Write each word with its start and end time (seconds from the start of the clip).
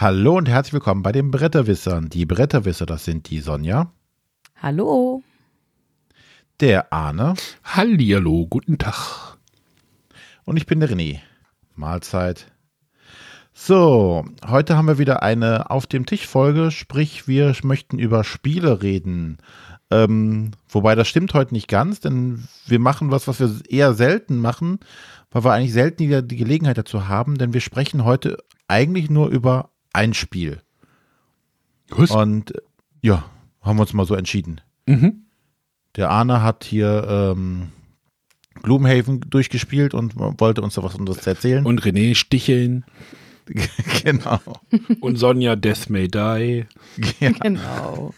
Hallo 0.00 0.36
und 0.36 0.48
herzlich 0.48 0.74
willkommen 0.74 1.02
bei 1.02 1.10
den 1.10 1.32
Bretterwissern. 1.32 2.08
Die 2.08 2.24
Bretterwisser, 2.24 2.86
das 2.86 3.04
sind 3.04 3.28
die 3.30 3.40
Sonja. 3.40 3.90
Hallo. 4.62 5.24
Der 6.60 6.92
Arne. 6.92 7.34
Hallihallo, 7.64 8.46
guten 8.46 8.78
Tag. 8.78 9.38
Und 10.44 10.56
ich 10.56 10.66
bin 10.66 10.78
der 10.78 10.90
René. 10.90 11.18
Mahlzeit. 11.74 12.46
So, 13.52 14.24
heute 14.46 14.76
haben 14.76 14.86
wir 14.86 14.98
wieder 14.98 15.24
eine 15.24 15.68
Auf 15.68 15.88
dem 15.88 16.06
Tisch 16.06 16.28
Folge, 16.28 16.70
sprich 16.70 17.26
wir 17.26 17.52
möchten 17.64 17.98
über 17.98 18.22
Spiele 18.22 18.82
reden. 18.82 19.38
Ähm, 19.90 20.52
wobei 20.68 20.94
das 20.94 21.08
stimmt 21.08 21.34
heute 21.34 21.54
nicht 21.54 21.66
ganz, 21.66 21.98
denn 21.98 22.46
wir 22.68 22.78
machen 22.78 23.10
was, 23.10 23.26
was 23.26 23.40
wir 23.40 23.50
eher 23.68 23.94
selten 23.94 24.38
machen, 24.38 24.78
weil 25.32 25.42
wir 25.42 25.52
eigentlich 25.54 25.72
selten 25.72 26.04
die, 26.04 26.22
die 26.22 26.36
Gelegenheit 26.36 26.78
dazu 26.78 27.08
haben, 27.08 27.36
denn 27.36 27.52
wir 27.52 27.60
sprechen 27.60 28.04
heute 28.04 28.38
eigentlich 28.68 29.10
nur 29.10 29.26
über 29.30 29.70
ein 29.98 30.14
Spiel. 30.14 30.62
Was? 31.90 32.10
Und 32.10 32.52
ja, 33.02 33.24
haben 33.60 33.76
wir 33.78 33.82
uns 33.82 33.92
mal 33.92 34.06
so 34.06 34.14
entschieden. 34.14 34.60
Mhm. 34.86 35.24
Der 35.96 36.10
Arne 36.10 36.42
hat 36.42 36.64
hier 36.64 37.34
ähm, 37.36 37.72
Gloomhaven 38.62 39.20
durchgespielt 39.28 39.94
und 39.94 40.14
wollte 40.16 40.62
uns 40.62 40.74
da 40.74 40.82
was 40.82 40.96
anderes 40.96 41.26
erzählen. 41.26 41.66
Und 41.66 41.82
René 41.82 42.14
Sticheln 42.14 42.84
genau. 44.04 44.40
und 45.00 45.16
Sonja 45.16 45.56
Death 45.56 45.90
May 45.90 46.08
Die. 46.08 46.66
Ja. 47.20 47.30
Genau. 47.30 48.14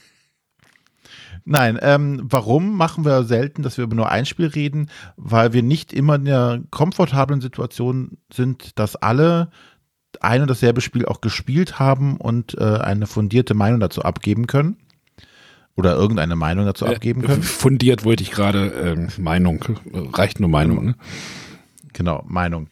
Nein, 1.44 1.78
ähm, 1.80 2.20
warum 2.24 2.76
machen 2.76 3.04
wir 3.04 3.24
selten, 3.24 3.62
dass 3.62 3.78
wir 3.78 3.84
über 3.84 3.96
nur 3.96 4.10
ein 4.10 4.26
Spiel 4.26 4.46
reden? 4.46 4.90
Weil 5.16 5.52
wir 5.52 5.62
nicht 5.62 5.92
immer 5.92 6.16
in 6.16 6.26
der 6.26 6.62
komfortablen 6.70 7.40
Situation 7.40 8.18
sind, 8.32 8.78
dass 8.78 8.96
alle 8.96 9.50
ein 10.20 10.42
und 10.42 10.48
dasselbe 10.50 10.80
Spiel 10.80 11.06
auch 11.06 11.20
gespielt 11.20 11.78
haben 11.78 12.16
und 12.16 12.56
äh, 12.58 12.64
eine 12.78 13.06
fundierte 13.06 13.54
Meinung 13.54 13.80
dazu 13.80 14.02
abgeben 14.02 14.46
können. 14.46 14.76
Oder 15.76 15.94
irgendeine 15.94 16.36
Meinung 16.36 16.66
dazu 16.66 16.84
abgeben 16.86 17.22
Äh, 17.22 17.26
können. 17.26 17.42
fundiert 17.42 18.04
wollte 18.04 18.22
ich 18.22 18.30
gerade 18.30 18.66
ähm, 18.68 19.08
Meinung. 19.18 19.64
Reicht 20.12 20.40
nur 20.40 20.50
Meinung, 20.50 20.84
ne? 20.84 20.94
Genau, 21.92 22.24
Meinung. 22.26 22.68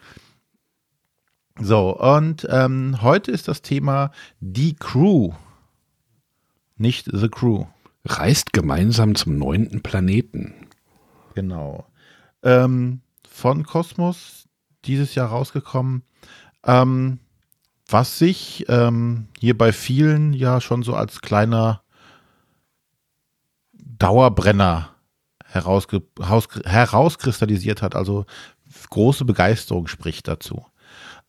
So, 1.60 1.98
und 1.98 2.46
ähm, 2.50 2.98
heute 3.02 3.30
ist 3.30 3.48
das 3.48 3.62
Thema 3.62 4.12
die 4.40 4.74
Crew. 4.74 5.32
Nicht 6.76 7.08
The 7.12 7.28
Crew. 7.28 7.64
Reist 8.04 8.52
gemeinsam 8.52 9.14
zum 9.14 9.38
neunten 9.38 9.82
Planeten. 9.82 10.54
Genau. 11.34 11.86
Ähm, 12.42 13.00
von 13.28 13.64
Kosmos 13.64 14.48
dieses 14.84 15.14
Jahr 15.14 15.28
rausgekommen. 15.28 16.02
Ähm, 16.64 17.18
was 17.88 18.18
sich 18.18 18.66
ähm, 18.68 19.28
hier 19.38 19.56
bei 19.56 19.72
vielen 19.72 20.34
ja 20.34 20.60
schon 20.60 20.82
so 20.82 20.94
als 20.94 21.22
kleiner 21.22 21.80
Dauerbrenner 23.72 24.90
herauskristallisiert 25.50 27.80
hat. 27.80 27.96
Also 27.96 28.26
große 28.90 29.24
Begeisterung 29.24 29.86
spricht 29.86 30.28
dazu. 30.28 30.66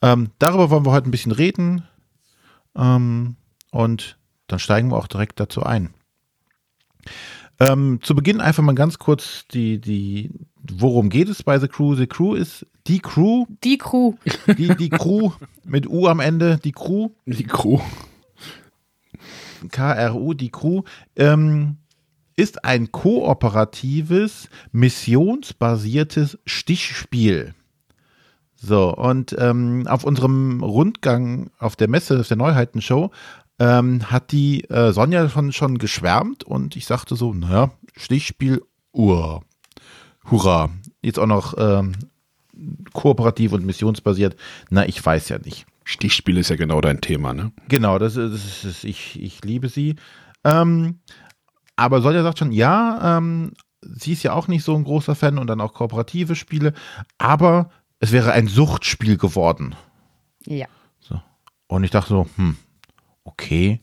Ähm, 0.02 0.32
darüber 0.40 0.70
wollen 0.70 0.86
wir 0.86 0.92
heute 0.92 1.08
ein 1.08 1.12
bisschen 1.12 1.32
reden. 1.32 1.88
Ähm, 2.76 3.38
und 3.72 4.18
dann 4.48 4.60
steigen 4.60 4.92
wir 4.92 4.98
auch 4.98 5.08
direkt 5.08 5.40
dazu 5.40 5.64
ein. 5.64 5.94
Ähm, 7.60 8.00
zu 8.02 8.16
Beginn 8.16 8.42
einfach 8.42 8.64
mal 8.64 8.76
ganz 8.76 9.00
kurz 9.00 9.48
die, 9.48 9.80
die, 9.80 10.32
worum 10.62 11.10
geht 11.10 11.30
es 11.30 11.44
bei 11.44 11.58
The 11.60 11.68
Crew? 11.68 11.96
The 11.96 12.08
Crew 12.08 12.36
ist 12.36 12.66
die 12.88 13.00
Crew, 13.00 13.46
Die 13.64 13.78
Crew. 13.78 14.14
die, 14.58 14.76
die 14.76 14.90
Crew 14.90 15.32
mit 15.64 15.88
U 15.88 16.08
am 16.08 16.20
Ende, 16.20 16.58
die 16.58 16.72
Crew, 16.72 17.10
Die 17.26 17.44
Crew. 17.44 17.80
KRU, 19.72 20.34
die 20.34 20.50
Crew, 20.50 20.84
ähm, 21.16 21.78
ist 22.36 22.64
ein 22.64 22.92
kooperatives, 22.92 24.50
missionsbasiertes 24.72 26.40
Stichspiel. 26.46 27.54
So, 28.56 28.96
und 28.96 29.36
ähm, 29.38 29.86
auf 29.88 30.04
unserem 30.04 30.64
Rundgang 30.64 31.50
auf 31.60 31.76
der 31.76 31.90
Messe, 31.90 32.20
auf 32.20 32.28
der 32.28 32.38
Neuheitenshow, 32.38 33.12
ähm, 33.60 34.10
hat 34.10 34.32
die 34.32 34.64
äh, 34.70 34.92
Sonja 34.94 35.30
schon, 35.30 35.52
schon 35.52 35.78
geschwärmt 35.78 36.44
und 36.44 36.76
ich 36.76 36.86
sagte 36.86 37.16
so, 37.16 37.34
naja, 37.34 37.72
Stichspiel, 37.96 38.62
Uhr. 38.94 39.44
Hurra. 40.32 40.70
Jetzt 41.02 41.20
auch 41.20 41.28
noch 41.28 41.56
ähm, 41.58 41.94
kooperativ 42.94 43.54
und 43.54 43.66
missionsbasiert. 43.66 44.36
Na, 44.70 44.88
ich 44.88 45.04
weiß 45.04 45.30
ja 45.30 45.40
nicht. 45.40 45.66
Stichspiel 45.84 46.38
ist 46.38 46.50
ja 46.50 46.56
genau 46.56 46.82
dein 46.82 47.02
Thema, 47.02 47.34
ne? 47.34 47.52
Genau, 47.68 47.98
das 47.98 48.16
ist, 48.16 48.34
das 48.34 48.64
ist 48.64 48.84
ich, 48.84 49.22
ich 49.22 49.44
liebe 49.44 49.70
sie. 49.70 49.96
Ähm, 50.44 51.00
aber 51.76 52.02
Sonja 52.02 52.22
sagt 52.22 52.40
schon, 52.40 52.52
ja, 52.52 53.18
ähm, 53.18 53.54
sie 53.82 54.14
ist 54.14 54.24
ja 54.24 54.34
auch 54.34 54.48
nicht 54.48 54.64
so 54.64 54.76
ein 54.76 54.84
großer 54.84 55.16
Fan 55.16 55.38
und 55.38 55.48
dann 55.48 55.62
auch 55.62 55.74
kooperative 55.74 56.36
Spiele, 56.36 56.74
aber 57.18 57.72
es 58.00 58.12
wäre 58.12 58.34
ein 58.34 58.48
Suchtspiel 58.48 59.18
geworden. 59.18 59.76
Ja. 60.46 60.68
Und 61.70 61.84
ich 61.84 61.92
dachte 61.92 62.10
so, 62.10 62.28
hm, 62.36 62.58
okay. 63.24 63.82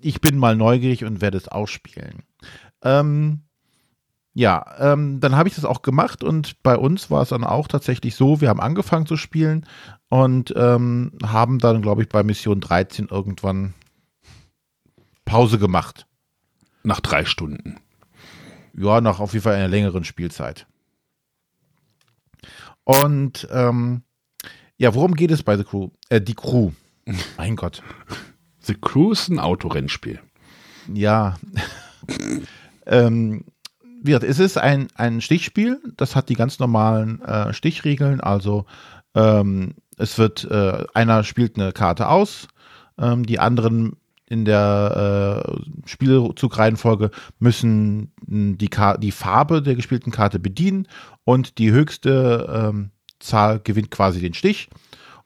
Ich 0.00 0.20
bin 0.20 0.36
mal 0.36 0.56
neugierig 0.56 1.04
und 1.04 1.20
werde 1.20 1.38
es 1.38 1.48
ausspielen. 1.48 2.24
Ähm, 2.82 3.42
ja, 4.38 4.66
ähm, 4.78 5.18
dann 5.18 5.34
habe 5.34 5.48
ich 5.48 5.54
das 5.54 5.64
auch 5.64 5.80
gemacht 5.80 6.22
und 6.22 6.62
bei 6.62 6.76
uns 6.76 7.10
war 7.10 7.22
es 7.22 7.30
dann 7.30 7.42
auch 7.42 7.68
tatsächlich 7.68 8.16
so, 8.16 8.42
wir 8.42 8.50
haben 8.50 8.60
angefangen 8.60 9.06
zu 9.06 9.16
spielen 9.16 9.64
und 10.10 10.52
ähm, 10.54 11.12
haben 11.24 11.58
dann, 11.58 11.80
glaube 11.80 12.02
ich, 12.02 12.10
bei 12.10 12.22
Mission 12.22 12.60
13 12.60 13.08
irgendwann 13.10 13.72
Pause 15.24 15.58
gemacht. 15.58 16.06
Nach 16.82 17.00
drei 17.00 17.24
Stunden. 17.24 17.80
Ja, 18.76 19.00
nach 19.00 19.20
auf 19.20 19.32
jeden 19.32 19.42
Fall 19.42 19.54
einer 19.54 19.68
längeren 19.68 20.04
Spielzeit. 20.04 20.66
Und 22.84 23.48
ähm, 23.50 24.02
ja, 24.76 24.94
worum 24.94 25.14
geht 25.14 25.30
es 25.30 25.44
bei 25.44 25.56
The 25.56 25.64
Crew? 25.64 25.88
Äh, 26.10 26.20
die 26.20 26.34
Crew. 26.34 26.72
Mein 27.38 27.56
Gott. 27.56 27.82
The 28.60 28.74
Crew 28.74 29.12
ist 29.12 29.30
ein 29.30 29.38
Autorennspiel. 29.38 30.20
Ja. 30.92 31.38
ähm, 32.86 33.46
gesagt, 34.04 34.24
es 34.24 34.38
ist 34.38 34.58
ein, 34.58 34.88
ein 34.94 35.20
Stichspiel. 35.20 35.80
Das 35.96 36.16
hat 36.16 36.28
die 36.28 36.34
ganz 36.34 36.58
normalen 36.58 37.20
äh, 37.22 37.52
Stichregeln. 37.52 38.20
Also 38.20 38.66
ähm, 39.14 39.74
es 39.96 40.18
wird, 40.18 40.44
äh, 40.50 40.84
einer 40.94 41.24
spielt 41.24 41.58
eine 41.58 41.72
Karte 41.72 42.08
aus, 42.08 42.48
ähm, 42.98 43.24
die 43.24 43.38
anderen 43.38 43.96
in 44.28 44.44
der 44.44 45.44
äh, 45.46 45.88
Spielzugreihenfolge 45.88 47.10
müssen 47.38 48.12
die, 48.26 48.70
die 48.98 49.12
Farbe 49.12 49.62
der 49.62 49.76
gespielten 49.76 50.10
Karte 50.10 50.40
bedienen 50.40 50.88
und 51.24 51.58
die 51.58 51.70
höchste 51.70 52.72
ähm, 52.72 52.90
Zahl 53.20 53.60
gewinnt 53.60 53.90
quasi 53.90 54.20
den 54.20 54.34
Stich. 54.34 54.68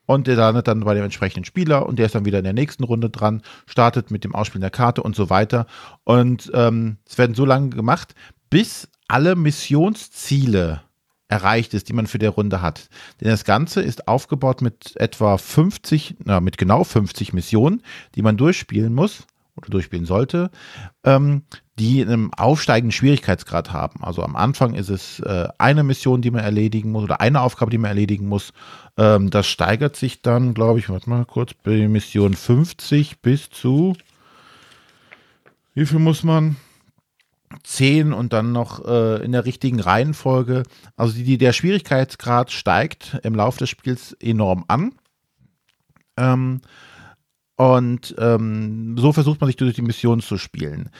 Und 0.05 0.27
der 0.27 0.35
landet 0.35 0.67
dann 0.67 0.81
bei 0.81 0.95
dem 0.95 1.05
entsprechenden 1.05 1.45
Spieler 1.45 1.87
und 1.87 1.99
der 1.99 2.07
ist 2.07 2.17
dann 2.17 2.25
wieder 2.25 2.39
in 2.39 2.45
der 2.45 2.53
nächsten 2.53 2.83
Runde 2.83 3.11
dran, 3.11 3.43
startet 3.67 4.11
mit 4.11 4.25
dem 4.25 4.35
Ausspielen 4.35 4.61
der 4.61 4.71
Karte 4.71 5.03
und 5.03 5.15
so 5.15 5.31
weiter. 5.31 5.67
Und 6.03 6.51
ähm, 6.53 6.99
es 7.07 7.17
werden 7.17 7.37
so 7.37 7.45
lange 7.45 7.71
gemacht, 7.71 8.15
bis 8.51 8.89
alle 9.09 9.37
Missionsziele 9.37 10.83
erreicht 11.29 11.75
ist, 11.75 11.89
die 11.89 11.93
man 11.93 12.07
für 12.07 12.19
die 12.19 12.27
Runde 12.27 12.61
hat. 12.61 12.89
Denn 13.21 13.29
das 13.29 13.45
Ganze 13.45 13.81
ist 13.81 14.09
aufgebaut 14.09 14.63
mit 14.63 14.97
etwa 14.97 15.39
50, 15.39 16.17
na, 16.25 16.41
mit 16.41 16.59
genau 16.59 16.83
50 16.83 17.33
Missionen, 17.33 17.83
die 18.17 18.23
man 18.23 18.37
durchspielen 18.37 18.93
muss 18.93 19.27
oder 19.57 19.71
durchspielen 19.71 20.07
sollte, 20.07 20.51
ähm, 21.05 21.43
die 21.79 22.03
einen 22.03 22.33
aufsteigenden 22.35 22.93
Schwierigkeitsgrad 22.93 23.73
haben. 23.73 24.03
Also 24.03 24.23
am 24.23 24.37
Anfang 24.37 24.75
ist 24.75 24.89
es 24.89 25.21
äh, 25.21 25.49
eine 25.59 25.85
Mission, 25.85 26.21
die 26.21 26.33
man 26.33 26.43
erledigen 26.43 26.91
muss 26.91 27.05
oder 27.05 27.21
eine 27.21 27.41
Aufgabe, 27.41 27.71
die 27.71 27.79
man 27.79 27.91
erledigen 27.91 28.27
muss. 28.27 28.53
Ähm, 28.97 29.31
das 29.31 29.47
steigert 29.47 29.97
sich 29.97 30.23
dann, 30.23 30.53
glaube 30.53 30.81
ich, 30.81 30.89
warte 30.89 31.09
mal 31.09 31.25
kurz, 31.25 31.55
bei 31.55 31.87
Mission 31.89 32.35
50 32.35 33.21
bis 33.21 33.51
zu 33.51 33.95
wie 35.73 35.87
viel 35.87 36.01
muss 36.01 36.25
man? 36.25 36.57
10 37.65 38.13
und 38.13 38.33
dann 38.33 38.53
noch 38.53 38.85
äh, 38.85 39.25
in 39.25 39.33
der 39.33 39.45
richtigen 39.45 39.81
Reihenfolge. 39.81 40.63
Also 40.97 41.15
die, 41.15 41.25
die, 41.25 41.39
der 41.39 41.53
Schwierigkeitsgrad 41.53 42.51
steigt 42.51 43.19
im 43.23 43.35
Laufe 43.35 43.59
des 43.59 43.71
Spiels 43.71 44.13
enorm 44.21 44.65
an. 44.69 44.95
Ähm, 46.17 46.61
und 47.57 48.15
ähm, 48.19 48.97
so 48.97 49.13
versucht 49.13 49.41
man 49.41 49.49
sich 49.49 49.57
durch 49.57 49.75
die 49.75 49.83
Mission 49.83 50.21
zu 50.21 50.39
spielen. 50.39 50.91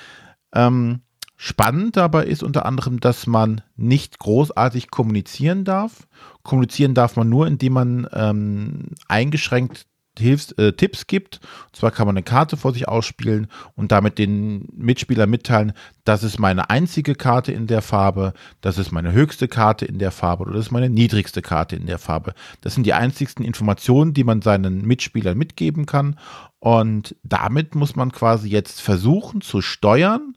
Ähm, 0.55 1.01
spannend 1.37 1.97
dabei 1.97 2.25
ist 2.25 2.43
unter 2.43 2.67
anderem, 2.67 3.01
dass 3.01 3.27
man 3.27 3.63
nicht 3.77 4.19
großartig 4.19 4.91
kommunizieren 4.91 5.65
darf. 5.65 6.07
Kommunizieren 6.43 6.95
darf 6.95 7.17
man 7.17 7.29
nur, 7.29 7.47
indem 7.47 7.73
man 7.73 8.09
ähm, 8.13 8.89
eingeschränkt 9.09 9.87
Hilfs 10.19 10.53
äh, 10.53 10.73
Tipps 10.73 11.07
gibt. 11.07 11.41
Und 11.67 11.77
zwar 11.77 11.91
kann 11.91 12.07
man 12.07 12.17
eine 12.17 12.23
Karte 12.23 12.57
vor 12.57 12.73
sich 12.73 12.89
ausspielen 12.89 13.47
und 13.77 13.93
damit 13.93 14.19
den 14.19 14.69
Mitspieler 14.75 15.27
mitteilen, 15.27 15.73
das 16.05 16.23
ist 16.23 16.39
meine 16.39 16.71
einzige 16.71 17.15
Karte 17.15 17.53
in 17.53 17.67
der 17.67 17.83
Farbe, 17.83 18.33
das 18.61 18.79
ist 18.79 18.91
meine 18.91 19.13
höchste 19.13 19.49
Karte 19.49 19.85
in 19.85 19.99
der 19.99 20.11
Farbe 20.11 20.45
oder 20.45 20.55
das 20.55 20.67
ist 20.67 20.73
meine 20.73 20.91
niedrigste 20.91 21.43
Karte 21.43 21.77
in 21.77 21.87
der 21.87 21.99
Farbe. 21.99 22.35
Das 22.61 22.75
sind 22.75 22.85
die 22.85 22.95
einzigsten 22.95 23.45
Informationen, 23.45 24.15
die 24.15 24.25
man 24.25 24.43
seinen 24.43 24.83
Mitspielern 24.83 25.39
mitgeben 25.39 25.87
kann. 25.87 26.19
Und 26.59 27.17
damit 27.23 27.75
muss 27.75 27.97
man 27.97 28.13
quasi 28.13 28.49
jetzt 28.49 28.81
versuchen 28.81 29.41
zu 29.41 29.63
steuern, 29.63 30.35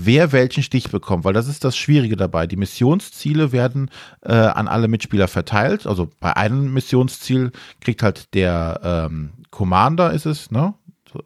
wer 0.00 0.32
welchen 0.32 0.62
Stich 0.62 0.90
bekommt, 0.90 1.24
weil 1.24 1.32
das 1.32 1.48
ist 1.48 1.64
das 1.64 1.76
Schwierige 1.76 2.16
dabei. 2.16 2.46
Die 2.46 2.56
Missionsziele 2.56 3.52
werden 3.52 3.90
äh, 4.22 4.32
an 4.32 4.68
alle 4.68 4.88
Mitspieler 4.88 5.28
verteilt. 5.28 5.86
Also 5.86 6.08
bei 6.20 6.36
einem 6.36 6.72
Missionsziel 6.72 7.52
kriegt 7.80 8.02
halt 8.02 8.34
der 8.34 8.80
ähm, 8.82 9.30
Commander 9.50 10.12
ist 10.12 10.26
es, 10.26 10.50
ne? 10.50 10.74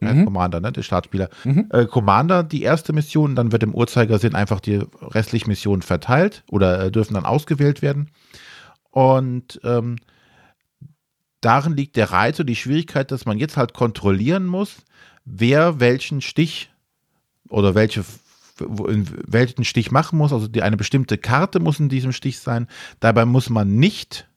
Äh, 0.00 0.14
mhm. 0.14 0.24
Commander, 0.24 0.60
ne? 0.60 0.72
Der 0.72 0.82
Startspieler. 0.82 1.28
Mhm. 1.44 1.69
Äh, 1.70 1.86
Commander 1.86 2.42
die 2.42 2.62
erste 2.62 2.92
Mission, 2.92 3.34
dann 3.34 3.52
wird 3.52 3.62
im 3.62 3.74
Uhrzeigersinn 3.74 4.34
einfach 4.34 4.60
die 4.60 4.80
restlichen 5.00 5.50
Missionen 5.50 5.82
verteilt 5.82 6.44
oder 6.50 6.84
äh, 6.84 6.90
dürfen 6.90 7.14
dann 7.14 7.26
ausgewählt 7.26 7.82
werden. 7.82 8.10
Und 8.90 9.60
ähm, 9.64 9.96
darin 11.40 11.76
liegt 11.76 11.96
der 11.96 12.10
Reiz 12.10 12.40
und 12.40 12.46
die 12.46 12.56
Schwierigkeit, 12.56 13.10
dass 13.10 13.26
man 13.26 13.38
jetzt 13.38 13.56
halt 13.56 13.74
kontrollieren 13.74 14.46
muss, 14.46 14.78
wer 15.24 15.80
welchen 15.80 16.20
Stich 16.20 16.70
oder 17.48 17.74
welche 17.74 18.04
welchen 18.58 19.64
Stich 19.64 19.90
machen 19.90 20.19
muss. 20.19 20.32
Also 20.32 20.49
die, 20.49 20.62
eine 20.62 20.76
bestimmte 20.76 21.19
Karte 21.19 21.60
muss 21.60 21.81
in 21.81 21.88
diesem 21.88 22.12
Stich 22.12 22.38
sein. 22.40 22.69
Dabei 23.00 23.25
muss 23.25 23.50
man 23.50 23.76
nicht 23.76 24.28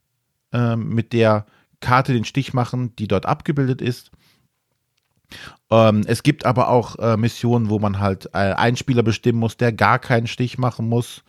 äh, 0.53 0.75
mit 0.75 1.13
der 1.13 1.45
Karte 1.79 2.13
den 2.13 2.25
Stich 2.25 2.53
machen, 2.53 2.95
die 2.95 3.07
dort 3.07 3.25
abgebildet 3.25 3.81
ist. 3.81 4.11
Ähm, 5.69 6.03
es 6.07 6.23
gibt 6.23 6.45
aber 6.45 6.69
auch 6.69 6.97
äh, 6.99 7.17
Missionen, 7.17 7.69
wo 7.69 7.79
man 7.79 7.99
halt 7.99 8.27
äh, 8.33 8.53
einen 8.53 8.77
Spieler 8.77 9.03
bestimmen 9.03 9.39
muss, 9.39 9.57
der 9.57 9.71
gar 9.71 9.99
keinen 9.99 10.27
Stich 10.27 10.57
machen 10.57 10.87
muss. 10.87 11.23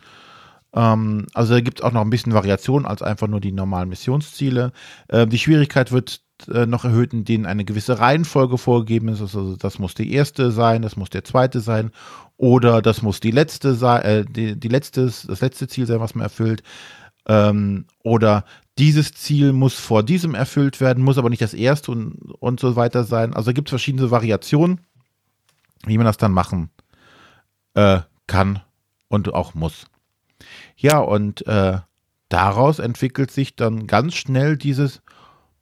Ähm, 0.73 1.25
also 1.33 1.53
da 1.53 1.61
gibt 1.61 1.79
es 1.79 1.85
auch 1.85 1.91
noch 1.91 2.01
ein 2.01 2.09
bisschen 2.09 2.33
Variation 2.33 2.85
als 2.85 3.01
einfach 3.01 3.27
nur 3.27 3.39
die 3.41 3.51
normalen 3.51 3.89
Missionsziele. 3.89 4.71
Ähm, 5.09 5.29
die 5.29 5.39
Schwierigkeit 5.39 5.91
wird 5.91 6.21
äh, 6.51 6.65
noch 6.65 6.85
erhöht, 6.85 7.13
in 7.13 7.25
denen 7.25 7.45
eine 7.45 7.65
gewisse 7.65 7.99
Reihenfolge 7.99 8.57
vorgegeben 8.57 9.09
ist. 9.09 9.21
Also 9.21 9.55
das 9.55 9.79
muss 9.79 9.93
die 9.93 10.13
erste 10.13 10.51
sein, 10.51 10.81
das 10.81 10.95
muss 10.95 11.09
der 11.09 11.23
zweite 11.23 11.59
sein 11.59 11.91
oder 12.37 12.81
das 12.81 13.01
muss 13.01 13.19
die 13.19 13.31
letzte 13.31 13.73
sein, 13.73 14.01
äh, 14.03 14.25
die, 14.25 14.59
die 14.59 14.67
letzte, 14.67 15.05
das 15.05 15.41
letzte 15.41 15.67
Ziel 15.67 15.85
sein, 15.85 15.99
was 15.99 16.15
man 16.15 16.23
erfüllt. 16.23 16.63
Ähm, 17.27 17.85
oder 18.03 18.45
dieses 18.77 19.11
Ziel 19.13 19.53
muss 19.53 19.73
vor 19.73 20.03
diesem 20.03 20.35
erfüllt 20.35 20.79
werden, 20.79 21.03
muss 21.03 21.17
aber 21.17 21.29
nicht 21.29 21.41
das 21.41 21.53
erste 21.53 21.91
und, 21.91 22.13
und 22.39 22.59
so 22.59 22.75
weiter 22.75 23.03
sein. 23.03 23.33
Also 23.33 23.53
gibt 23.53 23.69
es 23.69 23.71
verschiedene 23.71 24.11
Variationen, 24.11 24.81
wie 25.85 25.97
man 25.97 26.05
das 26.05 26.17
dann 26.17 26.31
machen 26.31 26.69
äh, 27.73 28.01
kann 28.27 28.61
und 29.07 29.33
auch 29.33 29.53
muss. 29.53 29.87
Ja, 30.75 30.99
und 30.99 31.45
äh, 31.47 31.79
daraus 32.29 32.79
entwickelt 32.79 33.31
sich 33.31 33.55
dann 33.55 33.87
ganz 33.87 34.15
schnell 34.15 34.57
dieses, 34.57 35.01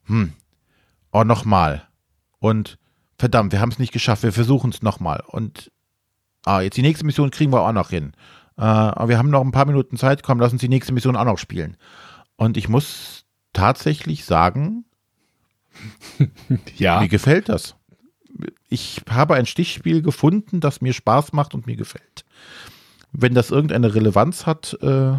hm, 0.05 0.33
oh, 1.15 1.23
nochmal. 1.23 1.87
Und 2.39 2.77
verdammt, 3.17 3.51
wir 3.51 3.61
haben 3.61 3.71
es 3.71 3.79
nicht 3.79 3.93
geschafft, 3.93 4.23
wir 4.23 4.33
versuchen 4.33 4.71
es 4.71 4.81
nochmal. 4.81 5.23
Und 5.25 5.71
ah, 6.43 6.61
jetzt 6.61 6.75
die 6.75 6.81
nächste 6.81 7.05
Mission 7.05 7.31
kriegen 7.31 7.53
wir 7.53 7.61
auch 7.61 7.71
noch 7.71 7.89
hin. 7.89 8.13
Äh, 8.57 8.61
aber 8.63 9.09
wir 9.09 9.17
haben 9.17 9.29
noch 9.29 9.41
ein 9.41 9.51
paar 9.51 9.65
Minuten 9.65 9.97
Zeit, 9.97 10.23
komm, 10.23 10.39
lass 10.39 10.51
uns 10.51 10.61
die 10.61 10.69
nächste 10.69 10.93
Mission 10.93 11.15
auch 11.15 11.25
noch 11.25 11.37
spielen. 11.37 11.77
Und 12.35 12.57
ich 12.57 12.67
muss 12.67 13.25
tatsächlich 13.53 14.25
sagen, 14.25 14.85
ja. 16.77 16.99
mir 16.99 17.07
gefällt 17.07 17.49
das. 17.49 17.75
Ich 18.67 19.01
habe 19.09 19.35
ein 19.35 19.45
Stichspiel 19.45 20.01
gefunden, 20.01 20.59
das 20.59 20.81
mir 20.81 20.93
Spaß 20.93 21.31
macht 21.31 21.53
und 21.53 21.65
mir 21.65 21.77
gefällt. 21.77 22.25
Wenn 23.13 23.33
das 23.33 23.51
irgendeine 23.51 23.95
Relevanz 23.95 24.45
hat, 24.45 24.77
äh, 24.81 25.17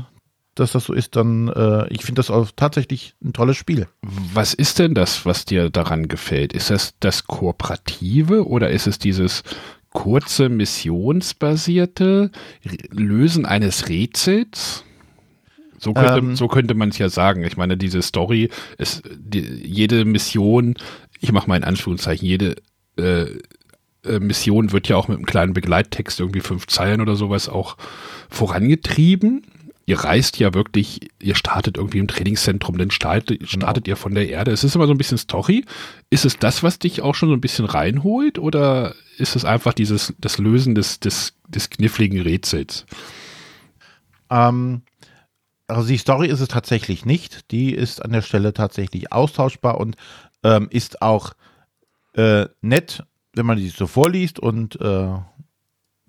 dass 0.56 0.72
das 0.72 0.84
so 0.84 0.92
ist, 0.92 1.16
dann 1.16 1.48
äh, 1.48 1.86
ich 1.92 2.02
finde 2.02 2.20
das 2.20 2.30
auch 2.30 2.48
tatsächlich 2.56 3.14
ein 3.24 3.32
tolles 3.32 3.56
Spiel. 3.56 3.86
Was 4.02 4.54
ist 4.54 4.78
denn 4.78 4.94
das, 4.94 5.24
was 5.24 5.44
dir 5.44 5.70
daran 5.70 6.08
gefällt? 6.08 6.52
Ist 6.52 6.70
das 6.70 6.94
das 7.00 7.26
Kooperative 7.26 8.46
oder 8.46 8.70
ist 8.70 8.86
es 8.86 8.98
dieses 8.98 9.42
kurze 9.90 10.48
missionsbasierte 10.48 12.30
Lösen 12.90 13.46
eines 13.46 13.88
Rätsels? 13.88 14.84
So 15.78 15.92
könnte, 15.92 16.18
ähm, 16.18 16.36
so 16.36 16.48
könnte 16.48 16.74
man 16.74 16.88
es 16.88 16.98
ja 16.98 17.08
sagen. 17.08 17.44
Ich 17.44 17.56
meine, 17.56 17.76
diese 17.76 18.02
Story 18.02 18.50
ist 18.78 19.02
die, 19.16 19.40
jede 19.40 20.04
Mission, 20.04 20.74
ich 21.20 21.32
mache 21.32 21.48
mal 21.48 21.56
in 21.56 21.64
Anführungszeichen, 21.64 22.26
jede 22.26 22.56
äh, 22.96 23.26
äh, 24.04 24.20
Mission 24.20 24.72
wird 24.72 24.88
ja 24.88 24.96
auch 24.96 25.08
mit 25.08 25.16
einem 25.18 25.26
kleinen 25.26 25.52
Begleittext, 25.52 26.20
irgendwie 26.20 26.40
fünf 26.40 26.66
Zeilen 26.66 27.00
oder 27.00 27.16
sowas, 27.16 27.48
auch 27.48 27.76
vorangetrieben. 28.30 29.42
Ihr 29.88 30.00
reist 30.00 30.38
ja 30.38 30.52
wirklich, 30.52 31.10
ihr 31.22 31.36
startet 31.36 31.76
irgendwie 31.76 31.98
im 31.98 32.08
Trainingszentrum, 32.08 32.76
dann 32.76 32.90
startet, 32.90 33.38
genau. 33.38 33.48
startet 33.48 33.84
genau. 33.84 33.94
ihr 33.94 33.96
von 33.96 34.14
der 34.14 34.28
Erde. 34.28 34.50
Es 34.50 34.64
ist 34.64 34.74
immer 34.74 34.86
so 34.86 34.92
ein 34.92 34.98
bisschen 34.98 35.16
Story. 35.16 35.64
Ist 36.10 36.24
es 36.24 36.38
das, 36.38 36.64
was 36.64 36.80
dich 36.80 37.02
auch 37.02 37.14
schon 37.14 37.28
so 37.28 37.34
ein 37.34 37.40
bisschen 37.40 37.66
reinholt 37.66 38.38
oder 38.38 38.96
ist 39.16 39.36
es 39.36 39.44
einfach 39.44 39.72
dieses, 39.72 40.12
das 40.18 40.38
Lösen 40.38 40.74
des, 40.74 40.98
des, 40.98 41.34
des 41.48 41.70
kniffligen 41.70 42.20
Rätsels? 42.20 42.84
Ähm, 44.28 44.82
also 45.68 45.88
die 45.88 45.98
Story 45.98 46.28
ist 46.28 46.40
es 46.40 46.48
tatsächlich 46.48 47.04
nicht. 47.04 47.52
Die 47.52 47.72
ist 47.72 48.04
an 48.04 48.12
der 48.12 48.22
Stelle 48.22 48.52
tatsächlich 48.52 49.12
austauschbar 49.12 49.78
und 49.78 49.96
ähm, 50.42 50.68
ist 50.70 51.00
auch 51.00 51.32
äh, 52.14 52.46
nett, 52.60 53.04
wenn 53.34 53.46
man 53.46 53.58
die 53.58 53.68
so 53.68 53.86
vorliest 53.86 54.40
und 54.40 54.80
äh, 54.80 55.08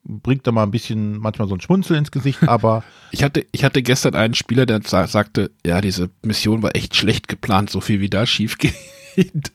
bringt 0.07 0.47
da 0.47 0.51
mal 0.51 0.63
ein 0.63 0.71
bisschen 0.71 1.19
manchmal 1.19 1.47
so 1.47 1.55
ein 1.55 1.61
Schmunzel 1.61 1.97
ins 1.97 2.11
Gesicht, 2.11 2.43
aber. 2.47 2.83
ich 3.11 3.23
hatte, 3.23 3.45
ich 3.51 3.63
hatte 3.63 3.83
gestern 3.83 4.15
einen 4.15 4.33
Spieler, 4.33 4.65
der 4.65 4.81
sagte, 4.83 5.51
ja, 5.65 5.81
diese 5.81 6.09
Mission 6.23 6.63
war 6.63 6.75
echt 6.75 6.95
schlecht 6.95 7.27
geplant, 7.27 7.69
so 7.69 7.81
viel 7.81 7.99
wie 7.99 8.09
da 8.09 8.25
schief 8.25 8.57
geht. 9.15 9.51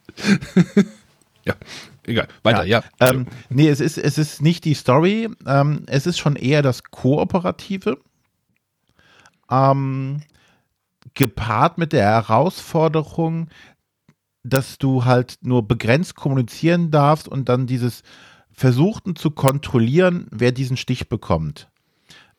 ja, 1.44 1.54
egal, 2.06 2.28
weiter, 2.42 2.64
ja. 2.64 2.82
ja. 3.00 3.10
Ähm, 3.10 3.26
nee, 3.48 3.68
es 3.68 3.80
ist, 3.80 3.96
es 3.98 4.18
ist 4.18 4.42
nicht 4.42 4.64
die 4.64 4.74
Story, 4.74 5.28
ähm, 5.46 5.84
es 5.86 6.06
ist 6.06 6.18
schon 6.18 6.36
eher 6.36 6.62
das 6.62 6.84
Kooperative. 6.84 7.98
Ähm, 9.50 10.22
gepaart 11.14 11.78
mit 11.78 11.92
der 11.92 12.06
Herausforderung, 12.06 13.48
dass 14.44 14.78
du 14.78 15.04
halt 15.04 15.38
nur 15.42 15.66
begrenzt 15.66 16.16
kommunizieren 16.16 16.90
darfst 16.90 17.28
und 17.28 17.48
dann 17.48 17.66
dieses 17.66 18.02
Versuchten 18.62 19.16
zu 19.16 19.32
kontrollieren, 19.32 20.28
wer 20.30 20.52
diesen 20.52 20.76
Stich 20.76 21.08
bekommt. 21.08 21.68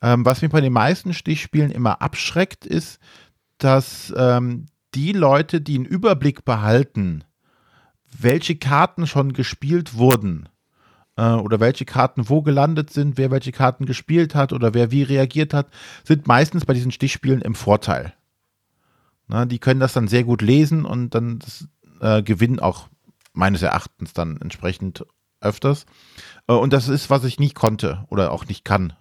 Ähm, 0.00 0.24
was 0.24 0.40
mich 0.40 0.50
bei 0.50 0.62
den 0.62 0.72
meisten 0.72 1.12
Stichspielen 1.12 1.70
immer 1.70 2.00
abschreckt, 2.00 2.64
ist, 2.64 2.98
dass 3.58 4.10
ähm, 4.16 4.64
die 4.94 5.12
Leute, 5.12 5.60
die 5.60 5.74
einen 5.74 5.84
Überblick 5.84 6.46
behalten, 6.46 7.24
welche 8.18 8.56
Karten 8.56 9.06
schon 9.06 9.34
gespielt 9.34 9.98
wurden, 9.98 10.48
äh, 11.16 11.32
oder 11.32 11.60
welche 11.60 11.84
Karten 11.84 12.30
wo 12.30 12.40
gelandet 12.40 12.88
sind, 12.88 13.18
wer 13.18 13.30
welche 13.30 13.52
Karten 13.52 13.84
gespielt 13.84 14.34
hat 14.34 14.54
oder 14.54 14.72
wer 14.72 14.90
wie 14.90 15.02
reagiert 15.02 15.52
hat, 15.52 15.68
sind 16.04 16.26
meistens 16.26 16.64
bei 16.64 16.72
diesen 16.72 16.90
Stichspielen 16.90 17.42
im 17.42 17.54
Vorteil. 17.54 18.14
Na, 19.28 19.44
die 19.44 19.58
können 19.58 19.80
das 19.80 19.92
dann 19.92 20.08
sehr 20.08 20.24
gut 20.24 20.40
lesen 20.40 20.86
und 20.86 21.14
dann 21.14 21.40
das, 21.40 21.68
äh, 22.00 22.22
gewinnen 22.22 22.60
auch 22.60 22.88
meines 23.34 23.60
Erachtens 23.60 24.14
dann 24.14 24.38
entsprechend 24.40 25.04
öfters. 25.44 25.86
Äh, 26.48 26.54
und 26.54 26.72
das 26.72 26.88
ist, 26.88 27.10
was 27.10 27.24
ich 27.24 27.38
nicht 27.38 27.54
konnte 27.54 28.04
oder 28.08 28.32
auch 28.32 28.46
nicht 28.46 28.64
kann. 28.64 28.92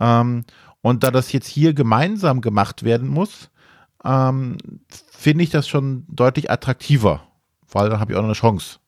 Ähm, 0.00 0.44
und 0.82 1.02
da 1.02 1.10
das 1.10 1.32
jetzt 1.32 1.46
hier 1.46 1.74
gemeinsam 1.74 2.40
gemacht 2.40 2.82
werden 2.82 3.08
muss, 3.08 3.50
ähm, 4.04 4.58
finde 5.10 5.44
ich 5.44 5.50
das 5.50 5.66
schon 5.66 6.04
deutlich 6.08 6.50
attraktiver, 6.50 7.26
weil 7.70 7.88
dann 7.88 8.00
habe 8.00 8.12
ich 8.12 8.18
auch 8.18 8.22
noch 8.22 8.28
eine 8.28 8.34
Chance. 8.34 8.78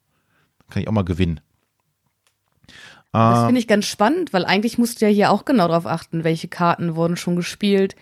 Kann 0.68 0.82
ich 0.82 0.88
auch 0.88 0.92
mal 0.92 1.04
gewinnen. 1.04 1.40
Das 3.12 3.46
finde 3.46 3.60
ich 3.60 3.66
ganz 3.66 3.86
spannend, 3.86 4.34
weil 4.34 4.44
eigentlich 4.44 4.76
musst 4.76 5.00
du 5.00 5.06
ja 5.06 5.10
hier 5.10 5.30
auch 5.30 5.46
genau 5.46 5.68
darauf 5.68 5.86
achten, 5.86 6.22
welche 6.22 6.48
Karten 6.48 6.96
wurden 6.96 7.16
schon 7.16 7.34
gespielt, 7.34 7.96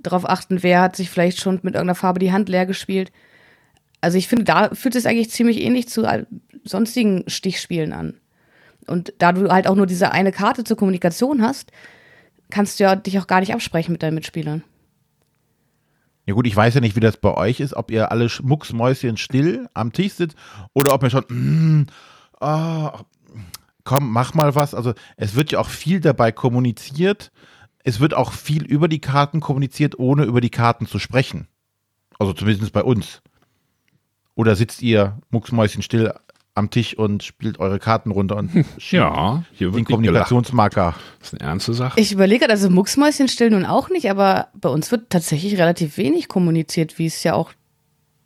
darauf 0.00 0.28
achten, 0.28 0.62
wer 0.62 0.80
hat 0.80 0.94
sich 0.94 1.10
vielleicht 1.10 1.40
schon 1.40 1.54
mit 1.56 1.74
irgendeiner 1.74 1.96
Farbe 1.96 2.20
die 2.20 2.32
Hand 2.32 2.48
leer 2.48 2.64
gespielt. 2.64 3.10
Also 4.02 4.18
ich 4.18 4.28
finde, 4.28 4.44
da 4.44 4.74
fühlt 4.74 4.96
es 4.96 5.06
eigentlich 5.06 5.30
ziemlich 5.30 5.60
ähnlich 5.60 5.88
zu 5.88 6.06
sonstigen 6.64 7.24
Stichspielen 7.28 7.92
an. 7.92 8.14
Und 8.86 9.14
da 9.18 9.32
du 9.32 9.48
halt 9.48 9.68
auch 9.68 9.76
nur 9.76 9.86
diese 9.86 10.10
eine 10.10 10.32
Karte 10.32 10.64
zur 10.64 10.76
Kommunikation 10.76 11.40
hast, 11.40 11.70
kannst 12.50 12.80
du 12.80 12.84
ja 12.84 12.96
dich 12.96 13.18
auch 13.20 13.28
gar 13.28 13.40
nicht 13.40 13.54
absprechen 13.54 13.92
mit 13.92 14.02
deinen 14.02 14.16
Mitspielern. 14.16 14.64
Ja 16.26 16.34
gut, 16.34 16.48
ich 16.48 16.54
weiß 16.54 16.74
ja 16.74 16.80
nicht, 16.80 16.96
wie 16.96 17.00
das 17.00 17.16
bei 17.16 17.32
euch 17.32 17.60
ist, 17.60 17.74
ob 17.74 17.92
ihr 17.92 18.10
alle 18.10 18.28
mucksmäuschen 18.42 19.16
still 19.16 19.68
am 19.72 19.92
Tisch 19.92 20.14
sitzt 20.14 20.36
oder 20.74 20.94
ob 20.94 21.04
ihr 21.04 21.10
schon, 21.10 21.24
mm, 21.28 21.86
oh, 22.40 22.90
komm, 23.84 24.10
mach 24.10 24.34
mal 24.34 24.56
was. 24.56 24.74
Also 24.74 24.94
es 25.16 25.36
wird 25.36 25.52
ja 25.52 25.60
auch 25.60 25.68
viel 25.68 26.00
dabei 26.00 26.32
kommuniziert. 26.32 27.30
Es 27.84 28.00
wird 28.00 28.14
auch 28.14 28.32
viel 28.32 28.64
über 28.64 28.88
die 28.88 29.00
Karten 29.00 29.38
kommuniziert, 29.38 29.98
ohne 29.98 30.24
über 30.24 30.40
die 30.40 30.50
Karten 30.50 30.86
zu 30.86 30.98
sprechen. 30.98 31.46
Also 32.18 32.32
zumindest 32.32 32.72
bei 32.72 32.82
uns. 32.82 33.22
Oder 34.34 34.56
sitzt 34.56 34.82
ihr 34.82 35.18
mucksmäuschenstill 35.30 36.14
am 36.54 36.70
Tisch 36.70 36.96
und 36.96 37.22
spielt 37.22 37.60
eure 37.60 37.78
Karten 37.78 38.10
runter 38.10 38.36
und 38.36 38.50
ja, 38.90 39.44
hier 39.52 39.70
den 39.70 39.84
Kommunikationsmarker. 39.84 40.94
Das 41.18 41.32
ist 41.32 41.40
eine 41.40 41.48
ernste 41.48 41.74
Sache. 41.74 41.98
Ich 41.98 42.12
überlege, 42.12 42.48
also 42.48 42.68
Mucksmäuschenstill 42.68 43.50
nun 43.50 43.64
auch 43.64 43.88
nicht, 43.88 44.10
aber 44.10 44.48
bei 44.54 44.68
uns 44.68 44.90
wird 44.90 45.10
tatsächlich 45.10 45.58
relativ 45.58 45.96
wenig 45.96 46.28
kommuniziert, 46.28 46.98
wie 46.98 47.06
es 47.06 47.22
ja 47.22 47.34
auch 47.34 47.52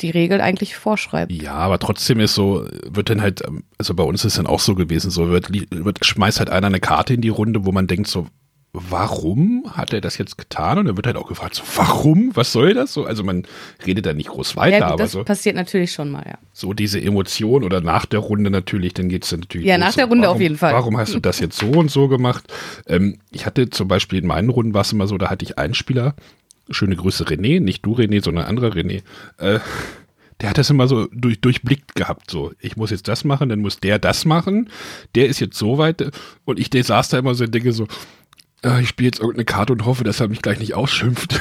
die 0.01 0.11
Regel 0.11 0.41
eigentlich 0.41 0.77
vorschreibt. 0.77 1.33
Ja, 1.33 1.55
aber 1.55 1.79
trotzdem 1.79 2.21
ist 2.21 2.35
so, 2.35 2.67
wird 2.85 3.09
dann 3.09 3.23
halt, 3.23 3.43
also 3.79 3.95
bei 3.95 4.05
uns 4.05 4.25
ist 4.25 4.39
dann 4.39 4.47
auch 4.47 4.61
so 4.61 4.75
gewesen, 4.75 5.11
so 5.11 5.31
wird, 5.31 5.51
wird 5.51 6.05
schmeißt 6.05 6.39
halt 6.39 6.51
einer 6.51 6.67
eine 6.67 6.81
Karte 6.81 7.15
in 7.15 7.23
die 7.23 7.31
Runde, 7.31 7.65
wo 7.65 7.73
man 7.73 7.87
denkt 7.87 8.09
so, 8.09 8.27
warum 8.73 9.65
hat 9.73 9.93
er 9.93 10.01
das 10.01 10.19
jetzt 10.19 10.37
getan? 10.37 10.79
Und 10.79 10.87
dann 10.87 10.97
wird 10.97 11.07
halt 11.07 11.17
auch 11.17 11.29
gefragt, 11.29 11.55
so, 11.55 11.63
warum? 11.77 12.31
Was 12.35 12.53
soll 12.53 12.75
das? 12.75 12.93
So, 12.93 13.05
also 13.05 13.25
man 13.25 13.47
redet 13.87 14.07
da 14.07 14.13
nicht 14.13 14.29
groß 14.29 14.57
weiter. 14.57 14.79
Ja, 14.79 14.91
gut, 14.91 15.01
das 15.01 15.13
so, 15.13 15.25
passiert 15.25 15.57
natürlich 15.57 15.93
schon 15.93 16.11
mal, 16.11 16.25
ja. 16.27 16.39
So 16.53 16.75
diese 16.75 17.01
Emotion 17.01 17.65
oder 17.65 17.81
nach 17.81 18.07
der 18.07 18.21
Runde 18.21 18.51
natürlich, 18.51 18.95
dann 18.95 19.09
geht 19.09 19.25
es 19.25 19.31
dann 19.31 19.41
natürlich. 19.41 19.67
Ja, 19.67 19.79
nach 19.79 19.95
der 19.95 20.07
Runde 20.07 20.25
warum, 20.25 20.37
auf 20.37 20.43
jeden 20.43 20.59
Fall. 20.59 20.75
Warum 20.75 20.97
hast 20.99 21.15
du 21.15 21.21
das 21.21 21.41
jetzt 21.41 21.59
so 21.59 21.71
und 21.71 21.91
so 21.91 22.09
gemacht? 22.09 22.53
Ähm, 22.87 23.19
ich 23.31 23.47
hatte 23.47 23.71
zum 23.71 23.89
Beispiel 23.89 24.19
in 24.19 24.27
meinen 24.27 24.51
Runden 24.51 24.75
war 24.75 24.83
es 24.83 24.93
immer 24.93 25.07
so, 25.07 25.17
da 25.17 25.31
hatte 25.31 25.45
ich 25.45 25.59
einen 25.59 25.75
Spieler, 25.75 26.15
schöne 26.71 26.97
Grüße 26.97 27.25
René, 27.25 27.61
nicht 27.61 27.85
du 27.87 27.95
René, 27.95 28.23
sondern 28.23 28.45
anderer 28.45 28.73
René, 28.73 29.03
äh, 29.39 29.61
der 30.41 30.51
hat 30.51 30.59
das 30.59 30.69
immer 30.69 30.87
so 30.87 31.07
durch, 31.13 31.41
durchblickt 31.41 31.95
gehabt. 31.95 32.31
So, 32.31 32.53
ich 32.61 32.77
muss 32.77 32.91
jetzt 32.91 33.09
das 33.09 33.25
machen, 33.25 33.49
dann 33.49 33.61
muss 33.61 33.81
der 33.81 33.99
das 33.99 34.27
machen. 34.27 34.69
Der 35.15 35.29
ist 35.29 35.41
jetzt 35.41 35.57
so 35.57 35.79
weit 35.79 36.11
und 36.45 36.59
ich 36.59 36.69
der 36.69 36.85
saß 36.85 37.09
da 37.09 37.19
immer 37.19 37.35
so 37.35 37.45
und 37.45 37.55
denke 37.55 37.73
so, 37.73 37.87
ich 38.63 38.89
spiele 38.89 39.07
jetzt 39.07 39.21
irgendeine 39.21 39.45
Karte 39.45 39.73
und 39.73 39.85
hoffe, 39.85 40.03
dass 40.03 40.21
er 40.21 40.29
mich 40.29 40.43
gleich 40.43 40.59
nicht 40.59 40.75
ausschimpft. 40.75 41.35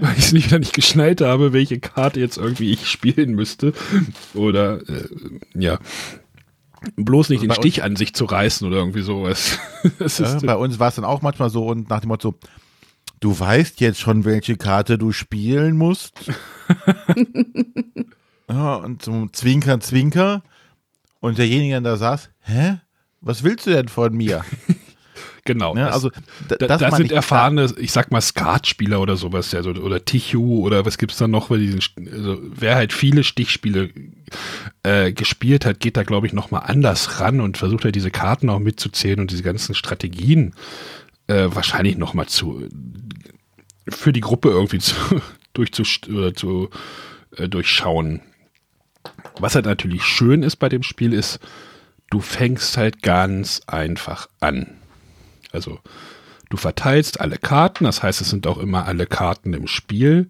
Weil 0.00 0.12
ich 0.18 0.24
es 0.24 0.32
nicht 0.32 0.50
nicht 0.50 0.74
geschnallt 0.74 1.20
habe, 1.20 1.52
welche 1.52 1.80
Karte 1.80 2.20
jetzt 2.20 2.36
irgendwie 2.36 2.72
ich 2.72 2.88
spielen 2.88 3.34
müsste. 3.34 3.72
Oder 4.34 4.80
äh, 4.88 5.08
ja. 5.54 5.78
Bloß 6.96 7.28
nicht 7.28 7.42
also 7.42 7.54
den 7.54 7.62
Stich 7.62 7.82
an 7.84 7.96
sich 7.96 8.14
zu 8.14 8.24
reißen 8.24 8.66
oder 8.66 8.78
irgendwie 8.78 9.02
sowas. 9.02 9.58
ja, 10.18 10.38
bei 10.40 10.56
uns 10.56 10.78
war 10.78 10.88
es 10.88 10.96
dann 10.96 11.04
auch 11.04 11.22
manchmal 11.22 11.48
so 11.48 11.66
und 11.68 11.88
nach 11.88 12.00
dem 12.00 12.08
Motto, 12.08 12.34
du 13.20 13.38
weißt 13.38 13.80
jetzt 13.80 14.00
schon, 14.00 14.24
welche 14.24 14.56
Karte 14.56 14.98
du 14.98 15.12
spielen 15.12 15.76
musst. 15.76 16.30
ja, 18.48 18.74
und 18.74 19.00
zum 19.00 19.32
Zwinker, 19.32 19.78
Zwinker. 19.80 20.42
Und 21.20 21.38
derjenige, 21.38 21.74
der 21.74 21.92
da 21.92 21.96
saß, 21.96 22.30
hä? 22.40 22.80
Was 23.20 23.44
willst 23.44 23.68
du 23.68 23.70
denn 23.70 23.86
von 23.86 24.12
mir? 24.12 24.44
Genau. 25.44 25.76
Ja, 25.76 25.88
also 25.88 26.10
da, 26.48 26.56
da 26.56 26.90
sind 26.92 27.10
erfahrene, 27.10 27.74
ich 27.76 27.90
sag 27.90 28.12
mal, 28.12 28.20
Skatspieler 28.20 29.00
oder 29.00 29.16
sowas, 29.16 29.50
ja, 29.50 29.62
so, 29.62 29.70
oder 29.70 30.04
Tichu 30.04 30.64
oder 30.64 30.86
was 30.86 30.98
gibt's 30.98 31.16
da 31.16 31.26
noch, 31.26 31.50
weil 31.50 31.58
diesen, 31.58 31.80
also, 32.12 32.38
wer 32.42 32.76
halt 32.76 32.92
viele 32.92 33.24
Stichspiele 33.24 33.90
äh, 34.84 35.12
gespielt 35.12 35.66
hat, 35.66 35.80
geht 35.80 35.96
da, 35.96 36.04
glaube 36.04 36.28
ich, 36.28 36.32
nochmal 36.32 36.62
anders 36.66 37.20
ran 37.20 37.40
und 37.40 37.58
versucht 37.58 37.84
halt 37.84 37.96
diese 37.96 38.12
Karten 38.12 38.50
auch 38.50 38.60
mitzuzählen 38.60 39.18
und 39.18 39.32
diese 39.32 39.42
ganzen 39.42 39.74
Strategien 39.74 40.54
äh, 41.26 41.48
wahrscheinlich 41.50 41.96
nochmal 41.96 42.26
zu 42.26 42.68
für 43.88 44.12
die 44.12 44.20
Gruppe 44.20 44.50
irgendwie 44.50 44.78
zu, 44.78 44.94
durchzu, 45.54 45.82
oder 46.12 46.34
zu 46.34 46.70
äh, 47.36 47.48
durchschauen. 47.48 48.20
Was 49.40 49.54
halt 49.54 49.66
natürlich 49.66 50.04
schön 50.04 50.42
ist 50.44 50.56
bei 50.56 50.68
dem 50.68 50.84
Spiel 50.84 51.12
ist, 51.12 51.40
du 52.10 52.20
fängst 52.20 52.76
halt 52.76 53.02
ganz 53.02 53.62
einfach 53.66 54.28
an. 54.40 54.76
Also 55.52 55.78
du 56.50 56.56
verteilst 56.56 57.20
alle 57.20 57.38
Karten, 57.38 57.84
das 57.84 58.02
heißt, 58.02 58.20
es 58.20 58.30
sind 58.30 58.46
auch 58.46 58.58
immer 58.58 58.86
alle 58.86 59.06
Karten 59.06 59.54
im 59.54 59.66
Spiel. 59.66 60.28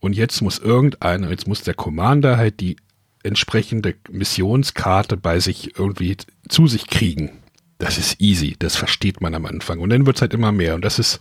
Und 0.00 0.14
jetzt 0.14 0.40
muss 0.40 0.58
irgendeiner, 0.58 1.30
jetzt 1.30 1.46
muss 1.46 1.62
der 1.62 1.74
Commander 1.74 2.36
halt 2.36 2.60
die 2.60 2.76
entsprechende 3.22 3.94
Missionskarte 4.10 5.16
bei 5.16 5.38
sich 5.38 5.78
irgendwie 5.78 6.16
zu 6.48 6.66
sich 6.66 6.88
kriegen. 6.88 7.30
Das 7.78 7.98
ist 7.98 8.20
easy, 8.20 8.56
das 8.58 8.76
versteht 8.76 9.20
man 9.20 9.34
am 9.34 9.46
Anfang. 9.46 9.78
Und 9.80 9.90
dann 9.90 10.06
wird 10.06 10.16
es 10.16 10.22
halt 10.22 10.34
immer 10.34 10.52
mehr. 10.52 10.74
Und 10.74 10.84
das 10.84 10.98
ist, 10.98 11.20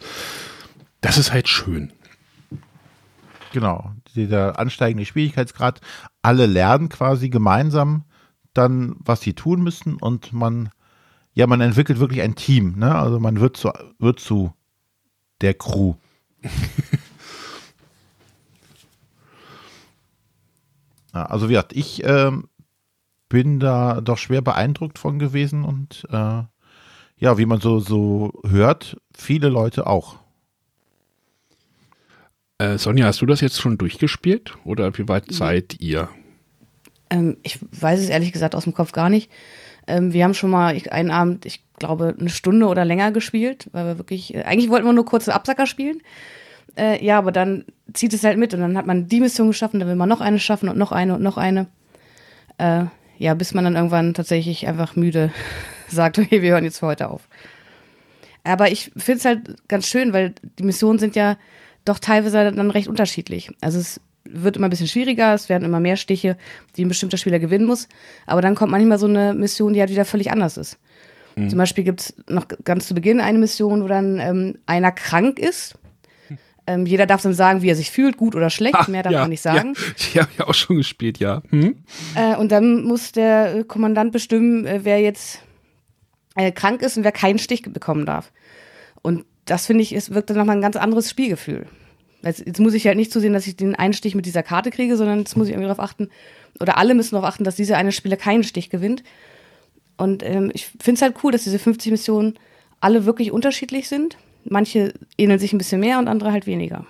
das 1.01 1.17
ist 1.17 1.31
halt 1.31 1.48
schön. 1.48 1.93
Genau, 3.51 3.91
dieser 4.15 4.60
ansteigende 4.60 5.05
Schwierigkeitsgrad. 5.05 5.81
Alle 6.22 6.46
lernen 6.46 6.89
quasi 6.89 7.29
gemeinsam 7.29 8.05
dann, 8.53 8.96
was 9.00 9.22
sie 9.22 9.34
tun 9.34 9.62
müssen 9.62 9.96
und 9.96 10.34
man 10.34 10.70
ja, 11.34 11.48
man 11.48 11.62
entwickelt 11.62 12.00
wirklich 12.00 12.22
ein 12.22 12.36
Team, 12.36 12.78
ne? 12.78 12.94
Also 12.96 13.20
man 13.20 13.40
wird 13.40 13.58
zu, 13.58 13.72
wird 14.00 14.20
zu 14.20 14.54
der 15.42 15.54
Crew. 15.54 15.96
ja, 21.14 21.26
also 21.26 21.48
wie 21.48 21.54
gesagt, 21.54 21.74
ich 21.74 22.04
äh, 22.04 22.32
bin 23.30 23.60
da 23.60 24.02
doch 24.02 24.18
schwer 24.18 24.42
beeindruckt 24.42 25.00
von 25.00 25.20
gewesen 25.20 25.64
und 25.64 26.06
äh, 26.10 26.44
ja, 27.18 27.38
wie 27.38 27.46
man 27.46 27.62
so, 27.62 27.80
so 27.80 28.34
hört, 28.46 28.98
viele 29.16 29.50
Leute 29.50 29.88
auch. 29.88 30.18
Äh, 32.58 32.78
Sonja, 32.78 33.06
hast 33.06 33.22
du 33.22 33.26
das 33.26 33.42
jetzt 33.42 33.62
schon 33.62 33.78
durchgespielt 33.78 34.58
oder 34.66 34.98
wie 34.98 35.08
weit 35.08 35.32
seid 35.32 35.80
ihr? 35.80 36.10
Ähm, 37.10 37.38
ich 37.44 37.60
weiß 37.72 38.00
es 38.00 38.10
ehrlich 38.10 38.34
gesagt 38.34 38.56
aus 38.56 38.66
dem 38.66 38.74
Kopf 38.74 38.92
gar 38.92 39.10
nicht. 39.10 39.32
Ähm, 39.91 40.13
wir 40.13 40.24
haben 40.24 40.33
schon 40.33 40.50
mal 40.50 40.79
einen 40.89 41.12
Abend, 41.12 41.45
ich 41.45 41.63
glaube, 41.77 42.15
eine 42.17 42.29
Stunde 42.29 42.67
oder 42.67 42.86
länger 42.86 43.12
gespielt, 43.12 43.67
weil 43.74 43.86
wir 43.86 43.98
wirklich, 43.98 44.33
äh, 44.33 44.43
eigentlich 44.43 44.69
wollten 44.69 44.86
wir 44.86 44.93
nur 44.93 45.05
kurze 45.05 45.33
Absacker 45.33 45.65
spielen. 45.65 46.01
Äh, 46.77 47.03
ja, 47.03 47.17
aber 47.17 47.33
dann 47.33 47.65
zieht 47.93 48.13
es 48.13 48.24
halt 48.24 48.38
mit 48.38 48.53
und 48.53 48.62
dann 48.62 48.77
hat 48.77 48.88
man 48.88 49.07
die 49.07 49.19
Mission 49.19 49.48
geschaffen, 49.48 49.79
dann 49.79 49.89
will 49.89 49.98
man 49.98 50.07
noch 50.07 50.21
eine 50.21 50.39
schaffen 50.39 50.69
und 50.69 50.77
noch 50.77 50.93
eine 50.93 51.15
und 51.15 51.21
noch 51.21 51.38
eine. 51.38 51.67
Äh, 52.57 52.86
ja, 53.17 53.33
bis 53.33 53.53
man 53.53 53.65
dann 53.65 53.75
irgendwann 53.75 54.13
tatsächlich 54.13 54.65
einfach 54.65 54.95
müde 54.95 55.31
sagt, 55.89 56.17
okay, 56.17 56.41
wir 56.41 56.51
hören 56.51 56.63
jetzt 56.63 56.79
für 56.79 56.88
heute 56.88 57.10
auf. 57.10 57.27
Aber 58.45 58.71
ich 58.71 58.91
finde 58.95 59.17
es 59.17 59.25
halt 59.25 59.67
ganz 59.67 59.88
schön, 59.88 60.13
weil 60.13 60.33
die 60.57 60.63
Missionen 60.63 61.00
sind 61.00 61.17
ja 61.17 61.38
doch 61.83 62.00
teilweise 62.00 62.51
dann 62.51 62.71
recht 62.71 62.88
unterschiedlich. 62.88 63.51
Also 63.60 63.79
es 63.79 64.00
wird 64.34 64.58
immer 64.58 64.68
ein 64.68 64.70
bisschen 64.70 64.88
schwieriger, 64.88 65.34
es 65.34 65.50
werden 65.50 65.66
immer 65.66 65.80
mehr 65.80 65.98
Stiche, 65.98 66.38
die 66.76 66.86
ein 66.86 66.88
bestimmter 66.88 67.18
Spieler 67.18 67.40
gewinnen 67.40 67.66
muss. 67.66 67.88
Aber 68.26 68.42
dann 68.42 68.56
kommt 68.56 68.72
manchmal 68.72 69.00
so 69.00 69.08
eine 69.08 69.34
Mission, 69.34 69.74
die 69.74 69.80
halt 69.80 69.90
wieder 69.90 70.06
völlig 70.06 70.32
anders 70.32 70.58
ist. 70.58 70.78
Mhm. 71.36 71.50
Zum 71.50 71.58
Beispiel 71.58 71.84
gibt 71.84 72.02
es 72.02 72.14
noch 72.28 72.48
ganz 72.64 72.88
zu 72.88 72.94
Beginn 72.94 73.20
eine 73.20 73.40
Mission, 73.40 73.84
wo 73.84 73.88
dann 73.88 74.20
ähm, 74.20 74.58
einer 74.66 74.92
krank 74.92 75.40
ist. 75.40 75.76
Ähm, 76.68 76.86
jeder 76.86 77.08
darf 77.08 77.22
dann 77.22 77.34
sagen, 77.34 77.62
wie 77.62 77.70
er 77.70 77.76
sich 77.76 77.92
fühlt, 77.92 78.18
gut 78.18 78.36
oder 78.36 78.50
schlecht. 78.50 78.76
Ach, 78.78 78.88
Mehr 78.88 79.04
darf 79.04 79.14
ja, 79.14 79.22
man 79.22 79.30
nicht 79.30 79.42
sagen. 79.42 79.74
Ja, 79.76 79.84
die 80.14 80.20
habe 80.20 80.32
ich 80.34 80.42
auch 80.42 80.54
schon 80.54 80.78
gespielt, 80.78 81.18
ja. 81.18 81.42
Hm? 81.50 81.76
Äh, 82.16 82.36
und 82.36 82.52
dann 82.52 82.84
muss 82.84 83.12
der 83.12 83.56
äh, 83.56 83.64
Kommandant 83.64 84.12
bestimmen, 84.12 84.66
äh, 84.66 84.82
wer 84.84 85.00
jetzt 85.00 85.40
äh, 86.36 86.52
krank 86.52 86.82
ist 86.82 86.98
und 86.98 87.04
wer 87.04 87.12
keinen 87.12 87.40
Stich 87.40 87.64
bekommen 87.64 88.06
darf. 88.06 88.32
Und 89.02 89.26
das 89.46 89.66
finde 89.66 89.82
ich, 89.82 89.94
es 89.94 90.14
wirkt 90.14 90.30
dann 90.30 90.38
nochmal 90.38 90.56
ein 90.56 90.62
ganz 90.62 90.76
anderes 90.76 91.10
Spielgefühl. 91.10 91.66
Jetzt, 92.24 92.46
jetzt 92.46 92.60
muss 92.60 92.74
ich 92.74 92.86
halt 92.88 92.98
nicht 92.98 93.12
zusehen, 93.12 93.34
dass 93.34 93.48
ich 93.48 93.56
den 93.56 93.75
einen 93.75 93.94
Stich 93.94 94.16
mit 94.16 94.25
dieser 94.25 94.44
Karte 94.44 94.70
kriege, 94.70 94.96
sondern 94.98 95.20
jetzt 95.20 95.36
muss 95.36 95.48
ich 95.48 95.54
irgendwie 95.54 95.68
darauf 95.68 95.80
achten, 95.80 96.10
oder 96.60 96.78
alle 96.78 96.94
müssen 96.94 97.16
darauf 97.16 97.28
achten, 97.28 97.44
dass 97.44 97.56
dieser 97.56 97.78
eine 97.78 97.92
Spieler 97.92 98.18
keinen 98.18 98.44
Stich 98.44 98.70
gewinnt. 98.70 99.04
Und 99.98 100.24
ähm, 100.24 100.51
ich 100.54 100.68
finde 100.68 100.98
es 100.98 101.01
halt 101.01 101.16
cool, 101.24 101.32
dass 101.32 101.44
diese 101.44 101.60
50 101.60 101.92
Missionen 101.92 102.36
alle 102.80 103.06
wirklich 103.06 103.32
unterschiedlich 103.32 103.88
sind. 103.88 104.18
Manche 104.44 104.94
ähneln 105.18 105.40
sich 105.40 105.54
ein 105.54 105.58
bisschen 105.58 105.80
mehr 105.80 106.00
und 106.00 106.08
andere 106.08 106.32
halt 106.32 106.48
weniger. 106.48 106.86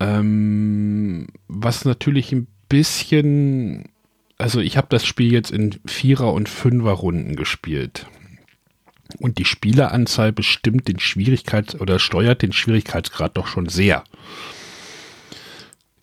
Ähm, 0.00 1.28
was 1.48 1.84
natürlich 1.84 2.32
ein 2.32 2.46
bisschen, 2.68 3.84
also 4.36 4.60
ich 4.60 4.76
habe 4.76 4.88
das 4.90 5.06
Spiel 5.06 5.32
jetzt 5.32 5.50
in 5.50 5.78
Vierer- 5.86 6.32
und 6.32 6.48
Fünfer-Runden 6.48 7.36
gespielt. 7.36 8.06
Und 9.18 9.38
die 9.38 9.44
Spieleranzahl 9.44 10.32
bestimmt 10.32 10.88
den 10.88 10.98
Schwierigkeits- 10.98 11.78
oder 11.78 11.98
steuert 11.98 12.42
den 12.42 12.52
Schwierigkeitsgrad 12.52 13.36
doch 13.36 13.46
schon 13.46 13.68
sehr. 13.68 14.04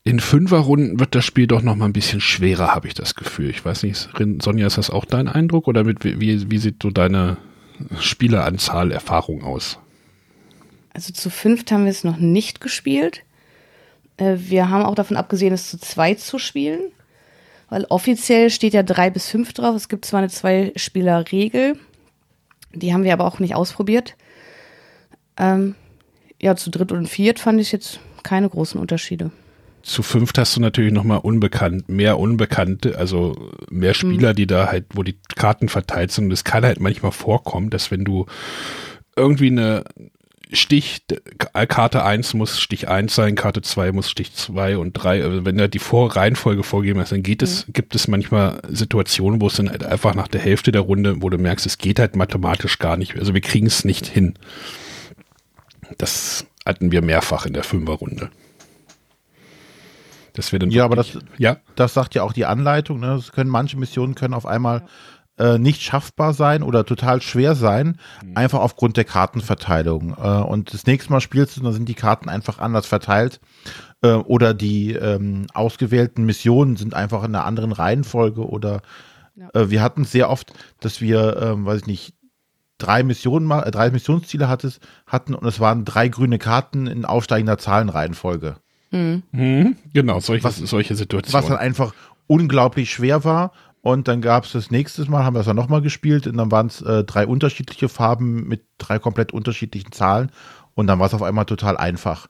In 0.03 0.19
Fünferrunden 0.19 0.99
wird 0.99 1.13
das 1.13 1.25
Spiel 1.25 1.45
doch 1.45 1.61
noch 1.61 1.75
mal 1.75 1.85
ein 1.85 1.93
bisschen 1.93 2.21
schwerer, 2.21 2.73
habe 2.73 2.87
ich 2.87 2.93
das 2.93 3.15
Gefühl. 3.15 3.49
Ich 3.49 3.63
weiß 3.63 3.83
nicht, 3.83 4.09
Sonja, 4.41 4.65
ist 4.65 4.77
das 4.77 4.89
auch 4.89 5.05
dein 5.05 5.27
Eindruck 5.27 5.67
oder 5.67 5.83
mit, 5.83 6.03
wie, 6.03 6.49
wie 6.49 6.57
sieht 6.57 6.81
so 6.81 6.89
deine 6.89 7.37
Spieleranzahl 7.99 8.91
Erfahrung 8.91 9.43
aus? 9.43 9.77
Also 10.93 11.13
zu 11.13 11.29
fünft 11.29 11.71
haben 11.71 11.83
wir 11.83 11.91
es 11.91 12.03
noch 12.03 12.17
nicht 12.17 12.61
gespielt. 12.61 13.23
Äh, 14.17 14.37
wir 14.37 14.69
haben 14.69 14.83
auch 14.83 14.95
davon 14.95 15.17
abgesehen, 15.17 15.53
es 15.53 15.69
zu 15.69 15.79
zweit 15.79 16.19
zu 16.19 16.39
spielen. 16.39 16.91
Weil 17.69 17.85
offiziell 17.85 18.49
steht 18.49 18.73
ja 18.73 18.83
drei 18.83 19.09
bis 19.09 19.29
fünf 19.29 19.53
drauf. 19.53 19.75
Es 19.75 19.89
gibt 19.89 20.05
zwar 20.05 20.19
eine 20.19 20.29
Zwei-Spieler-Regel, 20.29 21.77
die 22.73 22.93
haben 22.93 23.03
wir 23.03 23.13
aber 23.13 23.25
auch 23.25 23.39
nicht 23.39 23.55
ausprobiert. 23.55 24.15
Ähm, 25.37 25.75
ja, 26.41 26.55
zu 26.55 26.69
dritt 26.69 26.91
und 26.91 27.07
viert 27.07 27.39
fand 27.39 27.59
ich 27.59 27.71
jetzt 27.71 27.99
keine 28.23 28.49
großen 28.49 28.79
Unterschiede. 28.79 29.31
Zu 29.81 30.03
fünft 30.03 30.37
hast 30.37 30.55
du 30.55 30.61
natürlich 30.61 30.91
nochmal 30.91 31.19
unbekannt, 31.19 31.87
mehr 31.87 32.19
Unbekannte, 32.19 32.97
also 32.97 33.51
mehr 33.69 33.93
Spieler, 33.93 34.31
mhm. 34.31 34.35
die 34.35 34.47
da 34.47 34.67
halt, 34.67 34.87
wo 34.93 35.03
die 35.03 35.17
Karten 35.35 35.69
verteilt 35.69 36.11
sind. 36.11 36.25
Und 36.25 36.31
es 36.31 36.43
kann 36.43 36.65
halt 36.65 36.79
manchmal 36.79 37.13
vorkommen, 37.13 37.69
dass 37.69 37.89
wenn 37.89 38.03
du 38.03 38.25
irgendwie 39.15 39.47
eine 39.47 39.85
Stich, 40.51 41.03
Karte 41.37 42.03
1 42.03 42.33
muss 42.33 42.59
Stich 42.59 42.87
1 42.87 43.13
sein, 43.13 43.35
Karte 43.35 43.61
2 43.61 43.91
muss 43.91 44.09
Stich 44.09 44.33
2 44.33 44.77
und 44.77 44.93
3. 44.93 45.23
Also 45.23 45.45
wenn 45.45 45.57
da 45.57 45.67
die 45.67 45.77
Vor 45.77 46.15
Reihenfolge 46.15 46.63
vorgegeben 46.63 46.99
ist, 47.01 47.11
dann 47.11 47.21
geht 47.21 47.43
es, 47.43 47.67
mhm. 47.67 47.73
gibt 47.73 47.93
es 47.93 48.07
manchmal 48.07 48.59
Situationen, 48.67 49.41
wo 49.41 49.47
es 49.47 49.55
dann 49.55 49.69
halt 49.69 49.83
einfach 49.83 50.15
nach 50.15 50.27
der 50.27 50.41
Hälfte 50.41 50.71
der 50.71 50.81
Runde, 50.81 51.21
wo 51.21 51.29
du 51.29 51.37
merkst, 51.37 51.67
es 51.67 51.77
geht 51.77 51.99
halt 51.99 52.15
mathematisch 52.15 52.79
gar 52.79 52.97
nicht. 52.97 53.15
Also 53.17 53.35
wir 53.35 53.41
kriegen 53.41 53.67
es 53.67 53.85
nicht 53.85 54.07
hin. 54.07 54.33
Das 55.99 56.47
hatten 56.65 56.91
wir 56.91 57.03
mehrfach 57.03 57.45
in 57.45 57.53
der 57.53 57.63
Fünferrunde. 57.63 58.31
Das 60.33 60.51
wird 60.51 60.63
dann 60.63 60.71
ja, 60.71 60.85
aber 60.85 60.95
das, 60.95 61.17
ja? 61.37 61.57
das 61.75 61.93
sagt 61.93 62.15
ja 62.15 62.23
auch 62.23 62.33
die 62.33 62.45
Anleitung. 62.45 62.99
Ne? 62.99 63.13
Es 63.13 63.31
können 63.31 63.49
manche 63.49 63.77
Missionen 63.77 64.15
können 64.15 64.33
auf 64.33 64.45
einmal 64.45 64.87
äh, 65.39 65.57
nicht 65.57 65.81
schaffbar 65.81 66.33
sein 66.33 66.63
oder 66.63 66.85
total 66.85 67.21
schwer 67.21 67.55
sein, 67.55 67.97
mhm. 68.23 68.37
einfach 68.37 68.59
aufgrund 68.59 68.97
der 68.97 69.05
Kartenverteilung. 69.05 70.15
Äh, 70.21 70.27
und 70.41 70.73
das 70.73 70.85
nächste 70.85 71.11
Mal 71.11 71.21
spielst 71.21 71.57
du, 71.57 71.61
dann 71.61 71.73
sind 71.73 71.89
die 71.89 71.95
Karten 71.95 72.29
einfach 72.29 72.59
anders 72.59 72.85
verteilt 72.85 73.39
äh, 74.01 74.11
oder 74.11 74.53
die 74.53 74.93
ähm, 74.93 75.47
ausgewählten 75.53 76.25
Missionen 76.25 76.75
sind 76.75 76.93
einfach 76.93 77.23
in 77.23 77.33
einer 77.35 77.45
anderen 77.45 77.71
Reihenfolge 77.71 78.47
oder 78.47 78.81
ja. 79.39 79.49
Äh, 79.53 79.69
wir 79.69 79.81
hatten 79.81 80.03
sehr 80.03 80.29
oft, 80.29 80.53
dass 80.81 81.01
wir, 81.01 81.37
ähm, 81.41 81.65
weiß 81.65 81.81
ich 81.81 81.87
nicht, 81.87 82.13
drei 82.77 83.03
Missionen, 83.03 83.49
äh, 83.51 83.71
drei 83.71 83.89
Missionsziele 83.89 84.49
hattest, 84.49 84.81
hatten 85.07 85.33
und 85.33 85.47
es 85.47 85.59
waren 85.59 85.85
drei 85.85 86.09
grüne 86.09 86.39
Karten 86.39 86.87
in 86.87 87.05
aufsteigender 87.05 87.57
Zahlenreihenfolge. 87.57 88.57
Mhm. 88.91 89.23
Mhm, 89.31 89.75
genau, 89.93 90.19
solche, 90.19 90.43
was, 90.43 90.57
solche 90.57 90.95
Situationen. 90.95 91.33
Was 91.33 91.47
dann 91.47 91.57
einfach 91.57 91.93
unglaublich 92.27 92.91
schwer 92.91 93.23
war. 93.23 93.51
Und 93.81 94.07
dann 94.07 94.21
gab 94.21 94.45
es 94.45 94.51
das 94.51 94.71
nächste 94.71 95.09
Mal, 95.09 95.23
haben 95.23 95.35
wir 95.35 95.39
es 95.39 95.45
dann 95.45 95.55
nochmal 95.55 95.81
gespielt 95.81 96.27
und 96.27 96.37
dann 96.37 96.51
waren 96.51 96.67
es 96.67 96.81
äh, 96.81 97.03
drei 97.03 97.25
unterschiedliche 97.25 97.87
Farben 97.87 98.47
mit 98.47 98.63
drei 98.77 98.99
komplett 98.99 99.31
unterschiedlichen 99.31 99.91
Zahlen 99.91 100.31
und 100.75 100.87
dann 100.87 100.99
war 100.99 101.07
es 101.07 101.13
auf 101.13 101.23
einmal 101.23 101.45
total 101.45 101.77
einfach. 101.77 102.27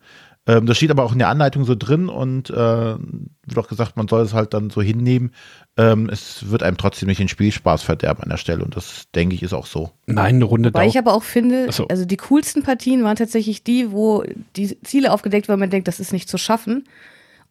Ähm, 0.50 0.66
das 0.66 0.78
steht 0.78 0.90
aber 0.90 1.04
auch 1.04 1.12
in 1.12 1.20
der 1.20 1.30
Anleitung 1.30 1.64
so 1.66 1.76
drin 1.76 2.10
und 2.10 2.50
äh, 2.50 2.54
wird 2.54 3.58
auch 3.58 3.68
gesagt, 3.68 3.98
man 3.98 4.08
soll 4.08 4.24
es 4.24 4.34
halt 4.34 4.54
dann 4.54 4.70
so 4.70 4.82
hinnehmen. 4.82 5.32
Ähm, 5.78 6.10
es 6.10 6.50
wird 6.50 6.64
einem 6.64 6.78
trotzdem 6.78 7.08
nicht 7.08 7.20
den 7.20 7.28
Spielspaß 7.28 7.84
verderben 7.84 8.24
an 8.24 8.30
der 8.30 8.38
Stelle 8.38 8.64
und 8.64 8.76
das 8.76 9.06
denke 9.14 9.36
ich 9.36 9.44
ist 9.44 9.54
auch 9.54 9.66
so. 9.66 9.92
Nein, 10.08 10.36
eine 10.36 10.46
Runde 10.46 10.74
Weil 10.74 10.88
ich 10.88 10.98
aber 10.98 11.14
auch 11.14 11.24
finde, 11.24 11.72
so. 11.72 11.88
also 11.88 12.06
die 12.06 12.18
coolsten 12.18 12.64
Partien 12.64 13.04
waren 13.04 13.16
tatsächlich 13.16 13.64
die, 13.64 13.92
wo 13.92 14.24
die 14.56 14.82
Ziele 14.82 15.12
aufgedeckt 15.12 15.50
waren, 15.50 15.60
man 15.60 15.70
denkt, 15.70 15.88
das 15.88 16.00
ist 16.00 16.14
nicht 16.14 16.30
zu 16.30 16.38
schaffen. 16.38 16.86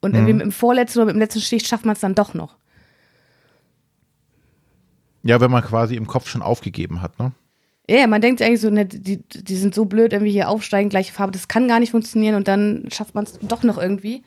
Und 0.01 0.13
mhm. 0.13 0.29
irgendwie 0.29 0.45
im 0.45 0.53
vorletzten 0.53 1.01
oder 1.01 1.07
mit 1.07 1.17
dem 1.17 1.21
letzten 1.21 1.41
Stich 1.41 1.67
schafft 1.67 1.85
man 1.85 1.95
es 1.95 2.01
dann 2.01 2.15
doch 2.15 2.35
noch. 2.35 2.57
Ja, 5.29 5.43
wenn 5.43 5.51
man 5.51 5.63
quasi 5.63 5.95
im 5.95 6.07
Kopf 6.07 6.27
schon 6.27 6.41
aufgegeben 6.41 7.03
hat, 7.03 7.19
ne? 7.19 7.33
Ja, 7.87 8.07
man 8.07 8.23
denkt 8.23 8.41
eigentlich 8.41 8.63
so, 8.63 8.71
ne, 8.71 8.87
die, 8.87 9.23
die 9.29 9.57
sind 9.57 9.75
so 9.75 9.85
blöd, 9.85 10.15
irgendwie 10.15 10.33
hier 10.33 10.49
aufsteigen, 10.49 10.89
gleiche 10.89 11.13
Farbe, 11.13 11.33
das 11.33 11.49
kann 11.49 11.69
gar 11.69 11.81
nicht 11.81 11.91
funktionieren 11.91 12.35
und 12.35 12.49
dann 12.49 12.87
schafft 12.91 13.15
man 13.15 13.25
es 13.25 13.39
doch 13.43 13.63
noch 13.63 13.77
irgendwie. 13.77 14.23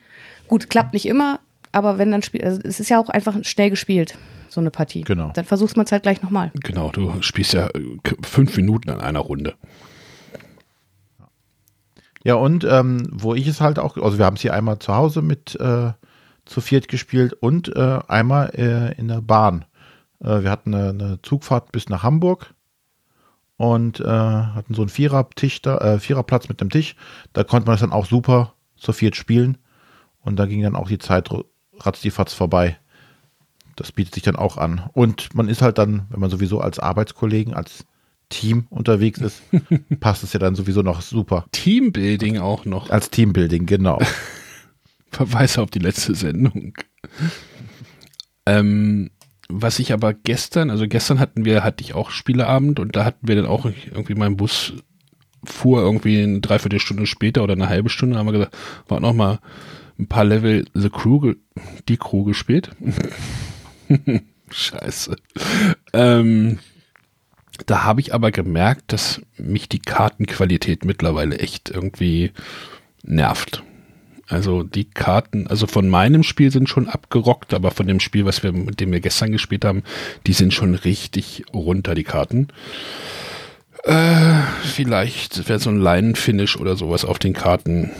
Gut, 0.46 0.70
klappt 0.70 0.92
nicht 0.92 1.06
immer, 1.06 1.40
aber 1.72 1.98
wenn 1.98 2.12
dann 2.12 2.22
spielt, 2.22 2.44
also 2.44 2.60
es 2.62 2.78
ist 2.78 2.88
ja 2.88 3.00
auch 3.00 3.08
einfach 3.08 3.36
schnell 3.42 3.70
gespielt, 3.70 4.16
so 4.48 4.60
eine 4.60 4.70
Partie. 4.70 5.00
Genau. 5.00 5.32
Dann 5.34 5.44
versuchst 5.44 5.76
man 5.76 5.86
es 5.86 5.90
halt 5.90 6.04
gleich 6.04 6.22
nochmal. 6.22 6.52
Genau, 6.54 6.90
du 6.90 7.20
spielst 7.20 7.52
ja 7.52 7.66
äh, 7.66 7.98
fünf 8.22 8.56
Minuten 8.56 8.88
an 8.88 9.00
einer 9.00 9.20
Runde. 9.20 9.54
Ja, 12.22 12.34
und 12.36 12.62
ähm, 12.62 13.08
wo 13.10 13.34
ich 13.34 13.48
es 13.48 13.60
halt 13.60 13.80
auch, 13.80 13.96
also 13.96 14.18
wir 14.18 14.24
haben 14.24 14.36
es 14.36 14.42
hier 14.42 14.54
einmal 14.54 14.78
zu 14.78 14.94
Hause 14.94 15.20
mit 15.20 15.58
äh, 15.58 15.90
zu 16.44 16.60
viert 16.60 16.86
gespielt 16.86 17.32
und 17.32 17.74
äh, 17.74 17.98
einmal 18.06 18.50
äh, 18.54 18.96
in 18.96 19.08
der 19.08 19.20
Bahn. 19.20 19.64
Äh, 20.22 20.42
wir 20.42 20.50
hatten 20.50 20.74
eine, 20.74 20.90
eine 20.90 21.22
Zugfahrt 21.22 21.72
bis 21.72 21.88
nach 21.88 22.02
Hamburg 22.02 22.54
und 23.56 24.00
äh, 24.00 24.06
hatten 24.06 24.74
so 24.74 24.82
einen 24.82 24.88
Vierertisch 24.88 25.62
da, 25.62 25.78
äh, 25.78 25.98
Viererplatz 25.98 26.48
mit 26.48 26.60
dem 26.60 26.70
Tisch. 26.70 26.96
Da 27.32 27.44
konnte 27.44 27.66
man 27.66 27.74
das 27.74 27.80
dann 27.80 27.92
auch 27.92 28.06
super 28.06 28.54
zu 28.76 28.92
viert 28.92 29.16
spielen. 29.16 29.58
Und 30.20 30.36
da 30.36 30.46
ging 30.46 30.62
dann 30.62 30.76
auch 30.76 30.88
die 30.88 30.98
Zeit 30.98 31.28
ratzfatz 31.78 32.32
vorbei. 32.32 32.78
Das 33.76 33.92
bietet 33.92 34.14
sich 34.14 34.22
dann 34.22 34.36
auch 34.36 34.56
an. 34.56 34.88
Und 34.92 35.34
man 35.34 35.48
ist 35.48 35.62
halt 35.62 35.78
dann, 35.78 36.06
wenn 36.10 36.20
man 36.20 36.30
sowieso 36.30 36.60
als 36.60 36.78
Arbeitskollegen, 36.78 37.54
als 37.54 37.84
Team 38.28 38.66
unterwegs 38.70 39.20
ist, 39.20 39.42
passt 40.00 40.22
es 40.22 40.32
ja 40.32 40.38
dann 40.38 40.54
sowieso 40.54 40.82
noch 40.82 41.02
super. 41.02 41.46
Teambuilding 41.52 42.38
auch 42.38 42.64
noch. 42.64 42.90
Als 42.90 43.10
Teambuilding, 43.10 43.66
genau. 43.66 44.00
Verweise 45.10 45.60
auf 45.60 45.70
die 45.70 45.80
letzte 45.80 46.14
Sendung. 46.14 46.74
ähm, 48.46 49.10
was 49.54 49.78
ich 49.78 49.92
aber 49.92 50.14
gestern, 50.14 50.70
also 50.70 50.88
gestern 50.88 51.18
hatten 51.18 51.44
wir, 51.44 51.62
hatte 51.62 51.84
ich 51.84 51.94
auch 51.94 52.10
Spieleabend 52.10 52.80
und 52.80 52.96
da 52.96 53.04
hatten 53.04 53.28
wir 53.28 53.36
dann 53.36 53.46
auch 53.46 53.66
irgendwie 53.66 54.14
mein 54.14 54.36
Bus 54.36 54.74
fuhr 55.44 55.82
irgendwie 55.82 56.22
eine 56.22 56.40
Dreiviertelstunde 56.40 57.06
später 57.06 57.42
oder 57.42 57.54
eine 57.54 57.68
halbe 57.68 57.88
Stunde, 57.88 58.18
haben 58.18 58.26
wir 58.26 58.32
gesagt, 58.32 58.56
war 58.88 59.00
noch 59.00 59.12
mal 59.12 59.40
ein 59.98 60.06
paar 60.06 60.24
Level 60.24 60.64
The 60.74 60.90
Crew, 60.90 61.34
die 61.88 61.96
Crew 61.96 62.24
gespielt. 62.24 62.70
Scheiße. 64.50 65.16
Ähm, 65.92 66.58
da 67.66 67.84
habe 67.84 68.00
ich 68.00 68.14
aber 68.14 68.30
gemerkt, 68.30 68.92
dass 68.92 69.20
mich 69.36 69.68
die 69.68 69.78
Kartenqualität 69.78 70.84
mittlerweile 70.84 71.38
echt 71.38 71.70
irgendwie 71.70 72.32
nervt. 73.02 73.62
Also 74.32 74.62
die 74.62 74.86
Karten, 74.86 75.46
also 75.46 75.66
von 75.66 75.90
meinem 75.90 76.22
Spiel 76.22 76.50
sind 76.50 76.66
schon 76.66 76.88
abgerockt, 76.88 77.52
aber 77.52 77.70
von 77.70 77.86
dem 77.86 78.00
Spiel, 78.00 78.24
was 78.24 78.42
wir, 78.42 78.52
mit 78.52 78.80
dem 78.80 78.90
wir 78.90 79.00
gestern 79.00 79.30
gespielt 79.30 79.62
haben, 79.62 79.82
die 80.26 80.32
sind 80.32 80.54
schon 80.54 80.74
richtig 80.74 81.44
runter, 81.52 81.94
die 81.94 82.02
Karten. 82.02 82.48
Äh, 83.84 84.40
vielleicht 84.62 85.50
wäre 85.50 85.58
so 85.58 85.68
ein 85.68 85.82
Line-Finish 85.82 86.56
oder 86.56 86.76
sowas 86.76 87.04
auf 87.04 87.18
den 87.18 87.34
Karten 87.34 87.90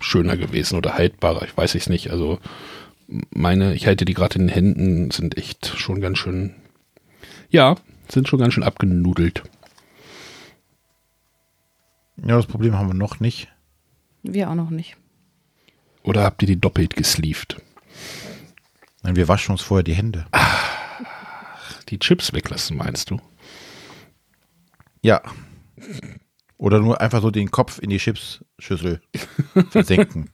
schöner 0.00 0.36
gewesen 0.36 0.76
oder 0.76 0.94
haltbarer, 0.94 1.44
ich 1.44 1.56
weiß 1.56 1.76
es 1.76 1.88
nicht. 1.88 2.10
Also 2.10 2.40
meine, 3.30 3.74
ich 3.74 3.86
halte 3.86 4.04
die 4.04 4.14
gerade 4.14 4.40
in 4.40 4.48
den 4.48 4.54
Händen, 4.54 5.10
sind 5.12 5.38
echt 5.38 5.78
schon 5.78 6.00
ganz 6.00 6.18
schön, 6.18 6.56
ja, 7.50 7.76
sind 8.08 8.26
schon 8.26 8.40
ganz 8.40 8.54
schön 8.54 8.64
abgenudelt. 8.64 9.44
Ja, 12.16 12.34
das 12.34 12.46
Problem 12.46 12.76
haben 12.76 12.88
wir 12.88 12.94
noch 12.94 13.20
nicht. 13.20 13.46
Wir 14.24 14.50
auch 14.50 14.56
noch 14.56 14.70
nicht. 14.70 14.96
Oder 16.02 16.24
habt 16.24 16.42
ihr 16.42 16.48
die 16.48 16.60
doppelt 16.60 16.96
gesleeved? 16.96 17.56
Nein, 19.02 19.16
wir 19.16 19.28
waschen 19.28 19.52
uns 19.52 19.62
vorher 19.62 19.84
die 19.84 19.94
Hände. 19.94 20.26
Ach, 20.32 21.82
die 21.88 21.98
Chips 21.98 22.32
weglassen, 22.32 22.76
meinst 22.76 23.10
du? 23.10 23.20
Ja. 25.02 25.20
Oder 26.56 26.78
nur 26.78 27.00
einfach 27.00 27.20
so 27.20 27.32
den 27.32 27.50
Kopf 27.50 27.80
in 27.80 27.90
die 27.90 27.98
Chipsschüssel 27.98 29.00
versenken. 29.70 30.30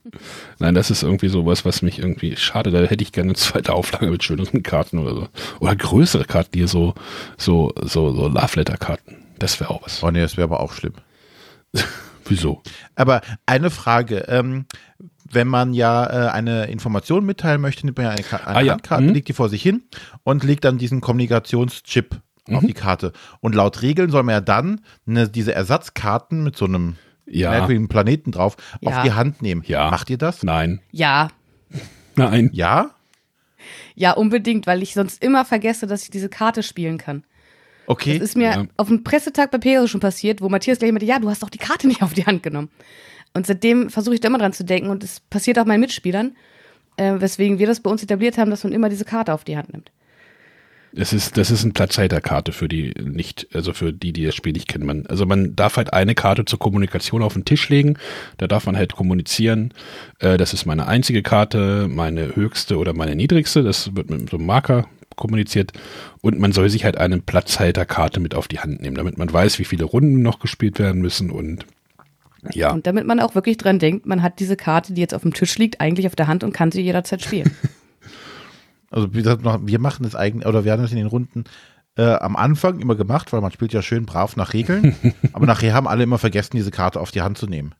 Nein, 0.59 0.75
das 0.75 0.91
ist 0.91 1.01
irgendwie 1.01 1.29
sowas, 1.29 1.65
was 1.65 1.81
mich 1.81 1.97
irgendwie 1.97 2.35
schade. 2.37 2.69
Da 2.69 2.81
hätte 2.81 3.03
ich 3.03 3.11
gerne 3.11 3.29
eine 3.29 3.35
zweite 3.35 3.73
Auflage 3.73 4.11
mit 4.11 4.23
schöneren 4.23 4.61
Karten 4.61 4.99
oder 4.99 5.15
so. 5.15 5.27
Oder 5.59 5.75
größere 5.75 6.25
Karten, 6.25 6.51
hier 6.53 6.67
so, 6.67 6.93
so, 7.37 7.73
so, 7.81 8.13
so 8.13 8.27
Love 8.27 8.57
Letter 8.57 8.77
Karten. 8.77 9.25
Das 9.39 9.59
wäre 9.59 9.71
auch 9.71 9.83
was. 9.83 10.03
Oh 10.03 10.11
nee, 10.11 10.21
das 10.21 10.37
wäre 10.37 10.45
aber 10.45 10.59
auch 10.59 10.73
schlimm. 10.73 10.93
Wieso? 12.25 12.61
Aber 12.93 13.21
eine 13.47 13.71
Frage. 13.71 14.25
Ähm, 14.27 14.67
wenn 15.31 15.47
man 15.47 15.73
ja 15.73 16.05
äh, 16.05 16.29
eine 16.31 16.65
Information 16.65 17.25
mitteilen 17.25 17.61
möchte, 17.61 17.85
nimmt 17.85 17.97
man 17.97 18.07
ja 18.07 18.11
eine, 18.11 18.47
eine 18.47 18.69
ah, 18.69 18.73
Handkarte, 18.73 19.03
ja. 19.03 19.09
mhm. 19.09 19.13
legt 19.13 19.27
die 19.27 19.33
vor 19.33 19.49
sich 19.49 19.61
hin 19.61 19.83
und 20.23 20.43
legt 20.43 20.65
dann 20.65 20.77
diesen 20.77 21.01
Kommunikationschip 21.01 22.19
mhm. 22.47 22.55
auf 22.55 22.65
die 22.65 22.73
Karte. 22.73 23.13
Und 23.39 23.55
laut 23.55 23.81
Regeln 23.81 24.09
soll 24.09 24.23
man 24.23 24.33
ja 24.33 24.41
dann 24.41 24.81
eine, 25.07 25.29
diese 25.29 25.53
Ersatzkarten 25.53 26.43
mit 26.43 26.55
so 26.55 26.65
einem 26.65 26.95
ja. 27.25 27.51
merkwürdigen 27.51 27.87
Planeten 27.87 28.31
drauf 28.31 28.57
ja. 28.81 28.89
auf 28.89 29.03
die 29.03 29.13
Hand 29.13 29.41
nehmen. 29.41 29.63
Ja. 29.65 29.89
Macht 29.91 30.09
ihr 30.09 30.17
das? 30.17 30.43
Nein. 30.43 30.81
Ja. 30.91 31.29
Nein. 32.15 32.49
Ja? 32.53 32.91
Ja, 33.95 34.13
unbedingt, 34.13 34.67
weil 34.67 34.81
ich 34.81 34.93
sonst 34.93 35.23
immer 35.23 35.45
vergesse, 35.45 35.85
dass 35.85 36.03
ich 36.03 36.09
diese 36.09 36.29
Karte 36.29 36.63
spielen 36.63 36.97
kann. 36.97 37.23
Okay. 37.85 38.19
Das 38.19 38.29
ist 38.29 38.37
mir 38.37 38.51
ja. 38.51 38.65
auf 38.77 38.87
dem 38.87 39.03
Pressetag 39.03 39.51
bei 39.51 39.57
Pegasus 39.57 39.89
schon 39.89 39.99
passiert, 39.99 40.41
wo 40.41 40.49
Matthias 40.49 40.79
gleich 40.79 40.91
meinte, 40.91 41.05
ja, 41.05 41.19
du 41.19 41.29
hast 41.29 41.41
doch 41.41 41.49
die 41.49 41.57
Karte 41.57 41.87
nicht 41.87 42.03
auf 42.03 42.13
die 42.13 42.25
Hand 42.25 42.43
genommen. 42.43 42.69
Und 43.33 43.45
seitdem 43.47 43.89
versuche 43.89 44.15
ich 44.15 44.21
da 44.21 44.27
immer 44.27 44.37
dran 44.37 44.53
zu 44.53 44.63
denken 44.63 44.89
und 44.89 45.03
es 45.03 45.19
passiert 45.19 45.59
auch 45.59 45.65
meinen 45.65 45.81
Mitspielern, 45.81 46.35
äh, 46.97 47.13
weswegen 47.19 47.59
wir 47.59 47.67
das 47.67 47.79
bei 47.79 47.89
uns 47.89 48.03
etabliert 48.03 48.37
haben, 48.37 48.51
dass 48.51 48.63
man 48.63 48.73
immer 48.73 48.89
diese 48.89 49.05
Karte 49.05 49.33
auf 49.33 49.43
die 49.43 49.57
Hand 49.57 49.71
nimmt. 49.71 49.91
Es 50.95 51.13
ist, 51.13 51.37
das 51.37 51.51
ist 51.51 51.63
eine 51.63 51.73
Platzhalterkarte 51.73 52.51
für 52.51 52.67
die 52.67 52.93
nicht, 52.99 53.47
also 53.53 53.73
für 53.73 53.93
die, 53.93 54.11
die 54.11 54.25
das 54.25 54.33
Spiel 54.33 54.53
nicht 54.53 54.67
kennen. 54.67 54.87
Man, 54.87 55.05
also 55.05 55.25
man 55.25 55.55
darf 55.55 55.77
halt 55.77 55.93
eine 55.93 56.15
Karte 56.15 56.45
zur 56.45 56.57
Kommunikation 56.57 57.21
auf 57.21 57.33
den 57.33 57.45
Tisch 57.45 57.69
legen. 57.69 57.97
Da 58.37 58.47
darf 58.47 58.65
man 58.65 58.75
halt 58.75 58.95
kommunizieren. 58.95 59.71
Äh, 60.19 60.37
das 60.37 60.53
ist 60.53 60.65
meine 60.65 60.87
einzige 60.87 61.21
Karte, 61.21 61.87
meine 61.87 62.35
höchste 62.35 62.77
oder 62.77 62.93
meine 62.93 63.15
niedrigste. 63.15 63.61
Das 63.61 63.95
wird 63.95 64.09
mit 64.09 64.31
so 64.31 64.37
einem 64.37 64.47
Marker 64.47 64.87
kommuniziert. 65.15 65.73
Und 66.21 66.39
man 66.39 66.53
soll 66.53 66.69
sich 66.69 66.85
halt 66.85 66.97
eine 66.97 67.19
Platzhalterkarte 67.19 68.19
mit 68.19 68.33
auf 68.33 68.47
die 68.47 68.59
Hand 68.59 68.81
nehmen, 68.81 68.95
damit 68.95 69.17
man 69.17 69.31
weiß, 69.31 69.59
wie 69.59 69.65
viele 69.65 69.83
Runden 69.83 70.23
noch 70.23 70.39
gespielt 70.39 70.79
werden 70.79 71.01
müssen 71.01 71.29
und 71.29 71.65
ja. 72.53 72.71
Und 72.71 72.87
damit 72.87 73.05
man 73.05 73.19
auch 73.19 73.35
wirklich 73.35 73.57
dran 73.57 73.79
denkt, 73.79 74.05
man 74.05 74.21
hat 74.21 74.39
diese 74.39 74.55
Karte, 74.55 74.93
die 74.93 75.01
jetzt 75.01 75.13
auf 75.13 75.23
dem 75.23 75.33
Tisch 75.33 75.57
liegt, 75.57 75.81
eigentlich 75.81 76.07
auf 76.07 76.15
der 76.15 76.27
Hand 76.27 76.43
und 76.43 76.53
kann 76.53 76.71
sie 76.71 76.81
jederzeit 76.81 77.21
spielen. 77.21 77.51
also 78.91 79.13
wie 79.13 79.17
gesagt, 79.17 79.43
wir 79.43 79.79
machen 79.79 80.03
das 80.03 80.15
eigentlich, 80.15 80.47
oder 80.47 80.63
wir 80.63 80.71
haben 80.71 80.81
das 80.81 80.91
in 80.91 80.97
den 80.97 81.07
Runden 81.07 81.43
äh, 81.97 82.13
am 82.13 82.35
Anfang 82.35 82.79
immer 82.79 82.95
gemacht, 82.95 83.33
weil 83.33 83.41
man 83.41 83.51
spielt 83.51 83.73
ja 83.73 83.81
schön 83.81 84.05
brav 84.05 84.35
nach 84.35 84.53
Regeln. 84.53 84.95
aber 85.33 85.45
nachher 85.45 85.73
haben 85.73 85.87
alle 85.87 86.03
immer 86.03 86.17
vergessen, 86.17 86.55
diese 86.55 86.71
Karte 86.71 86.99
auf 86.99 87.11
die 87.11 87.21
Hand 87.21 87.37
zu 87.37 87.47
nehmen. 87.47 87.75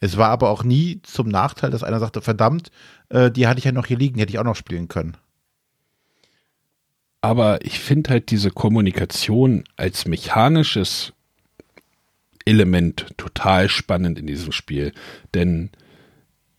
Es 0.00 0.16
war 0.18 0.28
aber 0.28 0.50
auch 0.50 0.64
nie 0.64 1.00
zum 1.02 1.28
Nachteil, 1.28 1.70
dass 1.70 1.82
einer 1.82 2.00
sagte, 2.00 2.20
verdammt, 2.20 2.70
äh, 3.08 3.30
die 3.30 3.46
hatte 3.46 3.58
ich 3.58 3.64
ja 3.64 3.72
noch 3.72 3.86
hier 3.86 3.96
liegen, 3.96 4.16
die 4.16 4.20
hätte 4.20 4.32
ich 4.32 4.38
auch 4.38 4.44
noch 4.44 4.56
spielen 4.56 4.88
können. 4.88 5.16
Aber 7.22 7.64
ich 7.64 7.80
finde 7.80 8.10
halt 8.10 8.30
diese 8.30 8.50
Kommunikation 8.50 9.64
als 9.78 10.04
mechanisches 10.04 11.13
Element 12.44 13.06
total 13.16 13.68
spannend 13.68 14.18
in 14.18 14.26
diesem 14.26 14.52
Spiel. 14.52 14.92
Denn 15.34 15.70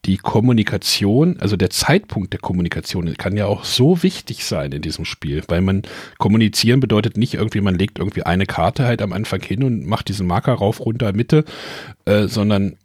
die 0.06 0.18
Kommunikation, 0.18 1.38
also 1.40 1.58
der 1.58 1.72
Zeitpunkt 1.72 2.34
der 2.34 2.40
Kommunikation 2.40 3.12
kann 3.18 3.36
ja 3.36 3.48
auch 3.48 3.64
so 3.64 4.04
wichtig 4.04 4.46
sein 4.46 4.72
in 4.72 4.82
diesem 4.82 5.04
Spiel, 5.04 5.44
weil 5.48 5.62
man 5.62 5.82
kommunizieren 6.18 6.80
bedeutet 6.80 7.18
nicht 7.18 7.34
irgendwie, 7.34 7.62
man 7.62 7.76
legt 7.76 7.98
irgendwie 7.98 8.24
eine 8.24 8.46
Karte 8.46 8.86
halt 8.86 9.02
am 9.02 9.14
Anfang 9.14 9.42
hin 9.42 9.64
und 9.64 9.86
macht 9.86 10.08
diesen 10.08 10.28
Marker 10.28 10.54
rauf, 10.54 10.80
runter, 10.80 11.12
Mitte, 11.14 11.44
äh, 12.06 12.28
sondern 12.28 12.78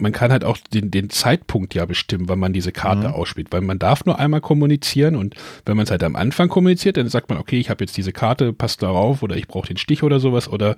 man 0.00 0.12
kann 0.12 0.30
halt 0.30 0.44
auch 0.44 0.56
den, 0.72 0.92
den 0.92 1.10
Zeitpunkt 1.10 1.74
ja 1.74 1.84
bestimmen, 1.84 2.28
wann 2.28 2.38
man 2.38 2.52
diese 2.52 2.70
Karte 2.70 3.08
mhm. 3.08 3.14
ausspielt, 3.14 3.48
weil 3.50 3.62
man 3.62 3.80
darf 3.80 4.04
nur 4.04 4.18
einmal 4.18 4.40
kommunizieren 4.40 5.16
und 5.16 5.34
wenn 5.66 5.76
man 5.76 5.84
es 5.84 5.90
halt 5.90 6.04
am 6.04 6.14
Anfang 6.14 6.48
kommuniziert, 6.48 6.96
dann 6.96 7.08
sagt 7.08 7.28
man, 7.28 7.38
okay, 7.38 7.58
ich 7.58 7.70
habe 7.70 7.82
jetzt 7.82 7.96
diese 7.96 8.12
Karte, 8.12 8.52
passt 8.52 8.82
darauf 8.82 9.24
oder 9.24 9.36
ich 9.36 9.48
brauche 9.48 9.66
den 9.66 9.76
Stich 9.76 10.04
oder 10.04 10.20
sowas 10.20 10.48
oder 10.48 10.76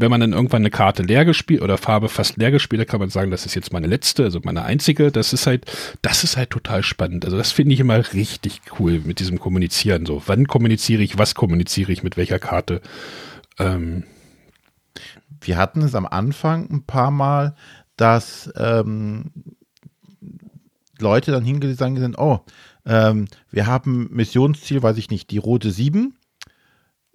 wenn 0.00 0.10
man 0.10 0.20
dann 0.20 0.32
irgendwann 0.32 0.62
eine 0.62 0.70
Karte 0.70 1.02
leer 1.02 1.24
gespielt 1.24 1.62
oder 1.62 1.78
Farbe 1.78 2.08
fast 2.08 2.36
leer 2.36 2.50
gespielt 2.50 2.80
hat, 2.80 2.88
kann 2.88 3.00
man 3.00 3.10
sagen, 3.10 3.30
das 3.30 3.46
ist 3.46 3.54
jetzt 3.54 3.72
meine 3.72 3.86
letzte, 3.86 4.24
also 4.24 4.40
meine 4.42 4.62
einzige. 4.62 5.10
Das 5.12 5.32
ist 5.32 5.46
halt, 5.46 5.70
das 6.02 6.24
ist 6.24 6.36
halt 6.36 6.50
total 6.50 6.82
spannend. 6.82 7.24
Also 7.24 7.36
das 7.36 7.52
finde 7.52 7.74
ich 7.74 7.80
immer 7.80 8.12
richtig 8.12 8.60
cool 8.78 9.00
mit 9.04 9.20
diesem 9.20 9.38
Kommunizieren. 9.38 10.06
So, 10.06 10.22
wann 10.26 10.46
kommuniziere 10.46 11.02
ich, 11.02 11.18
was 11.18 11.34
kommuniziere 11.34 11.92
ich 11.92 12.02
mit 12.02 12.16
welcher 12.16 12.38
Karte? 12.38 12.80
Ähm. 13.58 14.04
Wir 15.42 15.56
hatten 15.56 15.80
es 15.80 15.94
am 15.94 16.06
Anfang 16.06 16.68
ein 16.70 16.84
paar 16.84 17.10
Mal, 17.10 17.54
dass 17.96 18.52
ähm, 18.56 19.30
Leute 20.98 21.32
dann 21.32 21.44
hingegangen 21.44 22.00
sind, 22.00 22.18
oh, 22.18 22.40
ähm, 22.86 23.26
wir 23.50 23.66
haben 23.66 24.08
Missionsziel, 24.10 24.82
weiß 24.82 24.96
ich 24.98 25.10
nicht, 25.10 25.30
die 25.30 25.38
rote 25.38 25.70
7. 25.70 26.14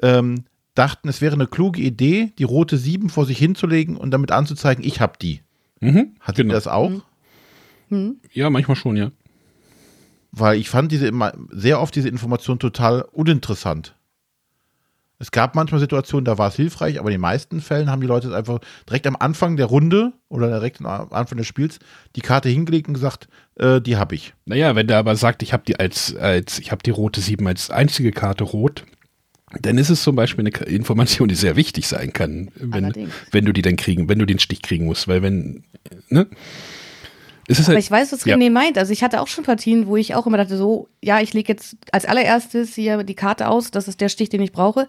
Ähm, 0.01 0.45
dachten, 0.75 1.09
es 1.09 1.21
wäre 1.21 1.33
eine 1.33 1.47
kluge 1.47 1.81
Idee, 1.81 2.33
die 2.37 2.43
rote 2.43 2.77
7 2.77 3.09
vor 3.09 3.25
sich 3.25 3.37
hinzulegen 3.37 3.97
und 3.97 4.11
damit 4.11 4.31
anzuzeigen, 4.31 4.83
ich 4.83 5.01
habe 5.01 5.13
die. 5.21 5.41
Mhm, 5.79 6.15
Hattet 6.19 6.43
genau. 6.43 6.53
das 6.53 6.67
auch? 6.67 6.91
Mhm. 7.89 8.17
Ja, 8.33 8.49
manchmal 8.49 8.75
schon, 8.75 8.95
ja. 8.95 9.11
Weil 10.31 10.59
ich 10.59 10.69
fand 10.69 10.91
diese 10.91 11.11
sehr 11.51 11.79
oft 11.79 11.95
diese 11.95 12.09
Information 12.09 12.59
total 12.59 13.03
uninteressant. 13.13 13.95
Es 15.17 15.31
gab 15.31 15.55
manchmal 15.55 15.79
Situationen, 15.79 16.25
da 16.25 16.37
war 16.37 16.49
es 16.49 16.55
hilfreich, 16.55 16.99
aber 16.99 17.07
in 17.07 17.13
den 17.13 17.21
meisten 17.21 17.61
Fällen 17.61 17.89
haben 17.89 18.01
die 18.01 18.07
Leute 18.07 18.27
es 18.27 18.33
einfach 18.33 18.59
direkt 18.87 19.07
am 19.07 19.15
Anfang 19.17 19.55
der 19.55 19.67
Runde 19.67 20.11
oder 20.27 20.47
direkt 20.49 20.81
am 20.81 21.07
Anfang 21.11 21.37
des 21.37 21.47
Spiels 21.47 21.79
die 22.17 22.21
Karte 22.21 22.49
hingelegt 22.49 22.89
und 22.89 22.95
gesagt, 22.95 23.29
äh, 23.55 23.79
die 23.79 23.95
habe 23.95 24.15
ich. 24.15 24.33
Naja, 24.45 24.75
wenn 24.75 24.87
der 24.87 24.97
aber 24.97 25.15
sagt, 25.15 25.41
ich 25.41 25.53
habe 25.53 25.63
die 25.65 25.79
als, 25.79 26.13
als 26.17 26.59
ich 26.59 26.71
habe 26.71 26.83
die 26.83 26.89
rote 26.89 27.21
7 27.21 27.47
als 27.47 27.69
einzige 27.69 28.11
Karte 28.11 28.43
rot, 28.43 28.83
dann 29.61 29.77
ist 29.77 29.89
es 29.89 30.03
zum 30.03 30.15
Beispiel 30.15 30.45
eine 30.45 30.67
Information, 30.67 31.27
die 31.27 31.35
sehr 31.35 31.55
wichtig 31.55 31.87
sein 31.87 32.13
kann, 32.13 32.51
wenn, 32.55 33.09
wenn 33.31 33.45
du 33.45 33.53
die 33.53 33.61
dann 33.61 33.75
kriegen, 33.75 34.09
wenn 34.09 34.19
du 34.19 34.25
den 34.25 34.39
Stich 34.39 34.61
kriegen 34.61 34.85
musst, 34.85 35.07
weil 35.07 35.21
wenn, 35.21 35.63
ne? 36.09 36.27
Es 37.47 37.59
ist 37.59 37.67
Aber 37.67 37.75
halt, 37.75 37.83
ich 37.83 37.91
weiß, 37.91 38.11
was 38.11 38.25
René 38.25 38.45
ja. 38.45 38.49
meint. 38.49 38.77
Also 38.77 38.91
ich 38.91 39.03
hatte 39.03 39.21
auch 39.21 39.27
schon 39.27 39.43
Partien, 39.43 39.85
wo 39.85 39.97
ich 39.97 40.15
auch 40.15 40.25
immer 40.25 40.37
dachte, 40.37 40.57
so, 40.57 40.89
ja, 41.03 41.21
ich 41.21 41.33
lege 41.33 41.53
jetzt 41.53 41.77
als 41.91 42.05
allererstes 42.05 42.73
hier 42.73 43.03
die 43.03 43.13
Karte 43.13 43.47
aus, 43.47 43.69
das 43.69 43.87
ist 43.87 44.01
der 44.01 44.09
Stich, 44.09 44.29
den 44.29 44.41
ich 44.41 44.51
brauche. 44.51 44.87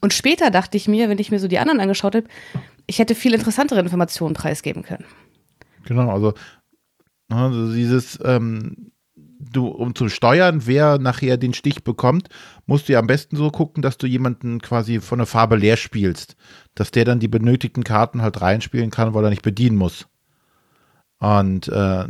Und 0.00 0.12
später 0.12 0.50
dachte 0.50 0.76
ich 0.76 0.88
mir, 0.88 1.08
wenn 1.08 1.18
ich 1.20 1.30
mir 1.30 1.38
so 1.38 1.46
die 1.46 1.58
anderen 1.58 1.78
angeschaut 1.78 2.16
habe, 2.16 2.26
ich 2.86 2.98
hätte 2.98 3.14
viel 3.14 3.32
interessantere 3.32 3.78
Informationen 3.78 4.34
preisgeben 4.34 4.82
können. 4.82 5.04
Genau, 5.84 6.10
also, 6.10 6.34
also 7.28 7.72
dieses, 7.72 8.18
ähm, 8.24 8.90
du, 9.56 9.68
um 9.68 9.94
zu 9.94 10.08
steuern, 10.08 10.66
wer 10.66 10.98
nachher 10.98 11.36
den 11.36 11.54
Stich 11.54 11.84
bekommt, 11.84 12.28
musst 12.66 12.88
du 12.88 12.92
ja 12.92 12.98
am 12.98 13.06
besten 13.06 13.36
so 13.36 13.50
gucken, 13.50 13.82
dass 13.82 13.98
du 13.98 14.06
jemanden 14.06 14.60
quasi 14.60 15.00
von 15.00 15.18
der 15.18 15.26
Farbe 15.26 15.56
leer 15.56 15.76
spielst. 15.76 16.36
Dass 16.74 16.90
der 16.90 17.04
dann 17.04 17.20
die 17.20 17.28
benötigten 17.28 17.84
Karten 17.84 18.22
halt 18.22 18.40
reinspielen 18.40 18.90
kann, 18.90 19.14
weil 19.14 19.24
er 19.24 19.30
nicht 19.30 19.42
bedienen 19.42 19.76
muss. 19.76 20.06
Und 21.18 21.68
äh, 21.68 22.06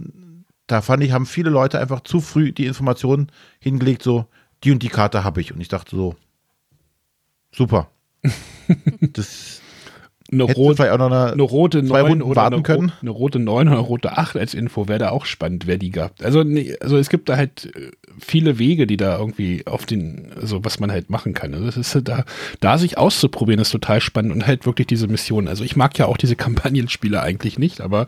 da 0.66 0.82
fand 0.82 1.02
ich, 1.02 1.12
haben 1.12 1.26
viele 1.26 1.50
Leute 1.50 1.78
einfach 1.78 2.00
zu 2.00 2.20
früh 2.20 2.52
die 2.52 2.66
Informationen 2.66 3.30
hingelegt, 3.60 4.02
so, 4.02 4.26
die 4.62 4.72
und 4.72 4.82
die 4.82 4.88
Karte 4.88 5.24
habe 5.24 5.40
ich. 5.40 5.52
Und 5.52 5.60
ich 5.60 5.68
dachte 5.68 5.94
so, 5.94 6.16
super. 7.52 7.90
das 9.00 9.60
eine, 10.32 10.44
rot, 10.44 10.80
auch 10.80 10.98
noch 10.98 11.10
eine, 11.10 11.32
eine 11.32 11.42
rote 11.42 11.82
9 11.82 12.22
oder 12.22 12.46
eine, 12.46 12.62
können. 12.62 12.92
eine 13.00 13.10
rote 13.10 13.38
9 13.38 13.68
oder 13.68 13.76
eine 13.76 13.86
rote 13.86 14.16
8 14.16 14.36
als 14.36 14.54
Info 14.54 14.88
wäre 14.88 14.98
da 14.98 15.10
auch 15.10 15.26
spannend, 15.26 15.66
wer 15.66 15.76
die 15.76 15.90
gab. 15.90 16.12
Also, 16.22 16.42
nee, 16.42 16.74
also 16.80 16.96
es 16.96 17.10
gibt 17.10 17.28
da 17.28 17.36
halt 17.36 17.70
äh, 17.76 17.90
viele 18.18 18.58
Wege, 18.58 18.86
die 18.86 18.96
da 18.96 19.18
irgendwie 19.18 19.66
auf 19.66 19.84
den, 19.84 20.32
also 20.40 20.64
was 20.64 20.80
man 20.80 20.90
halt 20.90 21.10
machen 21.10 21.34
kann. 21.34 21.52
Also 21.52 21.66
das 21.66 21.76
ist 21.76 22.08
da, 22.08 22.24
da 22.60 22.78
sich 22.78 22.96
auszuprobieren, 22.96 23.60
ist 23.60 23.70
total 23.70 24.00
spannend 24.00 24.32
und 24.32 24.46
halt 24.46 24.64
wirklich 24.64 24.86
diese 24.86 25.08
Mission. 25.08 25.46
Also 25.46 25.62
ich 25.62 25.76
mag 25.76 25.98
ja 25.98 26.06
auch 26.06 26.16
diese 26.16 26.36
Kampagnenspiele 26.44 27.20
eigentlich 27.20 27.58
nicht, 27.58 27.82
aber 27.82 28.06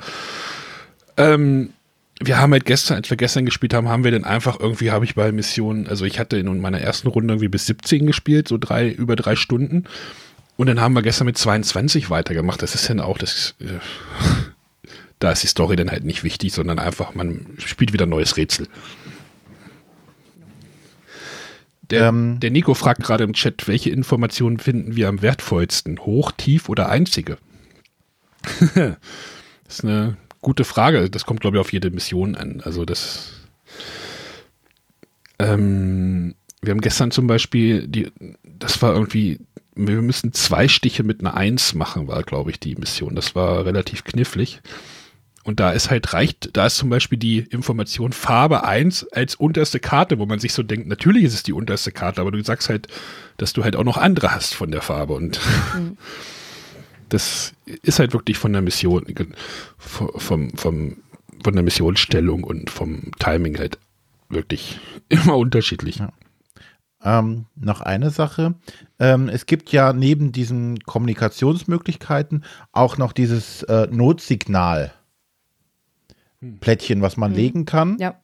ähm, 1.19 1.71
wir 2.19 2.39
haben 2.39 2.53
halt 2.53 2.65
gestern, 2.65 2.97
als 2.97 3.11
wir 3.11 3.17
gestern 3.19 3.45
gespielt 3.45 3.75
haben, 3.75 3.89
haben 3.89 4.05
wir 4.05 4.11
dann 4.11 4.25
einfach 4.25 4.59
irgendwie, 4.59 4.91
habe 4.91 5.05
ich 5.05 5.15
bei 5.15 5.33
Missionen, 5.33 5.87
also 5.87 6.07
ich 6.07 6.19
hatte 6.19 6.39
in 6.39 6.61
meiner 6.61 6.81
ersten 6.81 7.09
Runde 7.09 7.35
irgendwie 7.35 7.49
bis 7.49 7.67
17 7.67 8.07
gespielt, 8.07 8.49
so 8.49 8.57
drei, 8.57 8.89
über 8.89 9.17
drei 9.17 9.37
Stunden. 9.37 9.85
Und 10.57 10.69
dann 10.69 10.81
haben 10.81 10.95
wir 10.95 11.03
gestern 11.03 11.27
mit 11.27 11.37
22 11.37 12.11
weitergemacht. 12.11 12.63
Das 12.63 12.75
ist 12.75 12.89
dann 12.89 13.01
auch 13.01 13.19
das. 13.19 13.55
Äh, 13.61 13.79
da 15.19 15.33
ist 15.33 15.43
die 15.43 15.49
Story 15.49 15.77
dann 15.77 15.91
halt 15.91 16.05
nicht 16.05 16.25
wichtig, 16.25 16.53
sondern 16.53 16.79
einfach, 16.79 17.15
man 17.15 17.47
spielt 17.59 17.93
wieder 17.93 18.07
ein 18.07 18.11
neues 18.11 18.37
Rätsel. 18.37 18.69
Der, 21.91 22.09
ähm, 22.09 22.41
der 22.41 22.51
Nico 22.51 22.75
fragt 22.75 23.03
gerade 23.03 23.25
im 23.25 23.33
Chat, 23.33 23.69
welche 23.69 23.91
Informationen 23.91 24.59
finden 24.59 24.97
wir 24.97 25.09
am 25.09 25.23
wertvollsten? 25.23 26.01
Hoch, 26.01 26.33
tief 26.33 26.69
oder 26.69 26.89
einzige? 26.89 27.39
das 28.75 28.97
ist 29.69 29.85
eine 29.85 30.17
gute 30.41 30.65
Frage. 30.65 31.09
Das 31.11 31.27
kommt, 31.27 31.41
glaube 31.41 31.57
ich, 31.57 31.61
auf 31.61 31.73
jede 31.73 31.91
Mission 31.91 32.35
an. 32.35 32.61
Also 32.65 32.85
das. 32.85 33.33
Ähm, 35.39 36.35
wir 36.63 36.73
haben 36.73 36.81
gestern 36.81 37.11
zum 37.11 37.27
Beispiel, 37.27 37.87
die, 37.87 38.11
das 38.43 38.81
war 38.83 38.93
irgendwie 38.95 39.39
wir 39.77 40.03
müssen 40.03 40.33
zwei 40.33 40.69
Stiche 40.69 41.03
mit 41.03 41.21
einer 41.21 41.35
Eins 41.35 41.75
machen, 41.75 42.09
war, 42.09 42.23
glaube 42.23 42.51
ich, 42.51 42.59
die 42.59 42.75
Mission. 42.75 43.15
Das 43.15 43.35
war 43.35 43.67
relativ 43.67 44.05
knifflig. 44.05 44.61
Und 45.45 45.61
da 45.61 45.71
ist 45.71 45.91
halt 45.91 46.13
reicht, 46.13 46.57
da 46.57 46.67
ist 46.67 46.77
zum 46.77 46.91
Beispiel 46.91 47.19
die 47.19 47.39
Information 47.39 48.13
Farbe 48.13 48.65
1 48.65 49.13
als 49.13 49.37
unterste 49.37 49.79
Karte, 49.79 50.19
wo 50.19 50.27
man 50.27 50.41
sich 50.41 50.53
so 50.53 50.65
denkt, 50.65 50.89
natürlich 50.89 51.23
ist 51.23 51.35
es 51.35 51.43
die 51.45 51.53
unterste 51.53 51.93
Karte, 51.93 52.21
aber 52.21 52.33
du 52.33 52.43
sagst 52.43 52.69
halt, 52.69 52.89
dass 53.37 53.53
du 53.53 53.63
halt 53.63 53.77
auch 53.77 53.85
noch 53.85 53.97
andere 53.97 54.35
hast 54.35 54.55
von 54.55 54.73
der 54.73 54.83
Farbe. 54.83 55.13
Und 55.13 55.39
mhm. 55.77 55.99
das 57.11 57.53
ist 57.83 58.01
halt 58.01 58.13
wirklich 58.13 58.39
von 58.39 58.53
der 58.53 58.63
Mission, 58.63 59.07
vom, 59.79 60.51
vom, 60.57 60.97
von 61.45 61.55
der 61.55 61.63
Missionsstellung 61.63 62.43
und 62.43 62.71
vom 62.71 63.13
Timing 63.21 63.59
halt 63.59 63.79
wirklich 64.29 64.81
immer 65.09 65.37
unterschiedlich. 65.37 65.99
Ja. 65.99 66.13
Ähm, 67.03 67.47
noch 67.55 67.83
eine 67.83 68.11
Sache. 68.11 68.55
Ähm, 68.99 69.29
es 69.29 69.47
gibt 69.47 69.71
ja 69.71 69.93
neben 69.93 70.33
diesen 70.33 70.81
Kommunikationsmöglichkeiten 70.81 72.45
auch 72.73 72.97
noch 72.97 73.13
dieses 73.13 73.63
äh, 73.65 73.87
Notsignal. 73.91 74.93
Plättchen, 76.61 77.03
was 77.03 77.17
man 77.17 77.33
mhm. 77.33 77.37
legen 77.37 77.65
kann, 77.65 77.97
ja. 77.99 78.15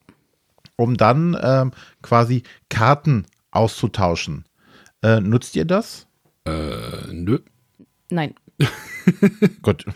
um 0.77 0.97
dann 0.97 1.37
ähm, 1.43 1.73
quasi 2.03 2.43
Karten 2.69 3.27
auszutauschen. 3.51 4.45
Äh, 5.03 5.21
nutzt 5.21 5.57
ihr 5.57 5.65
das? 5.65 6.07
Äh, 6.45 7.13
nö. 7.13 7.39
Nein. 8.11 8.35
Gut. 9.63 9.87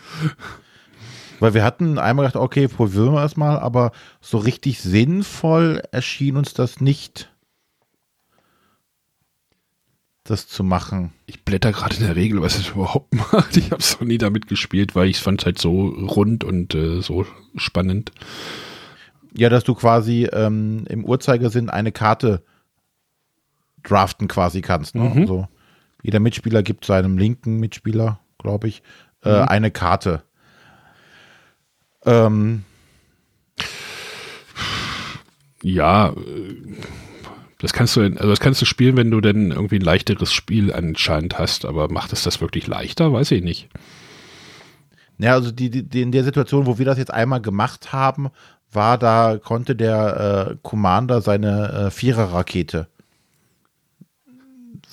Weil 1.39 1.53
wir 1.53 1.63
hatten 1.63 1.99
einmal 1.99 2.25
gedacht, 2.25 2.41
okay, 2.41 2.67
probieren 2.67 3.13
wir 3.13 3.23
es 3.23 3.37
mal, 3.37 3.59
aber 3.59 3.91
so 4.21 4.39
richtig 4.39 4.81
sinnvoll 4.81 5.83
erschien 5.91 6.35
uns 6.35 6.53
das 6.53 6.81
nicht 6.81 7.31
das 10.27 10.47
zu 10.47 10.63
machen. 10.63 11.13
Ich 11.25 11.43
blätter 11.43 11.71
gerade 11.71 11.95
in 11.95 12.03
der 12.03 12.15
Regel, 12.15 12.41
was 12.41 12.57
es 12.57 12.69
überhaupt 12.69 13.13
macht. 13.31 13.57
Ich 13.57 13.71
habe 13.71 13.81
es 13.81 13.99
noch 13.99 14.07
nie 14.07 14.17
damit 14.17 14.47
gespielt, 14.47 14.95
weil 14.95 15.09
ich 15.09 15.19
fand 15.19 15.41
es 15.41 15.45
halt 15.45 15.59
so 15.59 15.87
rund 15.87 16.43
und 16.43 16.75
äh, 16.75 17.01
so 17.01 17.25
spannend. 17.55 18.11
Ja, 19.33 19.49
dass 19.49 19.63
du 19.63 19.75
quasi 19.75 20.27
ähm, 20.31 20.85
im 20.89 21.05
Uhrzeigersinn 21.05 21.69
eine 21.69 21.91
Karte 21.91 22.43
draften 23.83 24.27
quasi 24.27 24.61
kannst. 24.61 24.95
Ne? 24.95 25.03
Mhm. 25.03 25.21
Also 25.21 25.47
jeder 26.03 26.19
Mitspieler 26.19 26.63
gibt 26.63 26.85
seinem 26.85 27.17
linken 27.17 27.57
Mitspieler, 27.57 28.19
glaube 28.37 28.67
ich, 28.67 28.83
äh, 29.23 29.41
mhm. 29.41 29.47
eine 29.47 29.71
Karte. 29.71 30.23
Ähm, 32.05 32.63
ja, 35.61 36.09
äh, 36.09 36.15
Das 37.59 37.73
kannst 37.73 37.95
du, 37.95 38.01
also 38.01 38.29
das 38.29 38.39
kannst 38.39 38.61
du 38.61 38.65
spielen, 38.65 38.97
wenn 38.97 39.09
du 39.09 39.19
denn 39.19 39.51
irgendwie 39.51 39.77
ein 39.77 39.81
leichteres 39.81 40.31
Spiel 40.31 40.71
anscheinend 40.71 41.39
hast, 41.39 41.65
aber 41.65 41.91
macht 41.91 42.13
es 42.13 42.23
das 42.23 42.39
wirklich 42.39 42.67
leichter? 42.67 43.11
Weiß 43.11 43.31
ich 43.31 43.43
nicht. 43.43 43.69
Ja, 45.17 45.33
also 45.33 45.51
die, 45.51 45.69
die, 45.69 46.01
in 46.01 46.11
der 46.11 46.23
Situation, 46.23 46.67
wo 46.67 46.77
wir 46.77 46.85
das 46.85 46.99
jetzt 46.99 47.11
einmal 47.11 47.41
gemacht 47.41 47.91
haben, 47.91 48.29
war, 48.71 48.97
da 48.99 49.39
konnte 49.43 49.75
der 49.75 50.49
äh, 50.51 50.55
Commander 50.61 51.21
seine 51.21 51.87
äh, 51.87 51.91
Vierer-Rakete 51.91 52.87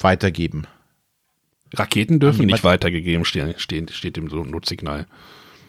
weitergeben. 0.01 0.67
Raketen 1.75 2.21
dürfen 2.21 2.47
nicht 2.47 2.65
weitergegeben 2.65 3.25
stehen, 3.25 3.55
steht, 3.59 3.91
steht 3.91 4.17
im 4.17 4.27
Notsignal. 4.27 5.07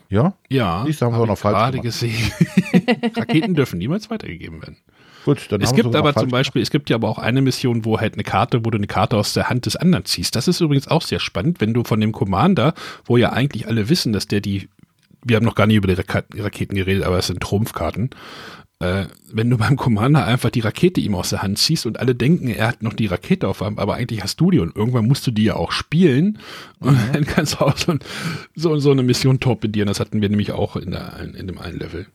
Ja? 0.10 0.34
Ja. 0.50 0.86
Ich 0.88 1.02
haben 1.02 1.18
wir 1.18 1.26
noch 1.26 1.38
falsch 1.38 1.58
gerade 1.58 1.80
gesehen. 1.80 2.32
Raketen 3.16 3.56
dürfen 3.56 3.80
niemals 3.80 4.10
weitergegeben 4.10 4.62
werden. 4.62 4.78
Gut, 5.26 5.48
dann 5.50 5.60
es 5.60 5.74
gibt 5.74 5.96
aber 5.96 6.14
zum 6.14 6.30
Beispiel, 6.30 6.62
es 6.62 6.70
gibt 6.70 6.88
ja 6.92 6.98
aber 6.98 7.10
auch 7.10 7.18
eine 7.18 7.42
Mission, 7.42 7.84
wo 7.84 8.00
halt 8.00 8.14
eine 8.14 8.24
Karte, 8.24 8.64
wo 8.64 8.70
du 8.70 8.78
eine 8.78 8.86
Karte 8.86 9.18
aus 9.18 9.34
der 9.34 9.50
Hand 9.50 9.66
des 9.66 9.76
anderen 9.76 10.06
ziehst. 10.06 10.36
Das 10.36 10.48
ist 10.48 10.62
übrigens 10.62 10.88
auch 10.88 11.02
sehr 11.02 11.20
spannend, 11.20 11.62
wenn 11.62 11.74
du 11.74 11.84
von 11.84 12.00
dem 12.00 12.12
Commander, 12.12 12.76
wo 13.06 13.18
ja 13.18 13.34
eigentlich 13.34 13.68
alle 13.68 13.90
wissen, 13.90 14.14
dass 14.14 14.28
der 14.28 14.40
die, 14.40 14.70
wir 15.24 15.38
haben 15.38 15.46
noch 15.46 15.56
gar 15.56 15.66
nicht 15.66 15.78
über 15.78 15.88
die 15.88 16.40
Raketen 16.40 16.76
geredet, 16.76 17.06
aber 17.06 17.18
es 17.18 17.26
sind 17.26 17.40
Trumpfkarten. 17.40 18.12
Äh, 18.78 19.06
wenn 19.32 19.50
du 19.50 19.58
beim 19.58 19.78
Commander 19.78 20.26
einfach 20.26 20.52
die 20.52 20.60
Rakete 20.60 21.02
ihm 21.02 21.16
aus 21.16 21.32
der 21.32 21.42
Hand 21.42 21.58
ziehst 21.58 21.88
und 21.88 22.00
alle 22.00 22.14
denken, 22.14 22.50
er 22.50 22.68
hat 22.68 22.84
noch 22.84 22.94
die 22.94 23.08
Rakete 23.08 23.48
auf 23.48 23.64
einem, 23.64 23.80
aber 23.80 23.96
eigentlich 23.96 24.22
hast 24.22 24.40
du 24.40 24.52
die 24.52 24.60
und 24.60 24.76
irgendwann 24.76 25.08
musst 25.08 25.26
du 25.26 25.32
die 25.32 25.46
ja 25.46 25.56
auch 25.56 25.72
spielen 25.72 26.38
und 26.80 26.94
mhm. 26.94 27.14
dann 27.14 27.26
kannst 27.26 27.56
du 27.56 27.66
auch 27.66 27.78
so, 27.78 27.96
so, 28.54 28.78
so 28.78 28.92
eine 28.92 29.02
Mission 29.02 29.40
torpedieren. 29.40 29.88
Das 29.88 30.00
hatten 30.00 30.22
wir 30.22 30.30
nämlich 30.30 30.52
auch 30.52 30.76
in, 30.76 30.92
der, 30.92 31.18
in 31.20 31.48
dem 31.48 31.58
einen 31.58 31.80
Level. 31.80 32.06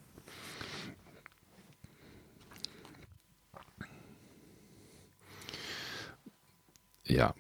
Ja. 7.11 7.35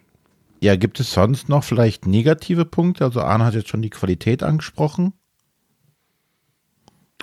Ja, 0.63 0.77
gibt 0.77 1.01
es 1.01 1.13
sonst 1.13 1.49
noch 1.49 1.65
vielleicht 1.65 2.07
negative 2.07 2.65
Punkte? 2.67 3.05
Also 3.05 3.23
Arne 3.23 3.47
hat 3.47 3.55
jetzt 3.55 3.71
schon 3.71 3.83
die 3.83 3.91
Qualität 3.91 4.43
angesprochen. 4.43 5.15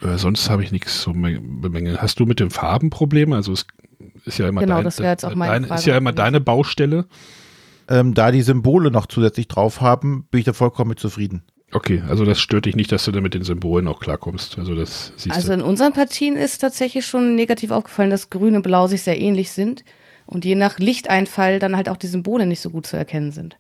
Äh, 0.01 0.17
sonst 0.17 0.49
habe 0.49 0.63
ich 0.63 0.71
nichts 0.71 1.01
zu 1.01 1.13
bemängeln. 1.13 2.01
Hast 2.01 2.19
du 2.19 2.25
mit 2.25 2.39
den 2.39 2.49
Farben 2.49 2.89
Probleme? 2.89 3.35
Also 3.35 3.53
es 3.53 3.65
ist 4.25 4.37
ja 4.39 4.47
immer, 4.47 4.61
genau, 4.61 4.75
dein, 4.75 4.83
das 4.85 4.97
jetzt 4.97 5.25
auch 5.25 5.35
meine 5.35 5.51
dein, 5.51 5.65
Frage 5.65 5.79
ist 5.79 5.85
ja 5.85 5.97
immer 5.97 6.13
deine 6.13 6.41
Baustelle. 6.41 7.05
Ähm, 7.89 8.13
da 8.13 8.31
die 8.31 8.41
Symbole 8.41 8.91
noch 8.91 9.05
zusätzlich 9.05 9.47
drauf 9.47 9.81
haben, 9.81 10.27
bin 10.29 10.39
ich 10.39 10.45
da 10.45 10.53
vollkommen 10.53 10.89
mit 10.89 10.99
zufrieden. 10.99 11.43
Okay, 11.71 12.01
also 12.07 12.25
das 12.25 12.39
stört 12.39 12.65
dich 12.65 12.75
nicht, 12.75 12.91
dass 12.91 13.05
du 13.05 13.11
da 13.11 13.21
mit 13.21 13.33
den 13.33 13.43
Symbolen 13.43 13.87
auch 13.87 13.99
klarkommst. 13.99 14.57
Also 14.57 14.73
das 14.73 15.13
siehst 15.17 15.35
Also 15.35 15.49
du. 15.49 15.53
in 15.55 15.61
unseren 15.61 15.93
Partien 15.93 16.35
ist 16.35 16.59
tatsächlich 16.59 17.05
schon 17.05 17.35
negativ 17.35 17.71
aufgefallen, 17.71 18.09
dass 18.09 18.29
Grün 18.29 18.55
und 18.55 18.61
Blau 18.63 18.87
sich 18.87 19.03
sehr 19.03 19.19
ähnlich 19.19 19.51
sind 19.51 19.83
und 20.27 20.45
je 20.45 20.55
nach 20.55 20.77
Lichteinfall 20.77 21.59
dann 21.59 21.75
halt 21.75 21.89
auch 21.89 21.97
die 21.97 22.07
Symbole 22.07 22.45
nicht 22.45 22.61
so 22.61 22.69
gut 22.69 22.85
zu 22.85 22.95
erkennen 22.95 23.31
sind. 23.31 23.57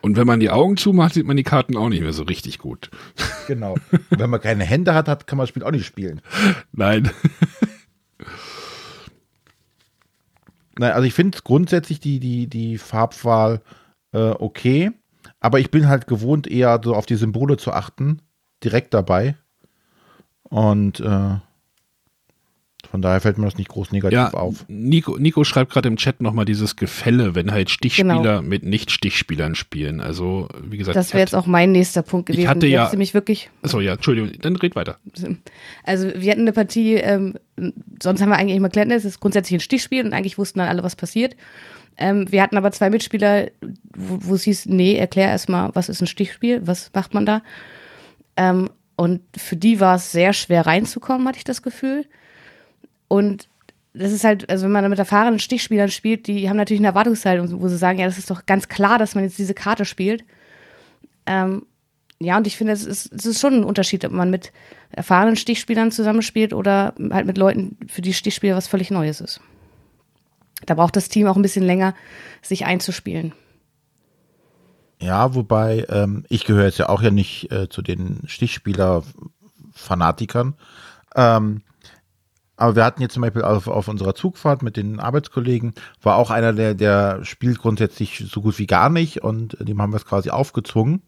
Und 0.00 0.16
wenn 0.16 0.26
man 0.26 0.40
die 0.40 0.50
Augen 0.50 0.76
zumacht, 0.76 1.14
sieht 1.14 1.26
man 1.26 1.36
die 1.36 1.44
Karten 1.44 1.76
auch 1.76 1.88
nicht 1.88 2.02
mehr 2.02 2.12
so 2.12 2.24
richtig 2.24 2.58
gut. 2.58 2.90
Genau. 3.48 3.74
Und 3.90 4.20
wenn 4.20 4.30
man 4.30 4.40
keine 4.40 4.62
Hände 4.62 4.94
hat, 4.94 5.08
hat 5.08 5.26
kann 5.26 5.36
man 5.36 5.42
das 5.42 5.48
Spiel 5.48 5.64
auch 5.64 5.72
nicht 5.72 5.84
spielen. 5.84 6.20
Nein. 6.70 7.10
Nein, 10.78 10.92
also 10.92 11.04
ich 11.04 11.12
finde 11.12 11.38
grundsätzlich 11.42 11.98
die, 11.98 12.20
die, 12.20 12.46
die 12.46 12.78
Farbwahl 12.78 13.60
äh, 14.12 14.30
okay, 14.30 14.92
aber 15.40 15.58
ich 15.58 15.72
bin 15.72 15.88
halt 15.88 16.06
gewohnt, 16.06 16.46
eher 16.46 16.80
so 16.82 16.94
auf 16.94 17.04
die 17.04 17.16
Symbole 17.16 17.56
zu 17.56 17.72
achten, 17.72 18.22
direkt 18.62 18.94
dabei. 18.94 19.34
Und 20.44 21.00
äh, 21.00 21.34
von 22.90 23.00
daher 23.00 23.20
fällt 23.20 23.38
mir 23.38 23.44
das 23.44 23.56
nicht 23.56 23.68
groß 23.68 23.92
negativ 23.92 24.16
ja, 24.16 24.30
auf. 24.32 24.64
Nico, 24.68 25.16
Nico 25.16 25.44
schreibt 25.44 25.72
gerade 25.72 25.88
im 25.88 25.96
Chat 25.96 26.20
nochmal 26.20 26.44
dieses 26.44 26.76
Gefälle, 26.76 27.34
wenn 27.34 27.52
halt 27.52 27.70
Stichspieler 27.70 28.18
genau. 28.18 28.42
mit 28.42 28.64
Nicht-Stichspielern 28.64 29.54
spielen. 29.54 30.00
Also, 30.00 30.48
wie 30.62 30.76
gesagt. 30.76 30.96
Das 30.96 31.12
wäre 31.12 31.20
jetzt 31.20 31.34
auch 31.34 31.46
mein 31.46 31.72
nächster 31.72 32.02
Punkt 32.02 32.26
gewesen. 32.26 32.42
Ich 32.42 32.48
hatte 32.48 32.66
ja. 32.66 32.90
Mich 32.94 33.14
wirklich 33.14 33.50
Achso, 33.62 33.80
ja, 33.80 33.94
Entschuldigung, 33.94 34.32
dann 34.40 34.56
red 34.56 34.76
weiter. 34.76 34.98
Also, 35.84 36.10
wir 36.14 36.30
hatten 36.30 36.42
eine 36.42 36.52
Partie, 36.52 36.94
ähm, 36.94 37.34
sonst 38.02 38.20
haben 38.20 38.28
wir 38.28 38.36
eigentlich 38.36 38.56
immer 38.56 38.68
gelernt, 38.68 38.92
es 38.92 39.04
ist 39.04 39.20
grundsätzlich 39.20 39.58
ein 39.58 39.60
Stichspiel 39.60 40.04
und 40.04 40.12
eigentlich 40.12 40.36
wussten 40.36 40.58
dann 40.58 40.68
alle, 40.68 40.82
was 40.82 40.96
passiert. 40.96 41.36
Ähm, 41.96 42.30
wir 42.30 42.42
hatten 42.42 42.56
aber 42.56 42.72
zwei 42.72 42.90
Mitspieler, 42.90 43.48
wo, 43.96 44.18
wo 44.20 44.34
es 44.34 44.42
hieß, 44.42 44.66
nee, 44.66 44.96
erklär 44.96 45.28
erstmal, 45.28 45.70
was 45.74 45.88
ist 45.88 46.00
ein 46.00 46.06
Stichspiel, 46.06 46.66
was 46.66 46.90
macht 46.94 47.14
man 47.14 47.26
da? 47.26 47.42
Ähm, 48.36 48.70
und 48.96 49.20
für 49.36 49.56
die 49.56 49.80
war 49.80 49.96
es 49.96 50.12
sehr 50.12 50.32
schwer 50.32 50.66
reinzukommen, 50.66 51.26
hatte 51.26 51.38
ich 51.38 51.44
das 51.44 51.62
Gefühl. 51.62 52.06
Und 53.12 53.46
das 53.92 54.10
ist 54.10 54.24
halt, 54.24 54.48
also 54.48 54.64
wenn 54.64 54.72
man 54.72 54.88
mit 54.88 54.98
erfahrenen 54.98 55.38
Stichspielern 55.38 55.90
spielt, 55.90 56.26
die 56.28 56.48
haben 56.48 56.56
natürlich 56.56 56.80
eine 56.80 56.88
Erwartungshaltung, 56.88 57.60
wo 57.60 57.68
sie 57.68 57.76
sagen, 57.76 57.98
ja, 57.98 58.06
das 58.06 58.16
ist 58.16 58.30
doch 58.30 58.46
ganz 58.46 58.68
klar, 58.68 58.96
dass 58.96 59.14
man 59.14 59.24
jetzt 59.24 59.36
diese 59.36 59.52
Karte 59.52 59.84
spielt. 59.84 60.24
Ähm, 61.26 61.66
ja, 62.20 62.38
und 62.38 62.46
ich 62.46 62.56
finde, 62.56 62.72
es 62.72 62.86
ist, 62.86 63.12
es 63.12 63.26
ist 63.26 63.38
schon 63.38 63.52
ein 63.52 63.64
Unterschied, 63.64 64.02
ob 64.06 64.12
man 64.12 64.30
mit 64.30 64.50
erfahrenen 64.92 65.36
Stichspielern 65.36 65.92
zusammenspielt 65.92 66.54
oder 66.54 66.94
halt 67.10 67.26
mit 67.26 67.36
Leuten, 67.36 67.76
für 67.86 68.00
die 68.00 68.14
Stichspieler 68.14 68.56
was 68.56 68.66
völlig 68.66 68.90
Neues 68.90 69.20
ist. 69.20 69.42
Da 70.64 70.72
braucht 70.72 70.96
das 70.96 71.10
Team 71.10 71.26
auch 71.26 71.36
ein 71.36 71.42
bisschen 71.42 71.64
länger, 71.64 71.94
sich 72.40 72.64
einzuspielen. 72.64 73.34
Ja, 75.02 75.34
wobei 75.34 75.84
ähm, 75.90 76.24
ich 76.30 76.46
gehöre 76.46 76.64
jetzt 76.64 76.78
ja 76.78 76.88
auch 76.88 77.02
ja 77.02 77.10
nicht 77.10 77.52
äh, 77.52 77.68
zu 77.68 77.82
den 77.82 78.22
Stichspieler-Fanatikern. 78.24 80.54
Ähm, 81.14 81.60
aber 82.62 82.76
wir 82.76 82.84
hatten 82.84 83.02
jetzt 83.02 83.14
zum 83.14 83.22
Beispiel 83.22 83.42
auf, 83.42 83.66
auf 83.66 83.88
unserer 83.88 84.14
Zugfahrt 84.14 84.62
mit 84.62 84.76
den 84.76 85.00
Arbeitskollegen, 85.00 85.74
war 86.00 86.14
auch 86.14 86.30
einer, 86.30 86.52
der, 86.52 86.74
der 86.74 87.24
spielt 87.24 87.58
grundsätzlich 87.58 88.24
so 88.28 88.40
gut 88.40 88.56
wie 88.60 88.68
gar 88.68 88.88
nicht 88.88 89.24
und 89.24 89.56
dem 89.58 89.82
haben 89.82 89.92
wir 89.92 89.96
es 89.96 90.06
quasi 90.06 90.30
aufgezwungen. 90.30 91.02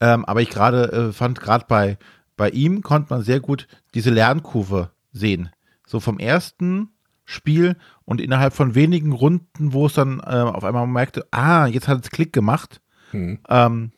Ähm, 0.00 0.24
aber 0.24 0.42
ich 0.42 0.50
gerade 0.50 0.92
äh, 0.92 1.12
fand, 1.12 1.40
gerade 1.40 1.64
bei, 1.66 1.98
bei 2.36 2.50
ihm 2.50 2.82
konnte 2.82 3.12
man 3.12 3.22
sehr 3.22 3.40
gut 3.40 3.66
diese 3.94 4.10
Lernkurve 4.10 4.92
sehen. 5.10 5.50
So 5.84 5.98
vom 5.98 6.20
ersten 6.20 6.90
Spiel 7.24 7.74
und 8.04 8.20
innerhalb 8.20 8.52
von 8.54 8.76
wenigen 8.76 9.10
Runden, 9.10 9.72
wo 9.72 9.86
es 9.86 9.94
dann 9.94 10.20
äh, 10.20 10.22
auf 10.22 10.62
einmal 10.62 10.86
merkte, 10.86 11.26
ah, 11.32 11.66
jetzt 11.66 11.88
hat 11.88 12.04
es 12.04 12.10
Klick 12.10 12.32
gemacht. 12.32 12.80
Mhm. 13.10 13.40
Ähm, 13.48 13.90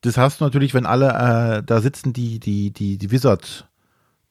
das 0.00 0.18
hast 0.18 0.40
du 0.40 0.46
natürlich, 0.46 0.74
wenn 0.74 0.84
alle 0.84 1.58
äh, 1.58 1.62
da 1.62 1.80
sitzen, 1.80 2.12
die, 2.12 2.40
die, 2.40 2.72
die, 2.72 2.98
die 2.98 3.10
Wizard 3.12 3.68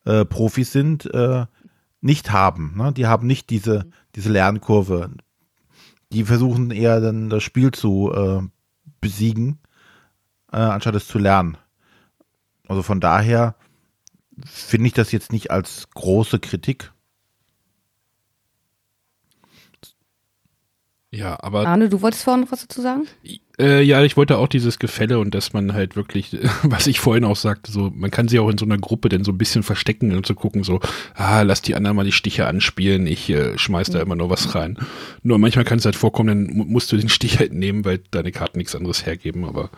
äh, 0.05 0.25
Profis 0.25 0.71
sind, 0.71 1.05
äh, 1.13 1.45
nicht 2.01 2.31
haben. 2.31 2.73
Ne? 2.75 2.91
Die 2.91 3.07
haben 3.07 3.27
nicht 3.27 3.49
diese, 3.49 3.85
diese 4.15 4.31
Lernkurve. 4.31 5.11
Die 6.11 6.25
versuchen 6.25 6.71
eher 6.71 6.99
dann 7.01 7.29
das 7.29 7.43
Spiel 7.43 7.71
zu 7.71 8.11
äh, 8.13 8.41
besiegen, 9.01 9.59
äh, 10.51 10.57
anstatt 10.57 10.95
es 10.95 11.07
zu 11.07 11.17
lernen. 11.17 11.57
Also 12.67 12.83
von 12.83 12.99
daher 12.99 13.55
finde 14.45 14.87
ich 14.87 14.93
das 14.93 15.11
jetzt 15.11 15.31
nicht 15.31 15.51
als 15.51 15.89
große 15.93 16.39
Kritik. 16.39 16.91
Ja, 21.13 21.37
aber. 21.41 21.67
Arne, 21.67 21.89
du 21.89 22.01
wolltest 22.01 22.23
vorhin 22.23 22.41
noch 22.41 22.51
was 22.51 22.61
dazu 22.61 22.81
sagen? 22.81 23.03
Äh, 23.59 23.83
ja, 23.83 24.03
ich 24.03 24.17
wollte 24.17 24.39
auch 24.39 24.47
dieses 24.47 24.79
Gefälle 24.79 25.19
und 25.19 25.35
dass 25.35 25.53
man 25.53 25.73
halt 25.73 25.95
wirklich, 25.95 26.35
was 26.63 26.87
ich 26.87 26.99
vorhin 26.99 27.23
auch 27.23 27.35
sagte, 27.35 27.71
so, 27.71 27.91
man 27.93 28.09
kann 28.09 28.27
sie 28.27 28.39
auch 28.39 28.49
in 28.49 28.57
so 28.57 28.65
einer 28.65 28.79
Gruppe 28.79 29.09
denn 29.09 29.23
so 29.23 29.31
ein 29.31 29.37
bisschen 29.37 29.61
verstecken 29.61 30.15
und 30.15 30.25
zu 30.25 30.33
gucken, 30.33 30.63
so, 30.63 30.79
ah, 31.13 31.43
lass 31.43 31.61
die 31.61 31.75
anderen 31.75 31.95
mal 31.95 32.05
die 32.05 32.11
Stiche 32.11 32.47
anspielen, 32.47 33.05
ich 33.05 33.29
äh, 33.29 33.55
schmeiß 33.59 33.91
da 33.91 34.01
immer 34.01 34.15
nur 34.15 34.31
was 34.31 34.55
rein. 34.55 34.79
Nur 35.21 35.37
manchmal 35.37 35.65
kann 35.65 35.77
es 35.77 35.85
halt 35.85 35.95
vorkommen, 35.95 36.47
dann 36.47 36.67
musst 36.67 36.91
du 36.91 36.97
den 36.97 37.09
Stich 37.09 37.37
halt 37.37 37.53
nehmen, 37.53 37.85
weil 37.85 37.99
deine 38.09 38.31
Karten 38.31 38.57
nichts 38.57 38.75
anderes 38.75 39.05
hergeben, 39.05 39.45
aber 39.45 39.69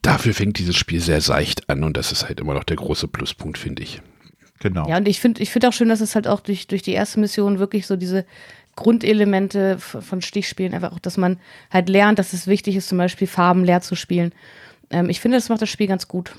dafür 0.00 0.32
fängt 0.32 0.58
dieses 0.58 0.76
Spiel 0.76 1.00
sehr 1.00 1.20
seicht 1.20 1.68
an 1.68 1.84
und 1.84 1.98
das 1.98 2.10
ist 2.10 2.26
halt 2.26 2.40
immer 2.40 2.54
noch 2.54 2.64
der 2.64 2.76
große 2.76 3.06
Pluspunkt, 3.06 3.58
finde 3.58 3.82
ich. 3.82 4.00
Genau. 4.62 4.88
Ja, 4.88 4.98
und 4.98 5.08
ich 5.08 5.18
finde 5.18 5.42
ich 5.42 5.50
finde 5.50 5.68
auch 5.68 5.72
schön, 5.72 5.88
dass 5.88 6.00
es 6.00 6.14
halt 6.14 6.28
auch 6.28 6.38
durch, 6.38 6.68
durch 6.68 6.82
die 6.82 6.92
erste 6.92 7.18
Mission 7.18 7.58
wirklich 7.58 7.88
so 7.88 7.96
diese 7.96 8.24
Grundelemente 8.76 9.76
von 9.78 10.22
Stichspielen, 10.22 10.72
einfach 10.72 10.92
auch, 10.92 11.00
dass 11.00 11.16
man 11.16 11.40
halt 11.72 11.88
lernt, 11.88 12.20
dass 12.20 12.32
es 12.32 12.46
wichtig 12.46 12.76
ist, 12.76 12.88
zum 12.88 12.96
Beispiel 12.96 13.26
Farben 13.26 13.64
leer 13.64 13.80
zu 13.80 13.96
spielen. 13.96 14.32
Ähm, 14.90 15.10
ich 15.10 15.20
finde, 15.20 15.36
das 15.36 15.48
macht 15.48 15.62
das 15.62 15.68
Spiel 15.68 15.88
ganz 15.88 16.06
gut. 16.06 16.32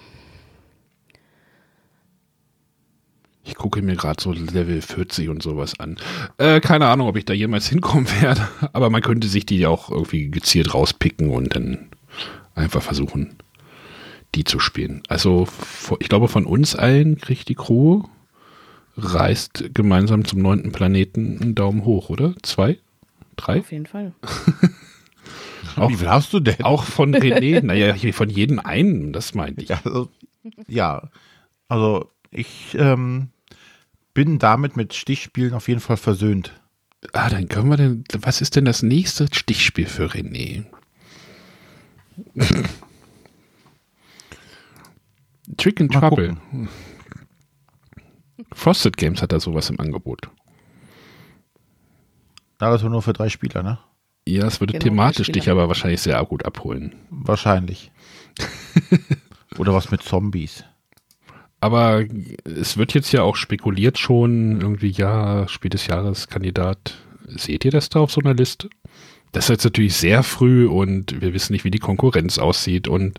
Ich 3.44 3.56
gucke 3.56 3.82
mir 3.82 3.98
gerade 3.98 4.24
so 4.24 4.32
Level 4.32 4.82
40 4.82 5.28
und 5.28 5.44
sowas 5.44 5.78
an. 5.78 5.98
Äh, 6.38 6.62
keine 6.62 6.88
Ahnung, 6.88 7.10
ob 7.10 7.18
ich 7.18 7.26
da 7.26 7.34
jemals 7.34 7.68
hinkommen 7.70 8.08
werde, 8.22 8.48
aber 8.72 8.90
man 8.90 9.02
könnte 9.02 9.28
sich 9.28 9.46
die 9.46 9.68
auch 9.68 9.92
irgendwie 9.92 10.32
gezielt 10.32 10.74
rauspicken 10.74 11.30
und 11.30 11.54
dann 11.58 11.90
einfach 12.56 12.82
versuchen, 12.82 13.36
die 14.36 14.44
zu 14.44 14.60
spielen. 14.60 15.04
Also, 15.08 15.48
ich 16.00 16.10
glaube, 16.10 16.28
von 16.28 16.46
uns 16.46 16.76
allen 16.76 17.18
kriegt 17.18 17.50
die 17.50 17.56
Crew 17.56 18.04
reist 18.96 19.64
gemeinsam 19.74 20.26
zum 20.26 20.40
neunten 20.40 20.72
Planeten 20.72 21.40
einen 21.42 21.56
Daumen 21.56 21.86
hoch, 21.86 22.10
oder? 22.10 22.36
Zwei? 22.44 22.78
Drei? 23.36 23.60
Auf 23.60 23.72
jeden 23.72 23.88
Fall. 23.88 24.14
auch, 25.76 25.90
Wie 25.90 25.96
viel 25.96 26.10
hast 26.10 26.34
du 26.34 26.40
denn? 26.40 26.64
Auch 26.64 26.84
von 26.84 27.16
René, 27.16 27.64
naja, 27.64 27.96
von 28.14 28.30
jedem 28.30 28.60
einen, 28.60 29.14
das 29.14 29.34
meinte 29.34 29.62
ich. 29.62 29.70
Ja, 29.70 29.82
also, 29.84 30.10
ja, 30.68 31.10
also 31.68 32.12
ich 32.30 32.76
ähm, 32.78 33.30
bin 34.14 34.40
damit 34.40 34.78
mit 34.78 34.94
Stichspielen 34.94 35.54
auf 35.54 35.68
jeden 35.68 35.80
Fall 35.80 35.98
versöhnt. 35.98 36.54
Ah, 37.12 37.30
dann 37.30 37.50
können 37.50 37.70
wir 37.70 37.78
denn, 37.78 38.04
was 38.20 38.42
ist 38.42 38.56
denn 38.56 38.66
das 38.66 38.84
nächste 38.84 39.28
Stichspiel 39.34 39.88
für 39.88 40.08
René? 40.08 40.66
Trick 45.58 45.82
and 45.82 45.94
Mal 45.94 46.00
Trouble. 46.00 46.30
Gucken. 46.30 46.70
Frosted 48.54 48.98
Games 48.98 49.22
hat 49.22 49.32
da 49.32 49.40
sowas 49.40 49.70
im 49.70 49.80
Angebot. 49.80 50.30
Da 52.58 52.70
das 52.70 52.84
nur 52.84 53.02
für 53.02 53.14
drei 53.14 53.30
Spieler, 53.30 53.64
ne? 53.64 53.80
Ja, 54.28 54.48
es 54.48 54.62
würde 54.62 54.74
genau, 54.74 54.84
thematisch 54.84 55.32
dich 55.32 55.50
aber 55.50 55.68
wahrscheinlich 55.68 56.02
sehr 56.02 56.24
gut 56.24 56.46
abholen. 56.46 56.96
Wahrscheinlich. 57.10 57.92
Oder 59.58 59.74
was 59.74 59.92
mit 59.92 60.02
Zombies. 60.02 60.64
Aber 61.60 62.04
es 62.44 62.78
wird 62.78 62.94
jetzt 62.94 63.12
ja 63.12 63.24
auch 63.24 63.36
spekuliert 63.36 63.98
schon, 63.98 64.62
irgendwie, 64.62 64.92
ja, 64.92 65.48
Spiel 65.48 65.70
des 65.70 65.88
Jahres 65.88 66.28
Kandidat. 66.28 66.96
Seht 67.28 67.66
ihr 67.66 67.72
das 67.72 67.90
da 67.90 68.00
auf 68.00 68.12
so 68.12 68.22
einer 68.22 68.34
Liste? 68.34 68.70
Das 69.32 69.46
ist 69.46 69.50
jetzt 69.50 69.64
natürlich 69.64 69.96
sehr 69.96 70.24
früh 70.24 70.68
und 70.68 71.22
wir 71.22 71.34
wissen 71.34 71.54
nicht, 71.54 71.64
wie 71.64 71.72
die 71.72 71.80
Konkurrenz 71.80 72.38
aussieht 72.38 72.88
und 72.88 73.18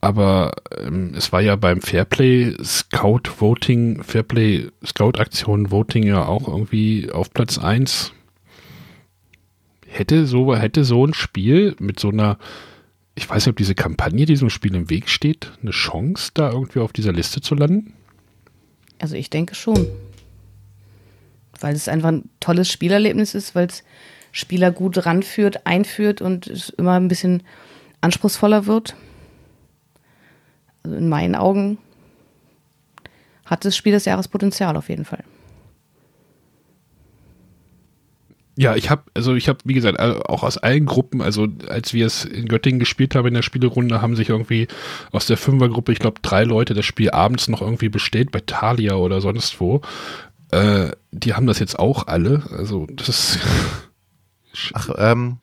aber 0.00 0.52
ähm, 0.78 1.12
es 1.14 1.32
war 1.32 1.40
ja 1.40 1.56
beim 1.56 1.82
Fairplay 1.82 2.56
Scout 2.64 3.22
Voting, 3.38 4.02
Fairplay 4.02 4.68
Scout 4.84 5.18
Aktion 5.18 5.70
Voting 5.70 6.04
ja 6.04 6.24
auch 6.24 6.48
irgendwie 6.48 7.10
auf 7.10 7.32
Platz 7.32 7.58
1. 7.58 8.12
Hätte 9.86 10.26
so, 10.26 10.56
hätte 10.56 10.84
so 10.84 11.04
ein 11.06 11.12
Spiel 11.12 11.76
mit 11.80 12.00
so 12.00 12.08
einer, 12.08 12.38
ich 13.14 13.28
weiß 13.28 13.44
nicht, 13.44 13.52
ob 13.52 13.56
diese 13.56 13.74
Kampagne 13.74 14.24
diesem 14.24 14.48
Spiel 14.48 14.74
im 14.74 14.88
Weg 14.88 15.08
steht, 15.08 15.52
eine 15.60 15.72
Chance, 15.72 16.30
da 16.32 16.50
irgendwie 16.50 16.78
auf 16.78 16.92
dieser 16.92 17.12
Liste 17.12 17.40
zu 17.40 17.54
landen? 17.54 17.92
Also 19.00 19.16
ich 19.16 19.28
denke 19.28 19.54
schon. 19.54 19.86
Weil 21.58 21.74
es 21.74 21.88
einfach 21.88 22.08
ein 22.08 22.30
tolles 22.38 22.70
Spielerlebnis 22.70 23.34
ist, 23.34 23.54
weil 23.54 23.66
es 23.66 23.84
Spieler 24.32 24.70
gut 24.70 25.04
ranführt, 25.04 25.66
einführt 25.66 26.22
und 26.22 26.46
es 26.46 26.70
immer 26.70 26.94
ein 26.94 27.08
bisschen 27.08 27.42
anspruchsvoller 28.00 28.64
wird 28.64 28.94
also 30.82 30.96
in 30.96 31.08
meinen 31.08 31.34
Augen 31.34 31.78
hat 33.44 33.64
das 33.64 33.76
Spiel 33.76 33.92
des 33.92 34.04
Jahres 34.04 34.28
Potenzial 34.28 34.76
auf 34.76 34.88
jeden 34.88 35.04
Fall. 35.04 35.24
Ja, 38.56 38.76
ich 38.76 38.90
habe, 38.90 39.04
also 39.14 39.34
ich 39.34 39.48
habe, 39.48 39.60
wie 39.64 39.72
gesagt, 39.72 39.98
auch 39.98 40.42
aus 40.42 40.58
allen 40.58 40.84
Gruppen, 40.84 41.22
also 41.22 41.48
als 41.68 41.94
wir 41.94 42.04
es 42.04 42.26
in 42.26 42.46
Göttingen 42.46 42.78
gespielt 42.78 43.14
haben 43.14 43.26
in 43.26 43.32
der 43.34 43.42
Spielerunde, 43.42 44.02
haben 44.02 44.16
sich 44.16 44.28
irgendwie 44.28 44.68
aus 45.12 45.26
der 45.26 45.38
Fünfergruppe, 45.38 45.92
ich 45.92 45.98
glaube, 45.98 46.20
drei 46.20 46.44
Leute 46.44 46.74
das 46.74 46.84
Spiel 46.84 47.10
abends 47.10 47.48
noch 47.48 47.62
irgendwie 47.62 47.88
bestellt 47.88 48.30
bei 48.32 48.42
Thalia 48.44 48.96
oder 48.96 49.22
sonst 49.22 49.60
wo. 49.60 49.80
Äh, 50.50 50.90
die 51.10 51.32
haben 51.32 51.46
das 51.46 51.58
jetzt 51.58 51.78
auch 51.78 52.06
alle. 52.06 52.42
Also 52.50 52.86
das 52.92 53.08
ist. 53.08 53.38
Ach, 54.74 54.90
ähm, 54.98 55.38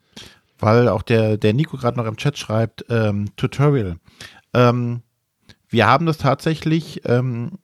weil 0.60 0.88
auch 0.88 1.02
der, 1.02 1.38
der 1.38 1.54
Nico 1.54 1.76
gerade 1.76 1.98
noch 1.98 2.06
im 2.06 2.18
Chat 2.18 2.38
schreibt, 2.38 2.84
ähm, 2.88 3.30
Tutorial. 3.36 3.96
Ähm, 4.54 5.02
wir 5.68 5.86
haben 5.86 6.06
das 6.06 6.18
tatsächlich 6.18 7.02
ähm, 7.04 7.58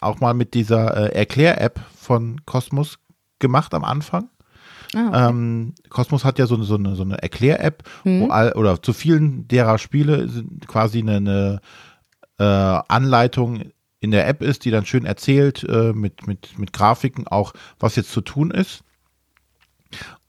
auch 0.00 0.20
mal 0.20 0.34
mit 0.34 0.54
dieser 0.54 0.96
äh, 0.96 1.14
Erklär-App 1.14 1.80
von 1.96 2.44
Cosmos 2.46 2.98
gemacht 3.38 3.74
am 3.74 3.84
Anfang. 3.84 4.28
Ah, 4.94 5.08
okay. 5.08 5.28
ähm, 5.28 5.74
Cosmos 5.88 6.24
hat 6.24 6.38
ja 6.38 6.46
so 6.46 6.54
eine, 6.54 6.64
so 6.64 6.76
eine, 6.76 6.94
so 6.96 7.02
eine 7.02 7.22
Erklär-App, 7.22 7.82
mhm. 8.04 8.24
oder 8.24 8.82
zu 8.82 8.92
vielen 8.92 9.48
derer 9.48 9.78
Spiele 9.78 10.28
quasi 10.66 10.98
eine, 10.98 11.16
eine 11.16 11.60
äh, 12.38 12.82
Anleitung 12.88 13.72
in 14.00 14.10
der 14.10 14.26
App 14.26 14.42
ist, 14.42 14.64
die 14.64 14.70
dann 14.70 14.84
schön 14.84 15.06
erzählt 15.06 15.64
äh, 15.64 15.92
mit, 15.92 16.26
mit, 16.26 16.58
mit 16.58 16.72
Grafiken 16.72 17.26
auch, 17.28 17.52
was 17.78 17.96
jetzt 17.96 18.10
zu 18.10 18.20
tun 18.20 18.50
ist. 18.50 18.82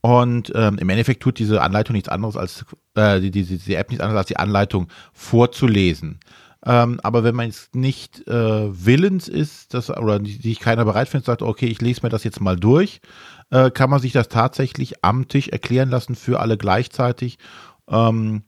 Und 0.02 0.52
ähm, 0.54 0.78
im 0.78 0.90
Endeffekt 0.90 1.24
tut 1.24 1.40
diese 1.40 1.62
Anleitung 1.62 1.94
nichts 1.94 2.10
anderes 2.10 2.38
als, 2.38 2.66
äh, 2.96 3.20
die, 3.20 3.32
die, 3.32 3.44
die 3.44 3.76
App 3.76 3.90
nichts 3.90 4.04
anderes 4.04 4.20
als 4.20 4.28
die 4.28 4.38
Anleitung 4.38 4.90
vorzulesen. 5.14 6.20
Ähm, 6.66 7.00
aber 7.04 7.24
wenn 7.24 7.36
man 7.36 7.48
jetzt 7.48 7.76
nicht 7.76 8.26
äh, 8.28 8.86
willens 8.86 9.28
ist, 9.28 9.74
dass, 9.74 9.90
oder 9.90 10.24
sich 10.24 10.60
keiner 10.60 10.86
bereit 10.86 11.10
findet, 11.10 11.26
sagt, 11.26 11.42
okay, 11.42 11.66
ich 11.66 11.82
lese 11.82 12.02
mir 12.04 12.10
das 12.10 12.24
jetzt 12.24 12.40
mal 12.40 12.56
durch, 12.56 13.02
äh, 13.50 13.70
kann 13.70 13.90
man 13.90 14.00
sich 14.00 14.14
das 14.14 14.30
tatsächlich 14.30 15.04
am 15.04 15.28
Tisch 15.28 15.50
erklären 15.50 15.90
lassen 15.90 16.16
für 16.16 16.40
alle 16.40 16.58
gleichzeitig. 16.58 17.38
Ähm, 17.90 18.44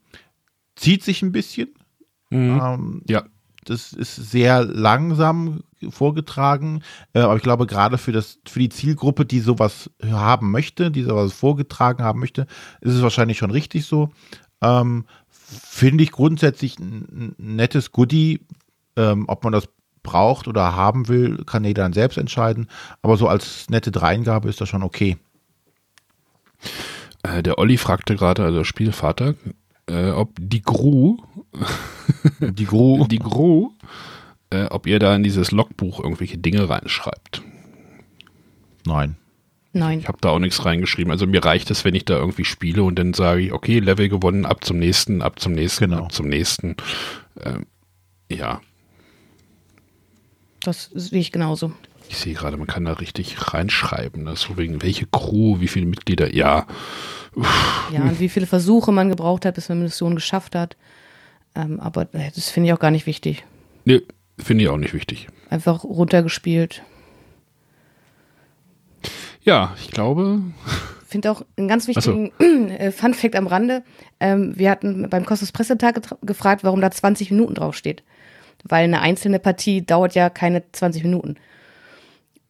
zieht 0.75 1.03
sich 1.03 1.21
ein 1.21 1.31
bisschen. 1.31 1.73
Mhm. 2.29 2.61
Ähm, 2.63 3.01
ja. 3.07 3.23
Das 3.67 3.93
ist 3.93 4.15
sehr 4.15 4.63
langsam 4.63 5.63
vorgetragen, 5.89 6.83
äh, 7.13 7.21
aber 7.21 7.35
ich 7.35 7.41
glaube, 7.41 7.65
gerade 7.65 7.97
für, 7.97 8.11
das, 8.11 8.37
für 8.47 8.59
die 8.59 8.69
Zielgruppe, 8.69 9.25
die 9.25 9.39
sowas 9.39 9.89
haben 10.03 10.51
möchte, 10.51 10.91
die 10.91 11.01
sowas 11.01 11.33
vorgetragen 11.33 12.03
haben 12.03 12.19
möchte, 12.19 12.45
ist 12.81 12.93
es 12.93 13.01
wahrscheinlich 13.01 13.39
schon 13.39 13.49
richtig 13.49 13.85
so. 13.85 14.11
Ähm, 14.61 15.05
finde 15.45 16.03
ich 16.03 16.11
grundsätzlich 16.11 16.79
ein, 16.79 17.35
nettes 17.37 17.91
Goodie. 17.91 18.41
Ähm, 18.97 19.25
ob 19.27 19.43
man 19.43 19.51
das 19.51 19.67
braucht 20.03 20.47
oder 20.47 20.75
haben 20.75 21.09
will, 21.09 21.43
kann 21.45 21.65
jeder 21.65 21.83
dann 21.83 21.93
selbst 21.93 22.17
entscheiden. 22.17 22.67
Aber 23.01 23.17
so 23.17 23.27
als 23.27 23.69
nette 23.69 23.91
Dreingabe 23.91 24.47
ist 24.47 24.61
das 24.61 24.69
schon 24.69 24.83
okay. 24.83 25.17
Äh, 27.23 27.43
der 27.43 27.57
Olli 27.57 27.77
fragte 27.77 28.15
gerade, 28.15 28.43
also 28.43 28.63
Spielvater, 28.63 29.35
äh, 29.87 30.11
ob 30.11 30.29
die 30.39 30.61
Gru, 30.61 31.17
die 32.39 32.65
Gru, 32.65 33.05
die 33.09 33.19
Gru, 33.19 33.71
äh, 34.51 34.65
ob 34.65 34.87
ihr 34.87 34.99
da 34.99 35.15
in 35.15 35.23
dieses 35.23 35.51
Logbuch 35.51 35.99
irgendwelche 35.99 36.37
Dinge 36.37 36.69
reinschreibt. 36.69 37.41
Nein. 38.85 39.17
Nein. 39.75 39.99
Ich 39.99 40.07
habe 40.07 40.19
da 40.21 40.29
auch 40.29 40.39
nichts 40.39 40.63
reingeschrieben. 40.63 41.11
Also 41.11 41.27
mir 41.27 41.43
reicht 41.43 41.69
es, 41.69 41.83
wenn 41.83 41.95
ich 41.95 42.05
da 42.05 42.15
irgendwie 42.15 42.45
spiele 42.45 42.83
und 42.83 42.97
dann 42.97 43.13
sage 43.13 43.41
ich, 43.41 43.51
okay, 43.51 43.79
Level 43.79 44.07
gewonnen, 44.07 44.45
ab 44.45 44.63
zum 44.63 44.79
nächsten, 44.79 45.21
ab 45.21 45.37
zum 45.37 45.51
nächsten, 45.51 45.89
genau. 45.89 46.03
ab 46.03 46.13
zum 46.13 46.29
nächsten. 46.29 46.77
Ähm, 47.43 47.65
ja. 48.31 48.61
Das 50.61 50.91
sehe 50.93 51.19
ich 51.19 51.33
genauso. 51.33 51.73
Ich 52.07 52.15
sehe 52.15 52.33
gerade, 52.33 52.55
man 52.55 52.67
kann 52.67 52.85
da 52.85 52.93
richtig 52.93 53.53
reinschreiben. 53.53 54.23
Ne? 54.23 54.37
So 54.37 54.55
wegen 54.55 54.81
welche 54.81 55.07
Crew, 55.07 55.59
wie 55.59 55.67
viele 55.67 55.87
Mitglieder, 55.87 56.33
ja. 56.33 56.67
Uff. 57.35 57.89
Ja, 57.91 57.99
und 58.03 58.21
wie 58.21 58.29
viele 58.29 58.47
Versuche 58.47 58.93
man 58.93 59.09
gebraucht 59.09 59.43
hat, 59.43 59.55
bis 59.55 59.67
man 59.67 59.79
eine 59.79 59.85
Mission 59.85 60.15
geschafft 60.15 60.55
hat. 60.55 60.77
Ähm, 61.53 61.81
aber 61.81 62.03
äh, 62.13 62.31
das 62.33 62.49
finde 62.49 62.69
ich 62.69 62.73
auch 62.73 62.79
gar 62.79 62.91
nicht 62.91 63.07
wichtig. 63.07 63.43
Nee, 63.83 64.03
finde 64.37 64.63
ich 64.63 64.69
auch 64.69 64.77
nicht 64.77 64.93
wichtig. 64.93 65.27
Einfach 65.49 65.83
runtergespielt. 65.83 66.81
Ja, 69.45 69.73
ich 69.79 69.91
glaube. 69.91 70.41
Ich 71.03 71.09
finde 71.09 71.31
auch 71.31 71.45
einen 71.55 71.67
ganz 71.67 71.87
wichtigen 71.87 72.31
so. 72.37 72.45
Äh, 72.75 72.91
Fun-Fact 72.91 73.35
am 73.35 73.47
Rande. 73.47 73.83
Ähm, 74.19 74.57
wir 74.57 74.69
hatten 74.69 75.07
beim 75.09 75.25
Kosmos 75.25 75.51
Pressetag 75.51 76.01
gefragt, 76.23 76.63
warum 76.63 76.81
da 76.81 76.91
20 76.91 77.31
Minuten 77.31 77.53
draufsteht. 77.53 78.03
Weil 78.63 78.85
eine 78.85 79.01
einzelne 79.01 79.39
Partie 79.39 79.85
dauert 79.85 80.15
ja 80.15 80.29
keine 80.29 80.63
20 80.71 81.03
Minuten. 81.03 81.35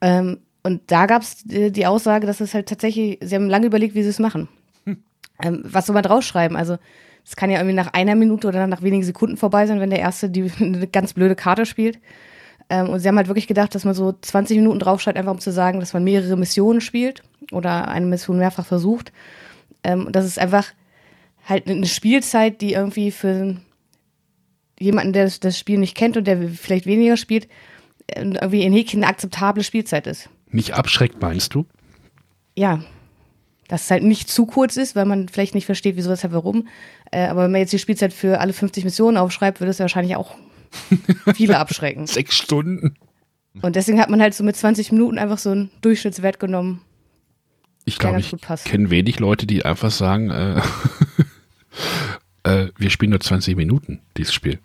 Ähm, 0.02 0.40
und 0.64 0.82
da 0.88 1.06
gab 1.06 1.22
es 1.22 1.44
die 1.44 1.86
Aussage, 1.86 2.26
dass 2.26 2.42
es 2.42 2.54
halt 2.56 2.68
tatsächlich, 2.68 3.20
sie 3.22 3.36
haben 3.36 3.50
lange 3.50 3.68
überlegt, 3.68 3.94
wie 3.94 4.02
sie 4.02 4.10
es 4.10 4.20
machen. 4.20 4.48
Hm. 4.86 5.04
Ähm, 5.44 5.62
was 5.64 5.86
soll 5.86 5.94
man 5.94 6.04
draufschreiben? 6.04 6.58
Also, 6.58 6.78
es 7.26 7.36
kann 7.36 7.52
ja 7.52 7.58
irgendwie 7.58 7.76
nach 7.76 7.94
einer 7.94 8.16
Minute 8.16 8.48
oder 8.48 8.66
nach 8.68 8.82
wenigen 8.82 9.04
Sekunden 9.04 9.38
vorbei 9.38 9.68
sein, 9.68 9.80
wenn 9.80 9.90
der 9.90 10.00
Erste 10.00 10.30
die 10.30 10.50
eine 10.60 10.88
ganz 10.88 11.14
blöde 11.14 11.36
Karte 11.36 11.66
spielt. 11.66 12.00
Ähm, 12.70 12.90
und 12.90 13.00
sie 13.00 13.08
haben 13.08 13.18
halt 13.18 13.28
wirklich 13.28 13.48
gedacht, 13.48 13.76
dass 13.76 13.86
man 13.86 13.94
so 13.94 14.14
20 14.20 14.58
Minuten 14.58 14.80
draufschreibt, 14.80 15.18
einfach 15.18 15.34
um 15.34 15.40
zu 15.40 15.52
sagen, 15.52 15.80
dass 15.80 15.94
man 15.94 16.04
mehrere 16.04 16.36
Missionen 16.36 16.82
spielt 16.82 17.22
oder 17.52 17.88
eine 17.88 18.06
Mission 18.06 18.38
mehrfach 18.38 18.66
versucht. 18.66 19.12
Ähm, 19.84 20.08
das 20.12 20.26
ist 20.26 20.40
einfach 20.40 20.68
halt 21.48 21.70
eine 21.70 21.86
Spielzeit, 21.86 22.62
die 22.62 22.74
irgendwie 22.74 23.12
für 23.12 23.58
jemanden, 24.80 25.14
der 25.14 25.30
das, 25.40 25.60
Spiel 25.60 25.78
nicht 25.78 25.96
kennt 25.96 26.18
und 26.18 26.26
der 26.26 26.50
vielleicht 26.50 26.86
weniger 26.86 27.18
spielt, 27.18 27.48
äh, 28.08 28.22
irgendwie 28.22 28.64
in 28.64 28.74
Häkchen 28.74 29.04
eine 29.04 29.12
akzeptable 29.12 29.64
Spielzeit 29.64 30.08
ist. 30.08 30.30
Nicht 30.50 30.74
abschreckt, 30.74 31.22
meinst 31.22 31.54
du? 31.54 31.66
Ja. 32.56 32.84
Dass 33.68 33.86
es 33.86 33.92
halt 33.92 34.04
nicht 34.04 34.30
zu 34.30 34.46
kurz 34.46 34.78
ist, 34.78 34.96
weil 34.96 35.06
man 35.06 35.28
vielleicht 35.28 35.56
nicht 35.56 35.66
versteht, 35.66 35.96
wieso, 35.96 36.12
weshalb, 36.12 36.34
warum. 36.34 36.68
Äh, 37.12 37.28
aber 37.28 37.44
wenn 37.44 37.52
man 37.52 37.62
jetzt 37.62 37.74
die 37.74 37.80
Spielzeit 37.80 38.14
für 38.14 38.40
alle 38.40 38.54
50 38.54 38.84
Missionen 38.84 39.18
aufschreibt, 39.18 39.60
würde 39.60 39.72
es 39.72 39.80
ja 39.80 39.84
wahrscheinlich 39.84 40.16
auch 40.16 40.36
Viele 41.36 41.58
abschrecken. 41.58 42.08
Sechs 42.08 42.36
Stunden. 42.36 42.96
Und 43.62 43.76
deswegen 43.76 44.00
hat 44.00 44.10
man 44.10 44.22
halt 44.22 44.34
so 44.34 44.44
mit 44.44 44.56
20 44.56 44.92
Minuten 44.92 45.18
einfach 45.18 45.38
so 45.38 45.52
einen 45.52 45.72
Durchschnittswert 45.82 46.40
genommen. 46.40 46.82
Ich 47.86 48.00
glaube, 48.00 48.20
ich 48.20 48.36
kenne 48.64 48.90
wenig 48.90 49.20
Leute, 49.20 49.46
die 49.46 49.64
einfach 49.64 49.92
sagen, 49.92 50.32
äh, 50.32 50.62
äh, 52.44 52.70
wir 52.78 52.90
spielen 52.90 53.12
nur 53.12 53.20
20 53.20 53.56
Minuten, 53.56 54.02
dieses 54.18 54.34
Spiel. 54.34 54.60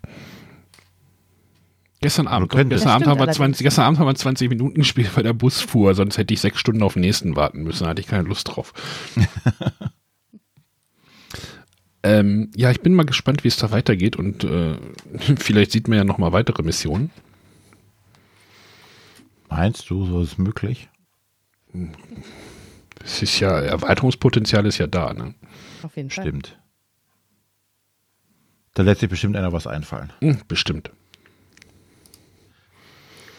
Gestern 2.01 2.29
Abend, 2.29 2.51
gestern, 2.51 2.89
Abend 2.89 3.07
haben 3.09 3.21
wir 3.21 3.31
20, 3.31 3.63
gestern 3.63 3.85
Abend 3.85 3.99
haben 3.99 4.07
wir 4.07 4.15
20 4.15 4.49
Minuten 4.49 4.77
gespielt, 4.77 5.15
weil 5.15 5.23
der 5.23 5.35
Bus 5.35 5.61
fuhr, 5.61 5.95
sonst 5.95 6.17
hätte 6.17 6.33
ich 6.33 6.41
sechs 6.41 6.59
Stunden 6.59 6.83
auf 6.83 6.95
den 6.95 7.03
nächsten 7.03 7.37
warten 7.37 7.63
müssen, 7.63 7.85
da 7.85 7.91
hatte 7.91 8.01
ich 8.01 8.07
keine 8.07 8.27
Lust 8.27 8.49
drauf. 8.49 8.73
Ähm, 12.03 12.51
ja, 12.57 12.71
ich 12.71 12.81
bin 12.81 12.95
mal 12.95 13.05
gespannt, 13.05 13.45
wie 13.45 13.49
es 13.49 13.57
da 13.57 13.71
weitergeht 13.71 14.17
und 14.17 14.45
äh, 14.45 14.77
vielleicht 15.37 15.73
sieht 15.73 15.89
man 15.89 15.99
ja 15.99 16.05
noch 16.05 16.19
mal 16.19 16.33
weitere 16.33 16.63
Missionen. 16.63 17.11
Meinst 19.49 19.91
du, 19.91 20.07
so 20.07 20.23
ist 20.23 20.39
möglich? 20.39 20.89
Es 23.05 23.23
ist 23.23 23.41
ja, 23.41 23.59
Erweiterungspotenzial 23.61 24.65
ist 24.67 24.79
ja 24.79 24.87
da, 24.87 25.13
ne? 25.13 25.35
Auf 25.83 25.97
jeden 25.97 26.11
Fall. 26.11 26.25
Stimmt. 26.25 26.59
Da 28.75 28.83
lässt 28.83 29.01
sich 29.01 29.11
bestimmt 29.11 29.37
einer 29.37 29.53
was 29.53 29.67
einfallen. 29.67 30.13
Hm, 30.21 30.39
bestimmt. 30.47 30.91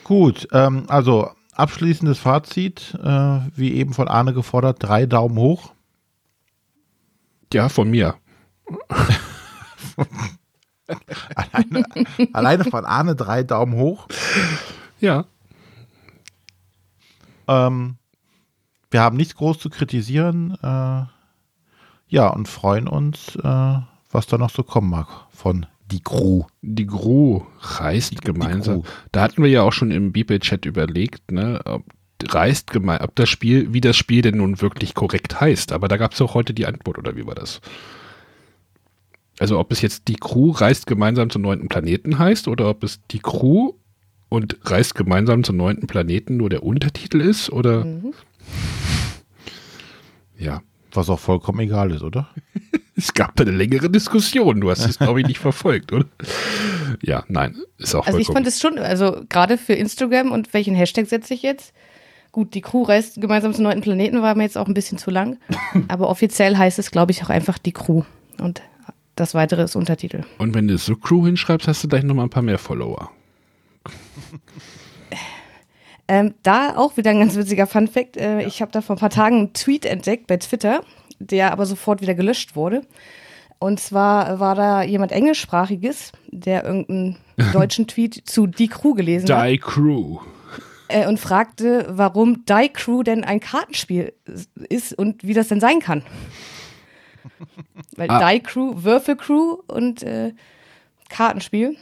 Gut, 0.03 0.47
ähm, 0.51 0.85
also 0.87 1.31
abschließendes 1.53 2.19
Fazit, 2.19 2.97
äh, 3.01 3.39
wie 3.55 3.73
eben 3.73 3.93
von 3.93 4.07
Arne 4.07 4.33
gefordert, 4.33 4.77
drei 4.79 5.05
Daumen 5.05 5.37
hoch. 5.37 5.71
Ja, 7.53 7.69
von 7.69 7.89
mir. 7.89 8.15
alleine, 11.35 11.85
alleine 12.33 12.63
von 12.65 12.85
Arne 12.85 13.15
drei 13.15 13.43
Daumen 13.43 13.75
hoch. 13.75 14.07
Ja. 14.99 15.25
Ähm, 17.47 17.95
wir 18.89 19.01
haben 19.01 19.17
nichts 19.17 19.35
groß 19.35 19.59
zu 19.59 19.69
kritisieren. 19.69 20.57
Äh, 20.61 21.03
ja, 22.07 22.27
und 22.27 22.47
freuen 22.47 22.87
uns, 22.87 23.35
äh, 23.37 23.77
was 24.11 24.27
da 24.27 24.37
noch 24.37 24.49
so 24.49 24.63
kommen 24.63 24.89
mag 24.89 25.07
von 25.31 25.65
die 25.89 26.01
Crew. 26.01 26.43
Die 26.61 26.87
Crew 26.87 27.41
reist 27.59 28.11
Die- 28.11 28.15
die 28.15 28.21
gemeinsam. 28.21 28.83
Crew. 28.83 28.89
Da 29.11 29.21
hatten 29.21 29.43
wir 29.43 29.49
ja 29.49 29.61
auch 29.63 29.73
schon 29.73 29.91
im 29.91 30.11
Bibel-Chat 30.11 30.65
überlegt, 30.65 31.31
ne, 31.31 31.61
ob 31.65 31.83
reist 32.29 32.69
gemeinsam, 32.69 33.07
ob 33.09 33.15
das 33.15 33.29
Spiel, 33.29 33.73
wie 33.73 33.81
das 33.81 33.97
Spiel 33.97 34.21
denn 34.21 34.37
nun 34.37 34.61
wirklich 34.61 34.93
korrekt 34.93 35.41
heißt. 35.41 35.71
Aber 35.71 35.87
da 35.87 35.97
gab 35.97 36.13
es 36.13 36.21
auch 36.21 36.33
heute 36.35 36.53
die 36.53 36.67
Antwort, 36.67 36.97
oder 36.97 37.15
wie 37.15 37.25
war 37.25 37.35
das? 37.35 37.61
Also 39.41 39.57
ob 39.57 39.71
es 39.71 39.81
jetzt 39.81 40.07
die 40.07 40.17
Crew 40.17 40.51
reist 40.51 40.85
gemeinsam 40.85 41.31
zum 41.31 41.41
neunten 41.41 41.67
Planeten 41.67 42.19
heißt 42.19 42.47
oder 42.47 42.69
ob 42.69 42.83
es 42.83 42.99
die 43.09 43.17
Crew 43.17 43.73
und 44.29 44.57
reist 44.63 44.93
gemeinsam 44.93 45.43
zum 45.43 45.57
neunten 45.57 45.87
Planeten 45.87 46.37
nur 46.37 46.49
der 46.51 46.61
Untertitel 46.61 47.19
ist 47.19 47.49
oder 47.51 47.83
Mhm. 47.85 48.13
ja. 50.37 50.61
Was 50.93 51.09
auch 51.09 51.19
vollkommen 51.19 51.59
egal 51.61 51.91
ist, 51.91 52.03
oder? 52.03 52.29
Es 52.97 53.13
gab 53.15 53.39
eine 53.39 53.49
längere 53.51 53.89
Diskussion. 53.89 54.61
Du 54.61 54.69
hast 54.69 54.85
es, 54.85 54.99
glaube 54.99 55.21
ich, 55.21 55.25
nicht 55.27 55.39
verfolgt, 55.39 55.91
oder? 55.91 56.05
Ja, 57.01 57.23
nein, 57.29 57.55
ist 57.79 57.95
auch 57.95 58.05
Also 58.05 58.19
ich 58.19 58.27
fand 58.27 58.45
es 58.45 58.59
schon, 58.59 58.77
also 58.77 59.21
gerade 59.27 59.57
für 59.57 59.73
Instagram 59.73 60.31
und 60.31 60.53
welchen 60.53 60.75
Hashtag 60.75 61.07
setze 61.07 61.33
ich 61.33 61.41
jetzt? 61.41 61.73
Gut, 62.31 62.53
die 62.53 62.61
Crew 62.61 62.83
reist 62.83 63.19
gemeinsam 63.19 63.53
zum 63.55 63.63
neunten 63.63 63.81
Planeten, 63.81 64.21
war 64.21 64.35
mir 64.35 64.43
jetzt 64.43 64.57
auch 64.57 64.67
ein 64.67 64.75
bisschen 64.75 64.99
zu 64.99 65.09
lang. 65.09 65.37
Aber 65.87 66.09
offiziell 66.09 66.57
heißt 66.57 66.77
es, 66.77 66.91
glaube 66.91 67.11
ich, 67.11 67.23
auch 67.23 67.29
einfach 67.29 67.57
die 67.57 67.71
Crew. 67.71 68.03
Und 68.39 68.61
das 69.21 69.33
weitere 69.33 69.61
ist 69.63 69.75
Untertitel. 69.75 70.23
Und 70.39 70.53
wenn 70.55 70.67
du 70.67 70.77
so 70.77 70.95
Crew 70.95 71.25
hinschreibst, 71.25 71.67
hast 71.67 71.83
du 71.83 71.87
gleich 71.87 72.03
noch 72.03 72.15
mal 72.15 72.23
ein 72.23 72.29
paar 72.29 72.43
mehr 72.43 72.57
Follower. 72.59 73.09
Ähm, 76.07 76.33
da 76.43 76.75
auch 76.75 76.97
wieder 76.97 77.11
ein 77.11 77.19
ganz 77.19 77.35
witziger 77.37 77.67
Funfact. 77.67 78.17
Äh, 78.17 78.41
Ich 78.45 78.61
habe 78.61 78.71
da 78.71 78.81
vor 78.81 78.97
ein 78.97 78.99
paar 78.99 79.09
Tagen 79.09 79.37
einen 79.37 79.53
Tweet 79.53 79.85
entdeckt 79.85 80.27
bei 80.27 80.35
Twitter, 80.37 80.81
der 81.19 81.53
aber 81.53 81.65
sofort 81.65 82.01
wieder 82.01 82.15
gelöscht 82.15 82.55
wurde. 82.55 82.81
Und 83.59 83.79
zwar 83.79 84.39
war 84.39 84.55
da 84.55 84.81
jemand 84.83 85.13
Englischsprachiges, 85.13 86.11
der 86.29 86.65
irgendeinen 86.65 87.17
deutschen 87.53 87.87
Tweet 87.87 88.23
zu 88.27 88.45
Die 88.47 88.67
Crew 88.67 88.93
gelesen 88.93 89.29
hat 89.33 89.47
Die 89.47 89.57
Crew. 89.57 90.17
äh, 90.89 91.07
und 91.07 91.17
fragte, 91.17 91.85
warum 91.89 92.43
Die 92.45 92.69
Crew 92.73 93.03
denn 93.03 93.23
ein 93.23 93.39
Kartenspiel 93.39 94.11
ist 94.67 94.91
und 94.97 95.23
wie 95.23 95.33
das 95.33 95.47
denn 95.47 95.61
sein 95.61 95.79
kann. 95.79 96.03
Weil 97.95 98.09
Ah. 98.09 98.31
Die 98.31 98.39
Crew, 98.39 98.73
Würfelcrew 98.83 99.61
und 99.67 100.03
äh, 100.03 100.33
Kartenspiel 101.09 101.77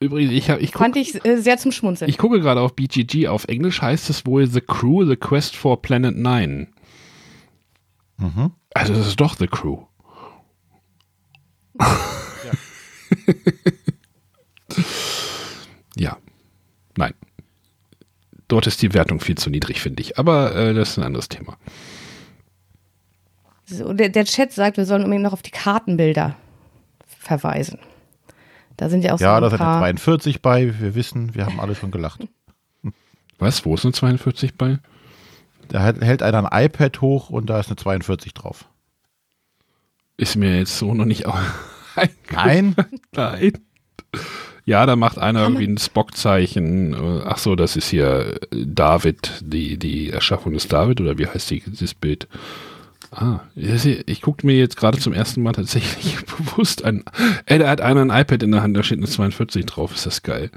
Übrigens, 0.00 0.32
ich, 0.32 0.48
ich, 0.48 0.72
guck, 0.72 0.82
fand 0.82 0.96
ich 0.96 1.24
äh, 1.24 1.36
sehr 1.38 1.56
zum 1.56 1.72
Schmunzeln. 1.72 2.10
ich 2.10 2.18
gucke 2.18 2.40
gerade 2.40 2.60
auf 2.60 2.74
BGG. 2.74 3.28
Auf 3.28 3.46
Englisch 3.46 3.80
heißt 3.80 4.10
es 4.10 4.26
wohl 4.26 4.46
The 4.46 4.60
Crew, 4.60 5.06
The 5.06 5.16
Quest 5.16 5.56
for 5.56 5.80
Planet 5.80 6.16
Nine. 6.16 6.66
Mhm. 8.18 8.50
Also 8.74 8.92
das 8.92 9.06
ist 9.06 9.20
doch 9.20 9.36
The 9.36 9.46
Crew. 9.46 9.78
Ja. 15.96 16.18
Nein. 16.96 17.14
Dort 18.48 18.66
ist 18.66 18.82
die 18.82 18.94
Wertung 18.94 19.20
viel 19.20 19.36
zu 19.36 19.50
niedrig, 19.50 19.80
finde 19.80 20.02
ich. 20.02 20.18
Aber 20.18 20.54
äh, 20.54 20.74
das 20.74 20.90
ist 20.90 20.98
ein 20.98 21.04
anderes 21.04 21.28
Thema. 21.28 21.56
So, 23.66 23.92
der, 23.92 24.08
der 24.10 24.24
Chat 24.24 24.52
sagt, 24.52 24.76
wir 24.76 24.84
sollen 24.86 25.02
unbedingt 25.04 25.24
noch 25.24 25.32
auf 25.32 25.42
die 25.42 25.50
Kartenbilder 25.50 26.36
verweisen. 27.18 27.78
Da 28.76 28.88
sind 28.88 29.04
ja 29.04 29.14
auch 29.14 29.20
Ja, 29.20 29.36
so 29.36 29.40
da 29.40 29.46
ein 29.46 29.50
sind 29.50 29.60
ja 29.60 29.64
paar. 29.64 29.78
42 29.80 30.42
bei. 30.42 30.78
Wir 30.80 30.94
wissen, 30.94 31.34
wir 31.34 31.46
haben 31.46 31.60
alle 31.60 31.74
schon 31.74 31.90
gelacht. 31.90 32.20
Was? 33.38 33.64
Wo 33.64 33.74
ist 33.74 33.84
eine 33.84 33.92
42 33.92 34.56
bei? 34.56 34.78
Da 35.68 35.80
hält 35.82 36.02
hält 36.02 36.22
einer 36.22 36.52
ein 36.52 36.64
iPad 36.66 37.00
hoch 37.00 37.30
und 37.30 37.46
da 37.48 37.58
ist 37.60 37.68
eine 37.68 37.76
42 37.76 38.34
drauf. 38.34 38.66
Ist 40.16 40.36
mir 40.36 40.58
jetzt 40.58 40.76
so 40.78 40.92
noch 40.94 41.06
nicht 41.06 41.26
au- 41.26 41.34
Nein? 42.32 42.74
Nein. 43.12 43.52
Ja, 44.66 44.86
da 44.86 44.96
macht 44.96 45.18
einer 45.18 45.42
irgendwie 45.42 45.66
ein 45.66 45.78
Spock-Zeichen. 45.78 47.22
Ach 47.26 47.38
so, 47.38 47.54
das 47.56 47.76
ist 47.76 47.88
hier 47.88 48.38
David, 48.50 49.42
die, 49.42 49.78
die 49.78 50.10
Erschaffung 50.10 50.52
des 50.54 50.68
David, 50.68 51.00
oder 51.00 51.18
wie 51.18 51.26
heißt 51.26 51.50
die, 51.50 51.60
dieses 51.60 51.94
Bild? 51.94 52.28
Ah, 53.10 53.40
ich 53.54 54.20
guckte 54.22 54.46
mir 54.46 54.56
jetzt 54.56 54.76
gerade 54.76 54.98
zum 54.98 55.12
ersten 55.12 55.42
Mal 55.42 55.52
tatsächlich 55.52 56.16
bewusst 56.26 56.84
an. 56.84 57.04
Ey, 57.46 57.58
da 57.58 57.68
hat 57.68 57.80
einer 57.80 58.00
ein 58.00 58.10
iPad 58.10 58.42
in 58.42 58.52
der 58.52 58.62
Hand, 58.62 58.76
da 58.76 58.82
steht 58.82 58.98
eine 58.98 59.06
42 59.06 59.66
drauf, 59.66 59.94
ist 59.94 60.06
das 60.06 60.22
geil. 60.22 60.50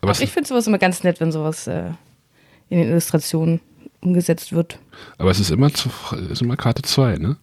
Aber 0.00 0.12
Ich 0.12 0.30
finde 0.30 0.48
sowas 0.48 0.66
immer 0.66 0.78
ganz 0.78 1.02
nett, 1.02 1.20
wenn 1.20 1.32
sowas 1.32 1.66
äh, 1.66 1.88
in 2.68 2.78
den 2.78 2.88
Illustrationen 2.88 3.60
umgesetzt 4.00 4.52
wird. 4.52 4.78
aber 5.18 5.30
es 5.30 5.40
ist 5.40 5.50
immer, 5.50 5.72
zu, 5.72 5.90
ist 6.30 6.42
immer 6.42 6.56
Karte 6.56 6.82
2, 6.82 7.16
ne? 7.16 7.36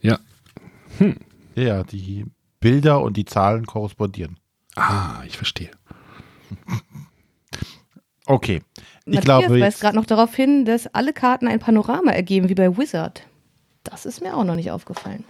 Ja. 0.00 0.18
Ja, 1.54 1.84
die 1.84 2.24
Bilder 2.60 3.00
und 3.02 3.16
die 3.16 3.24
Zahlen 3.24 3.66
korrespondieren. 3.66 4.38
Ah, 4.74 5.22
ich 5.26 5.36
verstehe. 5.36 5.70
Okay. 8.32 8.62
Ich 9.04 9.16
Matthias 9.16 9.24
glaube, 9.24 9.60
weist 9.60 9.80
gerade 9.82 9.94
noch 9.94 10.06
darauf 10.06 10.34
hin, 10.34 10.64
dass 10.64 10.86
alle 10.94 11.12
Karten 11.12 11.48
ein 11.48 11.58
Panorama 11.58 12.12
ergeben, 12.12 12.48
wie 12.48 12.54
bei 12.54 12.78
Wizard. 12.78 13.24
Das 13.84 14.06
ist 14.06 14.22
mir 14.22 14.34
auch 14.34 14.44
noch 14.44 14.54
nicht 14.54 14.70
aufgefallen. 14.70 15.24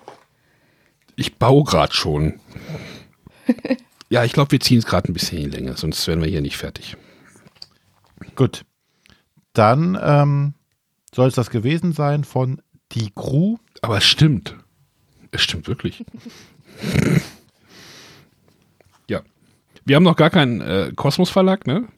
Ich 1.17 1.37
baue 1.37 1.65
gerade 1.65 1.93
schon. 1.93 2.39
ja, 4.09 4.23
ich 4.23 4.33
glaube, 4.33 4.53
wir 4.53 4.61
ziehen 4.61 4.79
es 4.79 4.87
gerade 4.87 5.11
ein 5.11 5.15
bisschen 5.15 5.39
in 5.39 5.51
die 5.51 5.57
Länge, 5.57 5.77
sonst 5.77 6.07
werden 6.07 6.23
wir 6.23 6.31
hier 6.31 6.43
nicht 6.43 6.57
fertig. 6.57 6.97
gut. 8.37 8.65
Dann 9.53 9.99
ähm, 10.01 10.55
soll 11.13 11.27
es 11.27 11.35
das 11.35 11.51
gewesen 11.51 11.93
sein 11.93 12.23
von 12.23 12.63
die 12.93 13.11
Crew. 13.11 13.57
Aber 13.81 13.97
es 13.97 14.05
stimmt. 14.05 14.55
Es 15.33 15.43
stimmt 15.43 15.67
wirklich. 15.67 16.05
ja. 19.09 19.23
Wir 19.85 19.97
haben 19.97 20.05
noch 20.05 20.15
gar 20.15 20.31
keinen 20.31 20.61
äh, 20.61 20.93
Kosmos 20.95 21.31
Verlag, 21.31 21.67
ne? 21.67 21.89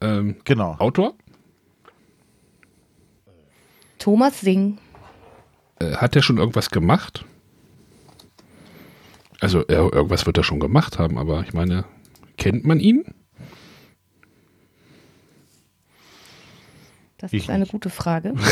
Ähm, 0.00 0.36
Genau. 0.44 0.76
Autor? 0.78 1.14
Thomas 3.98 4.40
Singh. 4.40 4.78
Äh, 5.80 5.96
hat 5.96 6.14
der 6.14 6.22
schon 6.22 6.38
irgendwas 6.38 6.70
gemacht? 6.70 7.24
Also, 9.40 9.60
er, 9.66 9.92
irgendwas 9.92 10.26
wird 10.26 10.36
er 10.36 10.44
schon 10.44 10.60
gemacht 10.60 10.98
haben, 10.98 11.18
aber 11.18 11.42
ich 11.42 11.52
meine, 11.52 11.84
kennt 12.36 12.64
man 12.64 12.80
ihn? 12.80 13.04
Das 17.18 17.32
Ich 17.32 17.44
ist 17.44 17.50
eine 17.50 17.60
nicht. 17.60 17.72
gute 17.72 17.90
Frage. 17.90 18.34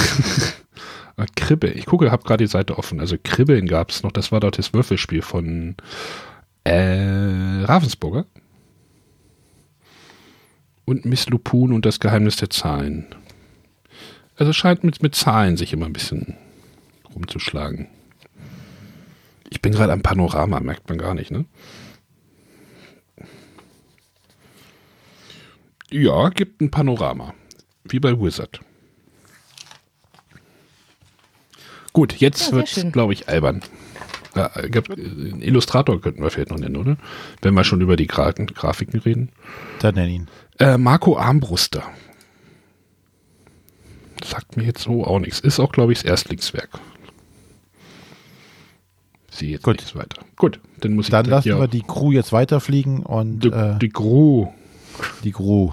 Ah, 1.19 1.25
Kribbe. 1.35 1.69
Ich 1.69 1.87
gucke, 1.87 2.11
habe 2.11 2.25
gerade 2.25 2.45
die 2.45 2.51
Seite 2.51 2.77
offen. 2.77 3.01
Also 3.01 3.17
Kribbeln 3.23 3.67
gab 3.67 3.89
es 3.89 4.03
noch. 4.03 4.13
Das 4.13 4.33
war 4.33 4.41
dort 4.41 4.59
das 4.59 4.75
Würfelspiel 4.75 5.23
von 5.23 5.75
äh, 6.65 7.63
Ravensburger. 7.65 8.27
Und 10.87 11.05
Miss 11.05 11.29
Lupun 11.29 11.73
und 11.73 11.85
das 11.85 12.01
Geheimnis 12.01 12.37
der 12.37 12.49
Zahlen. 12.49 13.07
Also 14.37 14.53
scheint 14.55 14.85
mit, 14.85 15.03
mit 15.03 15.15
Zahlen 15.15 15.57
sich 15.59 15.73
immer 15.75 15.87
ein 15.87 15.93
bisschen 15.93 16.37
rumzuschlagen. 17.15 17.89
Ich 19.51 19.61
bin 19.61 19.73
gerade 19.73 19.93
am 19.93 20.03
Panorama, 20.03 20.61
merkt 20.61 20.89
man 20.89 20.97
gar 20.99 21.15
nicht, 21.15 21.31
ne? 21.31 21.45
Ja, 25.91 26.29
gibt 26.31 26.61
ein 26.61 26.71
Panorama. 26.71 27.35
Wie 27.85 28.01
bei 28.01 28.19
Wizard. 28.21 28.61
Gut, 31.93 32.15
jetzt 32.17 32.51
Ja, 32.51 32.57
wird 32.57 32.93
glaube 32.93 33.13
ich, 33.13 33.29
albern. 33.29 33.63
Ja, 34.35 34.51
äh, 34.55 34.69
gab- 34.69 34.91
äh, 34.91 35.01
Illustrator 35.01 36.01
könnten 36.01 36.23
wir 36.23 36.31
vielleicht 36.31 36.51
noch 36.51 36.59
nennen, 36.59 36.77
oder? 36.77 36.97
Wenn 37.41 37.55
wir 37.55 37.65
schon 37.65 37.81
über 37.81 37.97
die 37.97 38.07
Gra 38.07 38.33
Grafiken 38.33 39.01
reden. 39.01 39.31
Dann 39.81 39.95
nenn 39.95 40.11
ihn. 40.11 40.29
Äh, 40.59 40.79
Marco 40.79 41.17
Armbruster. 41.19 41.83
Sagt 44.25 44.57
mir 44.57 44.65
jetzt 44.65 44.83
so 44.83 45.05
auch 45.05 45.19
nichts. 45.19 45.41
Ist 45.41 45.61
auch, 45.61 45.73
glaube 45.73 45.93
ich, 45.93 45.99
das 45.99 46.11
Erstlingswerk. 46.11 46.71
Sie 49.31 49.51
jetzt 49.51 49.63
Gut. 49.65 49.77
nichts 49.77 49.95
weiter. 49.95 50.23
Gut, 50.37 50.61
dann 50.81 50.95
muss 50.95 51.07
ich 51.07 51.11
Dann 51.11 51.25
da 51.25 51.37
lassen 51.37 51.59
wir 51.59 51.69
die 51.69 51.83
Crew 51.83 52.13
jetzt 52.13 52.33
weiterfliegen 52.33 53.01
und 53.01 53.41
die, 53.41 53.49
äh, 53.49 53.79
die 53.79 53.91
Gru. 53.91 54.49
Die 55.25 55.33
Gru. 55.33 55.73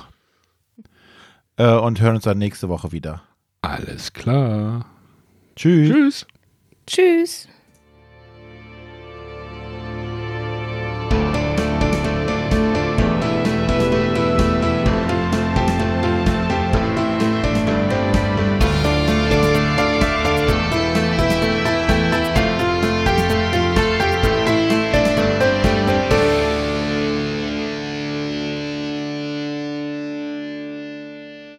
Äh, 1.56 1.74
und 1.76 2.02
hören 2.02 2.16
uns 2.16 2.26
dann 2.26 2.38
nächste 2.38 2.68
Woche 2.68 2.92
wieder. 2.92 3.24
Alles 3.62 4.12
klar. 4.12 4.86
Tschüss. 5.56 5.90
Tschüss. 5.90 6.28
Tschüss. 6.86 7.48